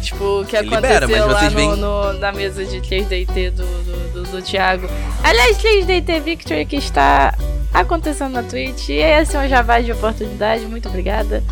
[0.00, 3.50] Tipo, o que Ele aconteceu libera, mas lá vocês no, no- na mesa de 3DT
[3.50, 4.88] do, do, do, do Thiago.
[5.22, 7.34] Aliás, 3DT Victory que está
[7.74, 8.88] acontecendo na Twitch.
[8.90, 10.64] E esse é um jabá de oportunidade.
[10.66, 11.42] Muito obrigada.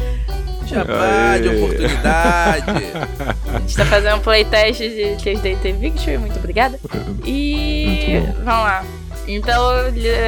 [0.66, 2.64] Jabá de oportunidade.
[3.54, 6.18] A gente tá fazendo um playtest de 3DT Victory.
[6.18, 6.78] Muito obrigada.
[7.24, 8.20] E.
[8.22, 8.32] Muito.
[8.44, 8.84] Vamos lá.
[9.28, 9.60] Então,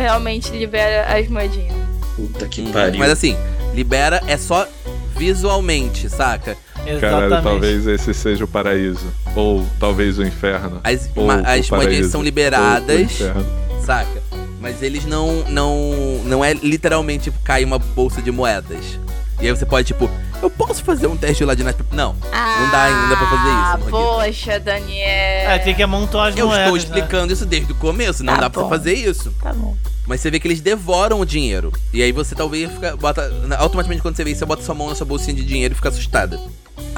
[0.01, 1.75] realmente libera as moedinhas.
[2.17, 2.99] Puta que Hum, pariu.
[2.99, 3.37] Mas assim,
[3.75, 4.67] libera é só
[5.17, 6.57] visualmente, saca?
[7.01, 9.07] Caralho, talvez esse seja o paraíso.
[9.35, 10.81] Ou talvez o inferno.
[10.85, 13.11] As, Ou o as são liberadas,
[13.85, 14.23] saca?
[14.61, 18.99] Mas eles não, não, não é literalmente tipo, cair uma bolsa de moedas.
[19.41, 20.11] E aí você pode, tipo,
[20.43, 23.79] eu posso fazer um teste lá de Night Não, não dá ainda pra fazer Ah,
[23.79, 24.15] isso, Morguito.
[24.15, 25.51] poxa, Daniel.
[25.51, 26.65] É, tem que amontoar as Eu moedas.
[26.67, 26.83] estou né?
[26.85, 28.69] explicando isso desde o começo, não Tá dá pra bom.
[28.69, 29.33] fazer isso.
[29.41, 29.77] Tá bom.
[30.09, 31.71] Mas você vê que eles devoram o dinheiro.
[31.93, 33.31] E aí você talvez fica, bota.
[33.59, 35.77] Automaticamente quando você vê isso, você bota sua mão na sua bolsinha de dinheiro e
[35.77, 36.41] fica assustada.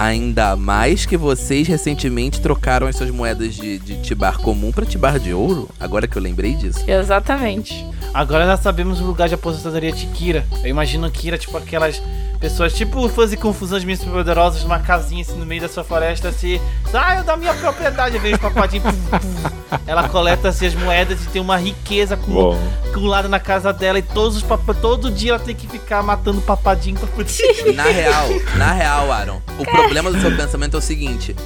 [0.00, 5.18] Ainda mais que vocês recentemente trocaram as suas moedas de, de tibar comum pra tibar
[5.18, 5.68] de ouro.
[5.78, 6.82] Agora que eu lembrei disso.
[6.90, 7.86] Exatamente.
[8.14, 10.46] Agora já sabemos o lugar de aposentadoria de Kira.
[10.64, 12.00] Eu imagino Kira, tipo, aquelas
[12.40, 16.28] pessoas, tipo, fãs e confusões minhas poderosas numa casinha assim no meio da sua floresta,
[16.28, 16.58] assim.
[16.92, 18.84] Ah, eu da minha propriedade, vem os papadinhos.
[18.84, 19.78] pum, pum.
[19.86, 23.98] Ela coleta assim, as moedas e tem uma riqueza Bom, acumulada na casa dela.
[23.98, 24.72] E todos os papa...
[24.72, 27.74] todo dia ela tem que ficar matando papadinho pra poder.
[27.74, 31.36] Na real, na real, Aaron, o problema do seu pensamento é o seguinte: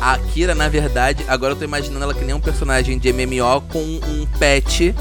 [0.00, 3.60] A Kira, na verdade, agora eu tô imaginando ela que nem um personagem de MMO
[3.70, 4.94] com um pet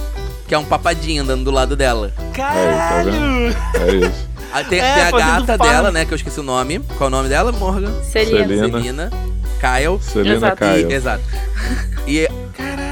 [0.47, 2.13] que é um papadinho andando do lado dela.
[2.17, 3.11] Tá Caralho!
[3.13, 3.55] vendo?
[3.79, 4.30] É isso.
[4.53, 6.05] Aí tem, É, tem a gata dela, né?
[6.05, 6.79] Que eu esqueci o nome.
[6.97, 7.91] Qual é o nome dela, Morgan?
[8.03, 8.47] Selena.
[8.47, 8.77] Selena.
[8.79, 9.11] Celina.
[9.59, 9.99] Kyle.
[10.01, 10.55] Celina Exato.
[10.57, 10.91] Caio.
[10.91, 11.23] Exato.
[12.07, 12.27] E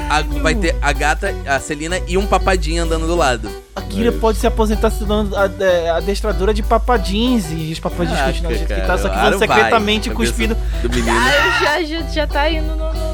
[0.10, 3.49] a- vai ter a gata, a Celina e um papadinho andando do lado.
[3.76, 8.18] A Kira É pode se aposentar se a- é, adestradora de papadins e os papadins
[8.20, 9.57] continuam do jeito que tá, só que claro vão vai.
[9.57, 10.57] secretamente Cabeça cuspindo.
[10.84, 11.18] Do menino.
[11.18, 13.14] Ah, já, já, já tá indo no, no,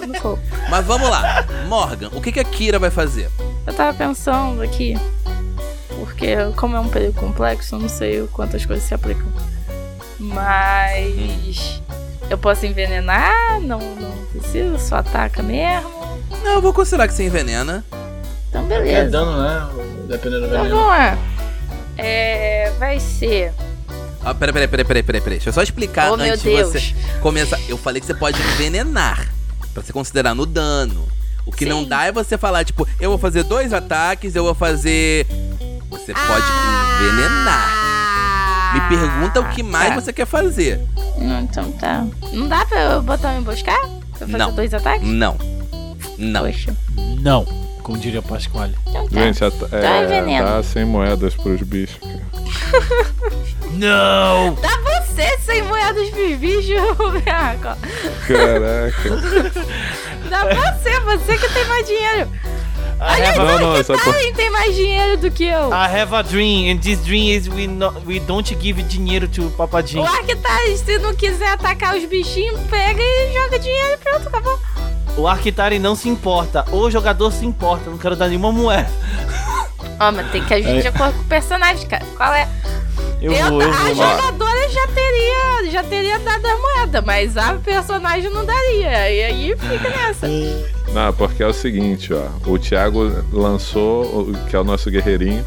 [0.00, 0.42] no, no corpo.
[0.70, 1.44] Mas vamos lá.
[1.68, 3.28] Morgan, o que, que a Kira vai fazer?
[3.66, 4.96] Eu tava pensando aqui,
[6.04, 9.26] porque como é um período complexo, eu não sei quantas coisas se aplicam.
[10.18, 11.80] Mas
[12.28, 15.90] eu posso envenenar, não, não preciso, só ataca mesmo.
[16.42, 17.84] Não, eu vou considerar que você envenena.
[18.48, 19.10] Então É beleza.
[19.10, 19.68] dano, né?
[20.08, 20.76] Dependendo do Então veneno.
[20.76, 21.18] vamos lá.
[21.96, 23.52] É, vai ser.
[24.24, 25.38] Ah, peraí, peraí, peraí, peraí, peraí, peraí.
[25.38, 27.58] Deixa eu só explicar oh antes de você começar.
[27.68, 29.32] Eu falei que você pode envenenar.
[29.74, 31.08] Pra você considerar no dano.
[31.44, 31.88] O que não Sim.
[31.88, 35.26] dá é você falar, tipo, eu vou fazer dois ataques, eu vou fazer.
[35.92, 36.46] Você pode
[37.00, 37.70] envenenar.
[38.74, 40.00] Me pergunta o que mais tá.
[40.00, 40.80] você quer fazer.
[41.18, 42.04] Não, então tá.
[42.32, 43.78] Não dá pra eu botar uma emboscar?
[44.18, 44.52] Pra fazer Não.
[44.52, 45.06] dois ataques?
[45.06, 45.36] Não.
[46.18, 46.42] Não.
[46.44, 46.74] Poxa.
[47.20, 47.44] Não,
[47.82, 48.74] como diria o Pasquale.
[48.88, 49.20] Então tá.
[49.20, 50.46] Gente, at- é, veneno.
[50.46, 51.98] dá 100 moedas pros bichos.
[53.72, 54.54] Não!
[54.60, 54.68] Dá
[55.02, 56.76] você sem moedas pros bichos.
[58.26, 59.10] Caraca.
[60.28, 62.28] Dá você, você que tem mais dinheiro.
[63.02, 65.70] I have, Não, a, não, tem mais dinheiro do que eu?
[65.70, 69.50] I have a dream, and this dream is we, no, we don't give dinheiro to
[69.56, 70.02] papadinho.
[70.04, 74.58] O Arctaz, se não quiser atacar os bichinhos, pega e joga dinheiro e pronto, acabou.
[75.16, 78.90] O Arquitari não se importa, o jogador se importa, não quero dar nenhuma moeda.
[80.00, 82.04] Ó, mas tem que agir de acordo com o personagem, cara.
[82.16, 82.48] Qual é?
[83.20, 83.94] Eu, Eu- vou, eu a vou.
[83.94, 89.10] jogadora já teria, já teria dado a moeda, mas a personagem não daria.
[89.10, 90.26] E aí fica nessa.
[90.92, 92.26] Não, porque é o seguinte, ó.
[92.50, 95.44] O Thiago lançou, que é o nosso guerreirinho,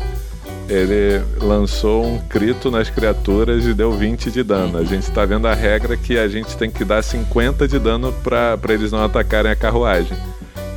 [0.68, 4.80] ele lançou um crito nas criaturas e deu 20 de dano.
[4.80, 8.12] A gente tá vendo a regra que a gente tem que dar 50 de dano
[8.24, 10.18] pra, pra eles não atacarem a carruagem.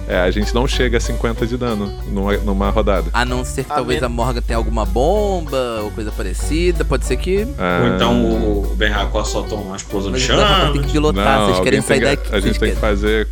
[0.06, 3.10] É, a gente não chega a 50 de dano numa, numa rodada.
[3.12, 6.82] A não ser que A talvez men- a Morgan tenha alguma bomba ou coisa parecida.
[6.82, 7.46] Pode ser que.
[7.58, 10.72] Ah, Ou então o Ben Hakor soltou uma explosão de chama.
[10.72, 11.40] tem que pilotar.
[11.40, 12.34] não, Vocês querem sair que- daqui.
[12.34, 13.28] A gente tem que fazer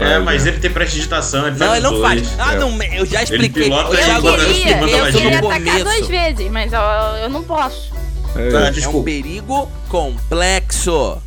[0.00, 2.22] É, mas ele tem prestidigitação, ele Não, faz ele não os faz.
[2.22, 2.40] dois.
[2.40, 2.58] Ah, É.
[2.58, 3.64] não, eu já expliquei.
[3.64, 6.80] pilota Ô, e Eu agora queria, ele manda eu queria atacar duas vezes, mas eu,
[7.22, 7.92] eu não posso.
[8.36, 8.84] É Tá, isso.
[8.86, 11.18] É um perigo complexo.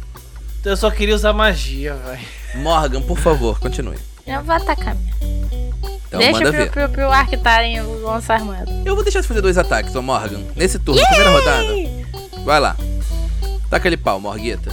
[0.63, 2.19] Eu só queria usar magia, velho.
[2.55, 3.97] Morgan, por favor, continue.
[4.25, 5.11] Eu vou atacar mesmo.
[6.07, 6.71] Então Deixa manda pro, ver.
[6.71, 8.71] pro, pro Arctaren lançar moeda.
[8.85, 10.41] Eu vou deixar você fazer dois ataques, ô Morgan.
[10.55, 11.67] Nesse turno, primeira rodada.
[12.43, 12.75] Vai lá.
[13.69, 14.71] Taca ele pau, Morguita.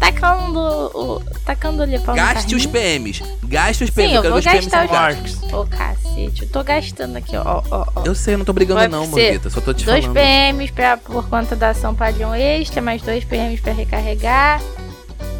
[0.00, 1.22] Tacando o.
[1.44, 2.64] Tacando ali no Gaste os.
[2.64, 3.22] PMs.
[3.44, 4.14] Gaste os Sim, PMs.
[4.14, 5.52] eu quero vou gastar os gastos.
[5.52, 8.02] Ô, cacete, eu tô gastando aqui, ó, ó, ó.
[8.04, 9.50] Eu sei, eu não tô brigando Vai não, Morguita.
[9.50, 10.16] Só tô te Dois falando.
[10.16, 14.60] PMs pra, por conta da ação padrão extra, mais dois PMs pra recarregar.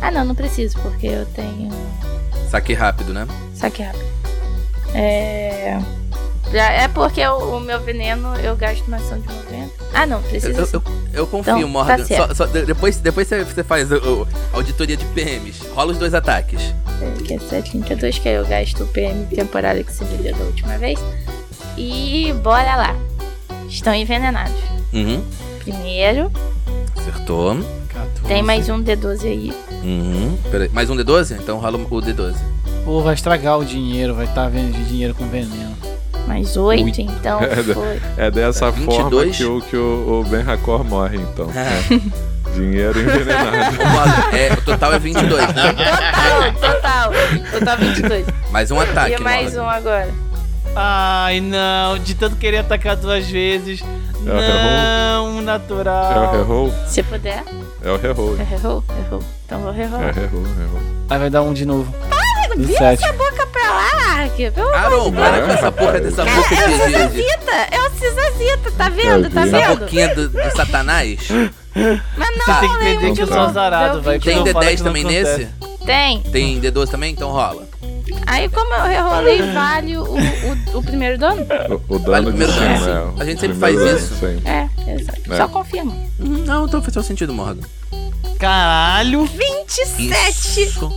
[0.02, 1.70] Ah, não, não preciso, porque eu tenho.
[2.50, 3.26] Saque rápido, né?
[3.54, 4.04] Saque rápido.
[4.94, 5.78] É.
[6.52, 9.72] Já é porque o, o meu veneno eu gasto uma ação de movimento.
[9.94, 10.82] Ah, não, Eu, precisa eu, eu,
[11.12, 12.04] eu confio, Então, tá Morgan.
[12.04, 12.28] certo.
[12.28, 15.60] Só- só de- depois, depois você, você faz o, o- auditoria de PMs.
[15.74, 16.60] Rola os dois ataques.
[17.24, 20.44] Que é 732, que aí eu gasto o PM temporário que se me deu da
[20.44, 20.98] última vez.
[21.76, 22.96] E bora lá.
[23.68, 24.56] Estão envenenados.
[24.92, 25.22] Uhum.
[25.60, 26.30] Primeiro,
[26.96, 27.56] Acertou.
[28.26, 29.52] tem mais um D12 aí.
[29.84, 30.36] Uhum.
[30.50, 30.68] Peraí.
[30.70, 31.36] Mais um D12?
[31.40, 32.34] Então rola o D12.
[32.84, 35.76] Pô, vai estragar o dinheiro, vai estar vendo de dinheiro com veneno.
[36.30, 37.00] Mais oito, Oito.
[37.00, 38.00] então É, foi.
[38.16, 39.36] É dessa É, forma 22.
[39.36, 41.48] que o, que o, o Ben Hakor morre, então.
[41.50, 42.10] Ah.
[42.54, 43.56] Dinheiro envenenado.
[44.32, 45.72] É, o total é 22, né?
[45.72, 47.12] Total, total.
[47.58, 48.26] Total 22.
[48.52, 50.08] Mais um ataque, e mais um agora.
[50.76, 53.82] Ai, não, de tanto querer atacar duas vezes.
[53.82, 56.30] É o não, É o natural.
[56.32, 56.72] reroll?
[56.86, 57.42] Se puder.
[57.82, 58.36] É o reroll.
[58.38, 59.22] Errou, errou.
[59.46, 60.14] Então vou É rerolar.
[60.14, 60.80] reroll, reroll.
[61.08, 61.92] Aí vai dar um de novo.
[61.92, 62.19] Do
[62.66, 63.90] Vira essa boca pra lá,
[64.22, 64.52] Ark.
[64.74, 69.30] Aron, para com essa porra dessa boca É o Cisazita, é o Cisazita, tá vendo?
[69.30, 69.48] Tá vi.
[69.48, 69.78] essa vendo?
[69.80, 71.20] boquinha do, do satanás.
[72.16, 72.60] Mas não, Tá.
[72.60, 74.20] Tem que entender que eu sou azarado, velho.
[74.20, 75.38] Tem quando eu falo D10 que não também acontece.
[75.38, 75.86] nesse?
[75.86, 76.20] Tem.
[76.22, 77.12] Tem D12 também?
[77.12, 77.68] Então rola.
[78.26, 81.46] Aí como eu rerolei, vale o, o, o primeiro dano?
[81.88, 83.14] O, o Vale dano o de primeiro cima, dano.
[83.18, 83.22] é.
[83.22, 84.14] A gente o sempre faz dano, isso.
[84.16, 84.42] sim.
[84.44, 85.32] É, exato.
[85.32, 85.36] É.
[85.36, 85.94] Só confirma.
[86.18, 87.62] Não, então faz todo sentido, Morgan.
[88.38, 89.24] Caralho.
[89.26, 90.92] 27 Isso,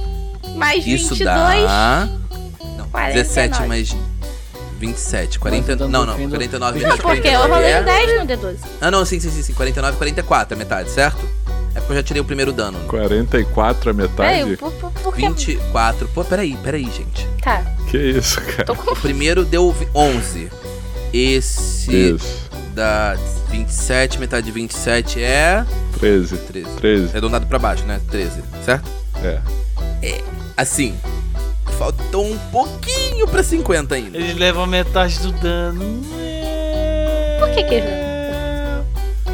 [0.55, 1.01] mais 22.
[1.11, 2.07] isso dá...
[2.77, 3.13] Não, 49.
[3.13, 3.95] 17 mais
[4.80, 5.75] 27, 40...
[5.75, 7.81] Nossa, Não, não, dando 49 Não, Não, metade, porque eu 49 rolei é...
[7.81, 8.57] um 10 no D12.
[8.81, 11.25] Ah, não, sim, sim, sim, sim, 49, 44 é metade, certo?
[11.75, 12.77] É porque eu já tirei o primeiro dano.
[12.88, 14.57] 44 a Peraí, metade?
[14.57, 15.21] por, por, por que...
[15.21, 16.07] 24.
[16.09, 17.27] Pô, peraí, peraí, gente.
[17.41, 18.65] Tá, Que isso, cara?
[18.65, 18.91] tô com...
[18.91, 20.51] O primeiro deu vi- 11.
[21.13, 22.49] Esse Isso.
[22.73, 23.15] da
[23.49, 25.63] 27, metade de 27 é.
[25.99, 26.38] 13.
[26.38, 26.69] 13.
[26.77, 27.09] 13.
[27.09, 28.01] Arredondado pra baixo, né?
[28.09, 28.89] 13, certo?
[29.23, 29.39] É.
[30.55, 30.95] Assim,
[31.77, 34.17] faltou um pouquinho pra 50 ainda.
[34.17, 36.01] Eles levam metade do dano.
[37.39, 37.84] Por que que-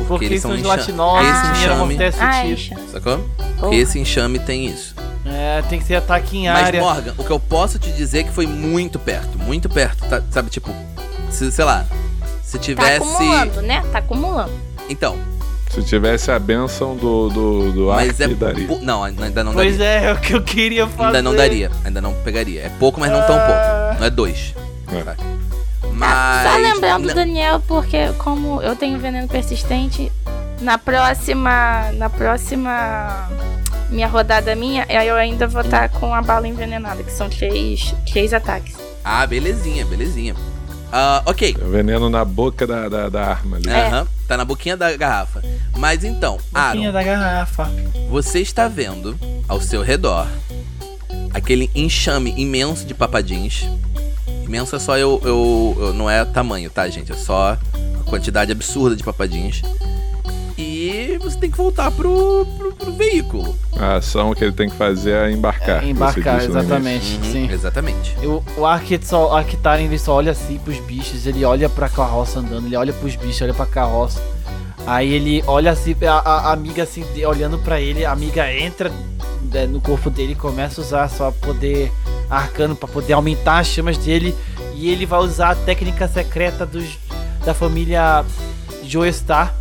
[0.07, 2.91] Porque, eles eles são gelatinosos, esse o dinheiro enxame- Ah.
[2.91, 3.29] Sacou?
[3.59, 3.75] Porra.
[3.75, 4.95] Esse enxame tem isso.
[5.25, 6.81] É, tem que ser ataque em Mas, área.
[6.81, 9.37] Morgan, o que eu posso te dizer é que foi muito perto.
[9.37, 10.23] Muito perto, tá?
[10.31, 10.73] Sabe, tipo,
[11.29, 11.85] se, sei lá.
[12.41, 12.95] Se Tá tivesse.
[12.95, 13.83] acumulando, né?
[13.91, 14.51] Tá acumulando.
[14.89, 15.15] então,
[15.69, 18.35] Se tivesse a benção do, do, do mas Ark, é.
[18.35, 18.67] daria.
[18.81, 20.07] Não, ainda não Pois daria.
[20.07, 21.05] é, é o que eu queria fazer.
[21.07, 21.71] Ainda não daria.
[21.85, 22.61] Ainda não pegaria.
[22.63, 23.99] É pouco, mas não tão pouco.
[23.99, 24.53] Não é dois.
[24.91, 25.03] É.
[25.07, 25.15] Ah,
[25.93, 26.51] Mas.
[26.51, 30.11] Só lembrando, não- Daniel, porque como eu tenho veneno persistente,
[30.59, 31.91] na próxima.
[31.93, 33.29] Na próxima.
[33.91, 38.33] Minha rodada minha, eu ainda vou estar com a bala envenenada, que são três, três
[38.35, 38.75] ataques.
[39.03, 40.35] Ah, belezinha, belezinha.
[40.91, 41.55] Ah, ok.
[41.69, 43.69] Veneno na boca da, da, da arma ali.
[43.69, 43.87] É.
[43.87, 44.07] Aham.
[44.27, 45.41] Tá na boquinha da garrafa.
[45.77, 47.69] Mas então, Boquinha Aaron, da garrafa.
[48.09, 49.17] você está vendo
[49.47, 50.27] ao seu redor
[51.33, 53.65] aquele enxame imenso de papadins.
[54.43, 57.11] Imenso é só eu, eu, eu- Não é tamanho, tá, gente?
[57.11, 57.53] É só
[57.99, 59.61] a quantidade absurda de papadins.
[61.19, 63.55] Você tem que voltar pro, pro, pro veículo.
[63.77, 65.83] A ação que ele tem que fazer é embarcar.
[65.83, 67.17] É, embarcar, exatamente.
[67.17, 67.51] Uhum, Sim.
[67.51, 68.15] Exatamente.
[68.21, 72.75] Eu- o Arctaren, ele só olha assim pros bichos, ele olha pra carroça andando, ele
[72.75, 74.21] olha pros bichos, olha pra carroça.
[74.87, 78.91] Aí ele olha assim, a, a- amiga assim, olhando pra ele, a amiga entra
[79.51, 81.91] né, no corpo dele e começa a usar só poder
[82.29, 84.35] arcano pra poder aumentar as chamas dele.
[84.75, 86.97] E ele vai usar a técnica secreta dos,
[87.45, 88.23] da família
[88.83, 89.53] Joestar.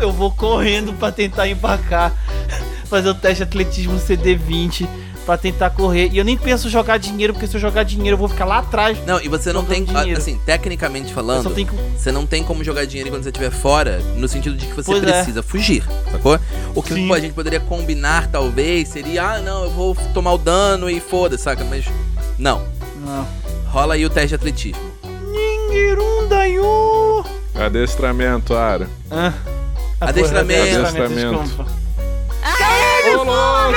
[0.00, 2.12] Eu vou correndo pra tentar embarcar.
[2.88, 4.86] Fazer o teste de atletismo CD20
[5.24, 6.10] pra tentar correr.
[6.12, 8.58] E eu nem penso jogar dinheiro, porque se eu jogar dinheiro eu vou ficar lá
[8.58, 8.98] atrás.
[9.06, 9.80] Não, e você não tem.
[9.80, 10.20] Jogando dinheiro.
[10.20, 11.52] Assim, tecnicamente falando.
[11.54, 11.66] que.
[11.96, 14.92] Você não tem como jogar dinheiro quando você estiver fora, no sentido de que você
[14.92, 15.12] Pois é.
[15.12, 16.38] precisa fugir, sacou?
[16.74, 17.10] O que Sim.
[17.12, 21.38] a gente poderia combinar, talvez, seria, ah, não, eu vou tomar o dano e foda,
[21.38, 21.64] saca?
[21.64, 21.86] Mas,
[22.38, 22.62] não.
[23.04, 23.26] Não.
[23.68, 24.82] Rola aí o teste de atletismo.
[25.24, 27.24] Ningerundayo!
[27.54, 28.88] Adestramento, Ara.
[29.10, 29.32] Ah.
[30.08, 30.78] Adestramento.
[30.78, 31.42] Adestramento.
[31.42, 31.70] desculpa.
[33.06, 33.74] Ô, louco!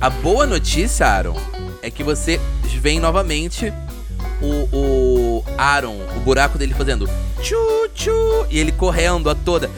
[0.00, 1.36] A boa notícia, Aaron,
[1.82, 2.40] é que você
[2.80, 3.72] vem novamente
[4.40, 5.07] o, o
[5.56, 7.08] Aaron, o buraco dele fazendo
[7.40, 7.56] tchu
[7.94, 9.70] tchu e ele correndo a toda.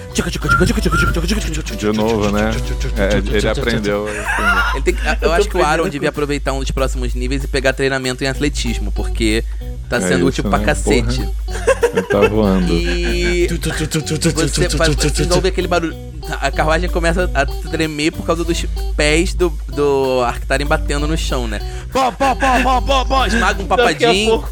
[1.78, 2.50] De novo, né?
[2.96, 4.08] É, ele aprendeu.
[4.08, 4.70] ele aprendeu.
[4.74, 7.48] Ele tem que- eu acho que o Aaron devia aproveitar um dos próximos níveis e
[7.48, 9.44] pegar treinamento em atletismo, porque
[9.88, 10.64] tá É sendo isso, útil pra né?
[10.66, 11.28] cacete.
[11.92, 12.72] Ele tá voando.
[12.72, 15.96] E você, faz- você ouve aquele barulho.
[16.40, 18.64] A carruagem começa a tremer por causa dos
[18.96, 21.60] pés do, do Arctaren batendo no chão, né?
[21.92, 23.26] Pó, pó, pó, pó, pó, pó.
[23.26, 24.44] Esmaga um Daqui a papadinho.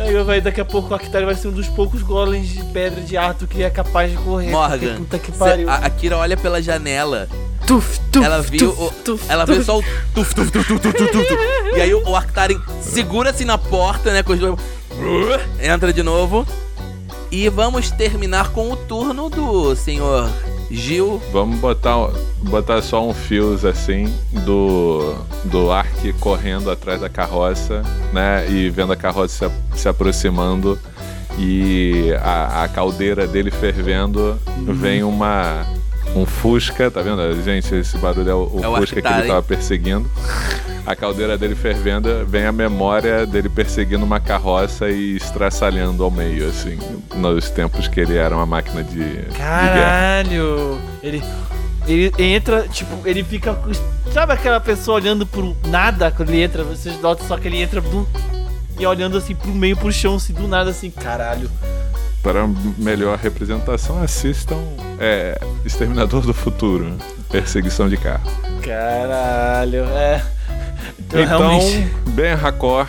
[0.00, 3.00] Aí, vai, daqui a pouco o Arctari vai ser um dos poucos golems de pedra
[3.00, 4.50] de Arthur que é capaz de correr.
[4.50, 5.68] Morgan, Puta que cê- pariu.
[5.68, 7.28] a, a Kira olha pela janela.
[7.66, 9.54] Tuf, tuf, ela viu, tuf, o- tuf, ela tuf.
[9.56, 9.82] viu só o
[10.14, 11.76] tuf, tuf, tuf, tuf, tuf, tuf, tuf.
[11.76, 14.22] E aí o, o Arctaren segura assim na porta, né?
[14.22, 14.58] Com os dois.
[15.60, 16.46] Entra de novo.
[17.30, 20.30] E vamos terminar com o turno do senhor
[20.70, 21.20] Gil.
[21.32, 21.94] Vamos botar,
[22.42, 24.12] botar só um fios assim
[24.44, 25.14] do,
[25.44, 27.82] do Ark correndo atrás da carroça,
[28.12, 28.48] né?
[28.50, 30.78] E vendo a carroça se, se aproximando
[31.38, 35.64] e a, a caldeira dele fervendo, vem uma.
[36.14, 37.42] Um Fusca, tá vendo?
[37.42, 40.10] Gente, esse barulho é o, o É o Fusca que ele tava perseguindo.
[40.86, 46.48] A caldeira dele fervendo, vem a memória dele perseguindo uma carroça e estraçalhando ao meio,
[46.48, 46.78] assim,
[47.14, 49.36] nos tempos que ele era uma máquina de, de.
[49.36, 50.80] Caralho!
[51.02, 51.22] Ele,
[51.86, 53.54] ele entra, tipo, ele fica.
[54.14, 56.64] Sabe aquela pessoa olhando pro nada quando ele entra?
[56.64, 58.08] Vocês notam só que ele entra do,
[58.78, 61.50] e olhando assim pro meio, pro chão, assim, do nada, assim, caralho.
[62.28, 62.46] Para
[62.76, 64.62] melhor representação, assistam
[65.00, 66.94] é, Exterminador do Futuro
[67.30, 68.30] Perseguição de carro.
[68.60, 70.22] Caralho, é.
[70.98, 71.88] Então, Então, realmente.
[72.10, 72.86] Ben Hakor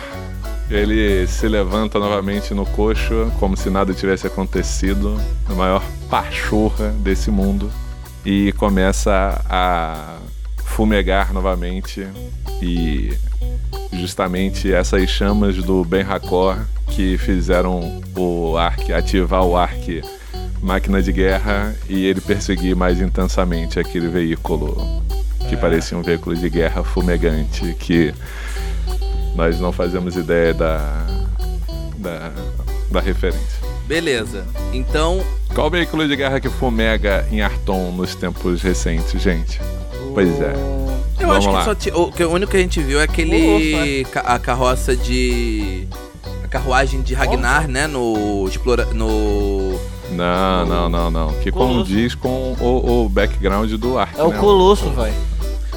[0.70, 5.18] ele se levanta novamente no coxo, como se nada tivesse acontecido,
[5.48, 7.72] a maior pachorra desse mundo,
[8.22, 10.18] e começa a
[10.66, 12.06] fumegar novamente.
[12.60, 13.16] E
[13.92, 20.02] justamente essas chamas do Ben Hakor que fizeram o Ark ativar o Ark
[20.62, 25.02] máquina de guerra e ele perseguir mais intensamente aquele veículo
[25.48, 28.14] que parecia um veículo de guerra fumegante que
[29.34, 31.06] nós não fazemos ideia da,
[31.96, 32.32] da,
[32.90, 33.60] da referência.
[33.86, 34.44] Beleza.
[34.72, 35.24] Então,
[35.54, 39.60] Qual o veículo de guerra que fumega em Arton nos tempos recentes, gente?
[40.14, 40.52] Pois é.
[41.20, 41.58] Eu Vamos acho lá.
[41.58, 44.04] que, só ti- o, que o único que a gente viu é aquele.
[44.10, 45.86] ca- a carroça de.
[46.44, 47.86] A carruagem de Ragnar, né?
[47.86, 48.46] No.
[48.48, 49.78] Explora, no.
[50.12, 51.32] Não, não, não, não.
[51.34, 51.78] Que Colosso.
[51.90, 54.18] condiz com o, o background do Ark.
[54.18, 54.38] É o né?
[54.38, 55.12] Colosso, vai.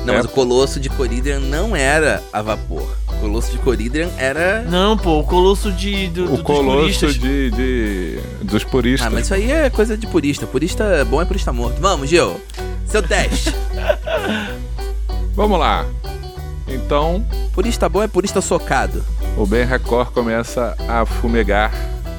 [0.05, 0.17] Não, É.
[0.17, 2.89] mas o Colosso de Coridrian não era a vapor.
[3.09, 4.61] O Colosso de Coridrian era.
[4.63, 7.13] Não, pô, o Colosso de, do, do- O dos Colosso puristas.
[7.13, 9.07] de, de- dos puristas.
[9.07, 10.45] Ah, mas isso aí é coisa de purista.
[10.47, 11.79] Purista bom é purista morto.
[11.79, 12.41] Vamos, Gil.
[12.87, 13.53] Seu teste.
[15.33, 15.85] Vamos lá.
[16.67, 19.03] Então, purista bom é purista socado.
[19.37, 21.71] o Ben Record começa a fumegar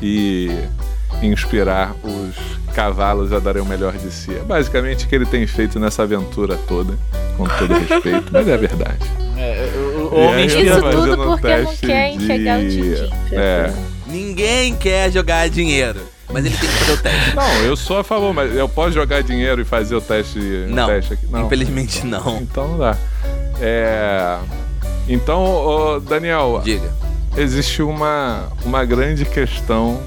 [0.02, 0.50] e
[1.22, 2.34] inspirar os
[2.74, 4.34] cavalos a darem o melhor de si.
[4.34, 6.94] É basicamente o que ele tem feito nessa aventura toda,
[7.36, 8.98] com todo respeito, mas é verdade.
[9.36, 13.10] É, o, o homem Isso tá tudo um porque não quer enxergar o de- din-din.
[13.32, 13.72] É.
[14.06, 16.00] Ninguém quer jogar dinheiro.
[16.32, 17.36] Mas ele tem que fazer o teste.
[17.36, 20.38] Não, eu sou a favor, mas eu posso jogar dinheiro e fazer o teste,
[20.68, 21.26] Não, teste aqui?
[21.26, 21.46] Não.
[21.46, 22.38] Infelizmente não.
[22.40, 22.96] Então não dá.
[23.60, 24.38] É.
[25.08, 26.90] Então, ô, Daniel, Diga.
[27.36, 30.00] existe uma, uma grande questão.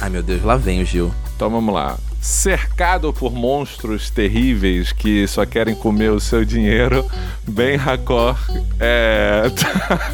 [0.00, 1.12] Ai meu Deus, lá vem o Gil.
[1.34, 1.96] Então vamos lá.
[2.24, 7.04] Cercado por monstros terríveis que só querem comer o seu dinheiro,
[7.48, 8.38] Ben Hakor
[8.78, 9.42] é,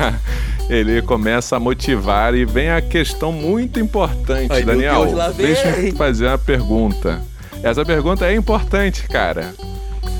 [0.70, 5.04] ele começa a motivar e vem a questão muito importante, Ai, Daniel.
[5.36, 7.20] Deixa eu te fazer uma pergunta.
[7.62, 9.52] Essa pergunta é importante, cara.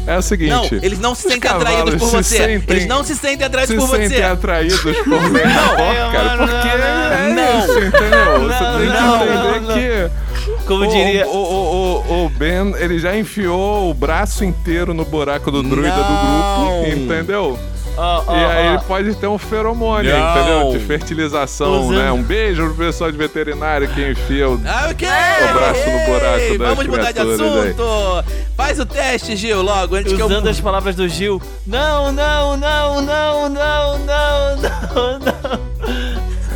[0.06, 0.51] É o seguinte.
[0.74, 2.36] Não, eles não se sentem atraídos por se você.
[2.36, 4.23] sentem- Eles não se sentem atraídos se por sentem você.
[4.23, 4.93] atraídos por
[5.31, 7.59] Ben Hakor, É, cara, porque não, é não.
[7.60, 8.40] isso, entendeu?
[8.40, 10.28] Você Não, tem que não, entender não, que
[10.69, 11.27] Como o, diria.
[11.27, 15.89] o, o, o, o Ben, ele já enfiou o braço inteiro no buraco do druida
[15.97, 16.05] Não.
[16.05, 17.59] do grupo, entendeu?
[17.97, 20.31] ó, ó, e aí ó, ele pode ter um feromônio, Não.
[20.31, 20.70] entendeu?
[20.78, 22.12] De fertilização, Usando- né?
[22.12, 24.61] Um beijo pro pessoal de veterinário que enfia o...
[24.65, 25.09] Ah, ok!
[25.09, 27.70] O braço no buraco Ei, das Vamos mudar de criaturas aí.
[27.70, 28.24] assunto.
[28.57, 30.27] Faz o teste, Gil, logo, antes que eu...
[30.27, 31.43] Usando as palavras do Gil.
[31.66, 35.69] Não, não, não, não, não, não, não, não.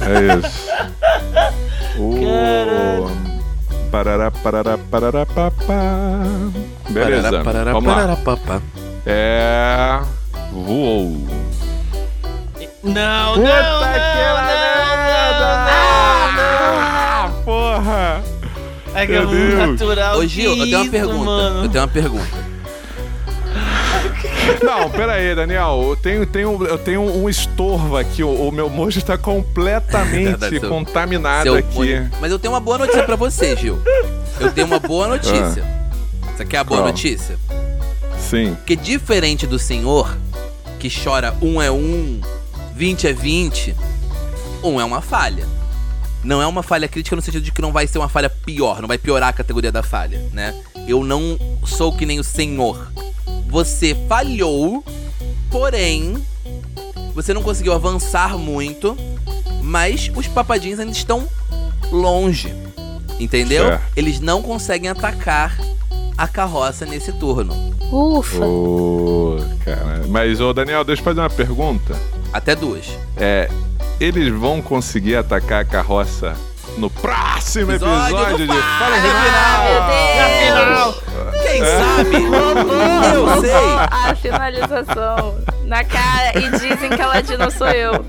[0.05, 0.67] É isso.
[1.97, 3.32] Caralho.
[3.93, 6.23] Parará, parará, parará, papá.
[6.89, 7.95] Beleza, Parará, parará, vamos lá.
[7.95, 8.63] parará, papá.
[9.05, 10.01] É...
[10.51, 11.29] Voou.
[12.83, 14.33] Não, Puta não, não, que não,
[16.45, 18.23] Ah, porra!
[18.95, 18.99] não.
[18.99, 19.71] É que é Meu muito Deus.
[19.71, 20.19] natural.
[20.19, 21.25] Ô, Gil, que eu tenho uma pergunta.
[21.25, 21.65] Mano.
[21.65, 22.42] Eu tenho uma pergunta.
[24.63, 25.81] Não, pera aí, Daniel.
[25.91, 28.23] Eu tenho, tenho, eu tenho um estorvo aqui.
[28.23, 31.75] O, o meu mojo está completamente Verdade, seu- contaminado Seu aqui.
[31.75, 32.11] molho.
[32.21, 33.81] Mas eu tenho uma boa notícia pra você, Gil.
[34.41, 35.65] Eu tenho uma boa notícia.
[36.37, 36.89] Você quer a boa Qual?
[36.89, 37.39] notícia?
[38.19, 38.55] Sim.
[38.55, 40.17] Porque diferente do senhor,
[40.79, 42.21] que chora um é um,
[42.75, 43.75] 20 é 20,
[44.63, 45.47] um é uma falha.
[46.25, 48.81] Não é uma falha crítica no sentido de que não vai ser uma falha pior,
[48.81, 50.55] não vai piorar a categoria da falha, né?
[50.87, 51.37] Eu não
[51.67, 52.91] sou que nem o senhor.
[53.53, 54.83] Você falhou,
[55.51, 56.17] porém,
[57.15, 58.97] você não conseguiu avançar muito,
[59.63, 61.29] mas os papadinhos ainda estão
[61.91, 62.51] longe.
[63.21, 63.67] Entendeu?
[63.67, 63.83] Certo.
[63.95, 65.55] Eles não conseguem atacar
[66.17, 67.55] a carroça nesse turno.
[67.93, 68.39] Ufa.
[69.63, 70.07] Cara.
[70.09, 71.95] Mas, ô, Daniel, deixa eu fazer uma pergunta.
[72.33, 72.87] Até duas.
[73.19, 73.51] É.
[74.01, 76.35] Eles vão conseguir atacar a carroça
[76.79, 79.67] no próximo Episódio episódio, de Fala Final!
[80.39, 80.95] Final!
[80.95, 81.03] Meu
[81.35, 81.43] Deus!
[81.43, 81.79] Quem É.
[81.79, 82.17] sabe?
[83.15, 83.77] Eu sei!
[83.91, 88.05] A finalização na cara e dizem que a Ladina sou eu.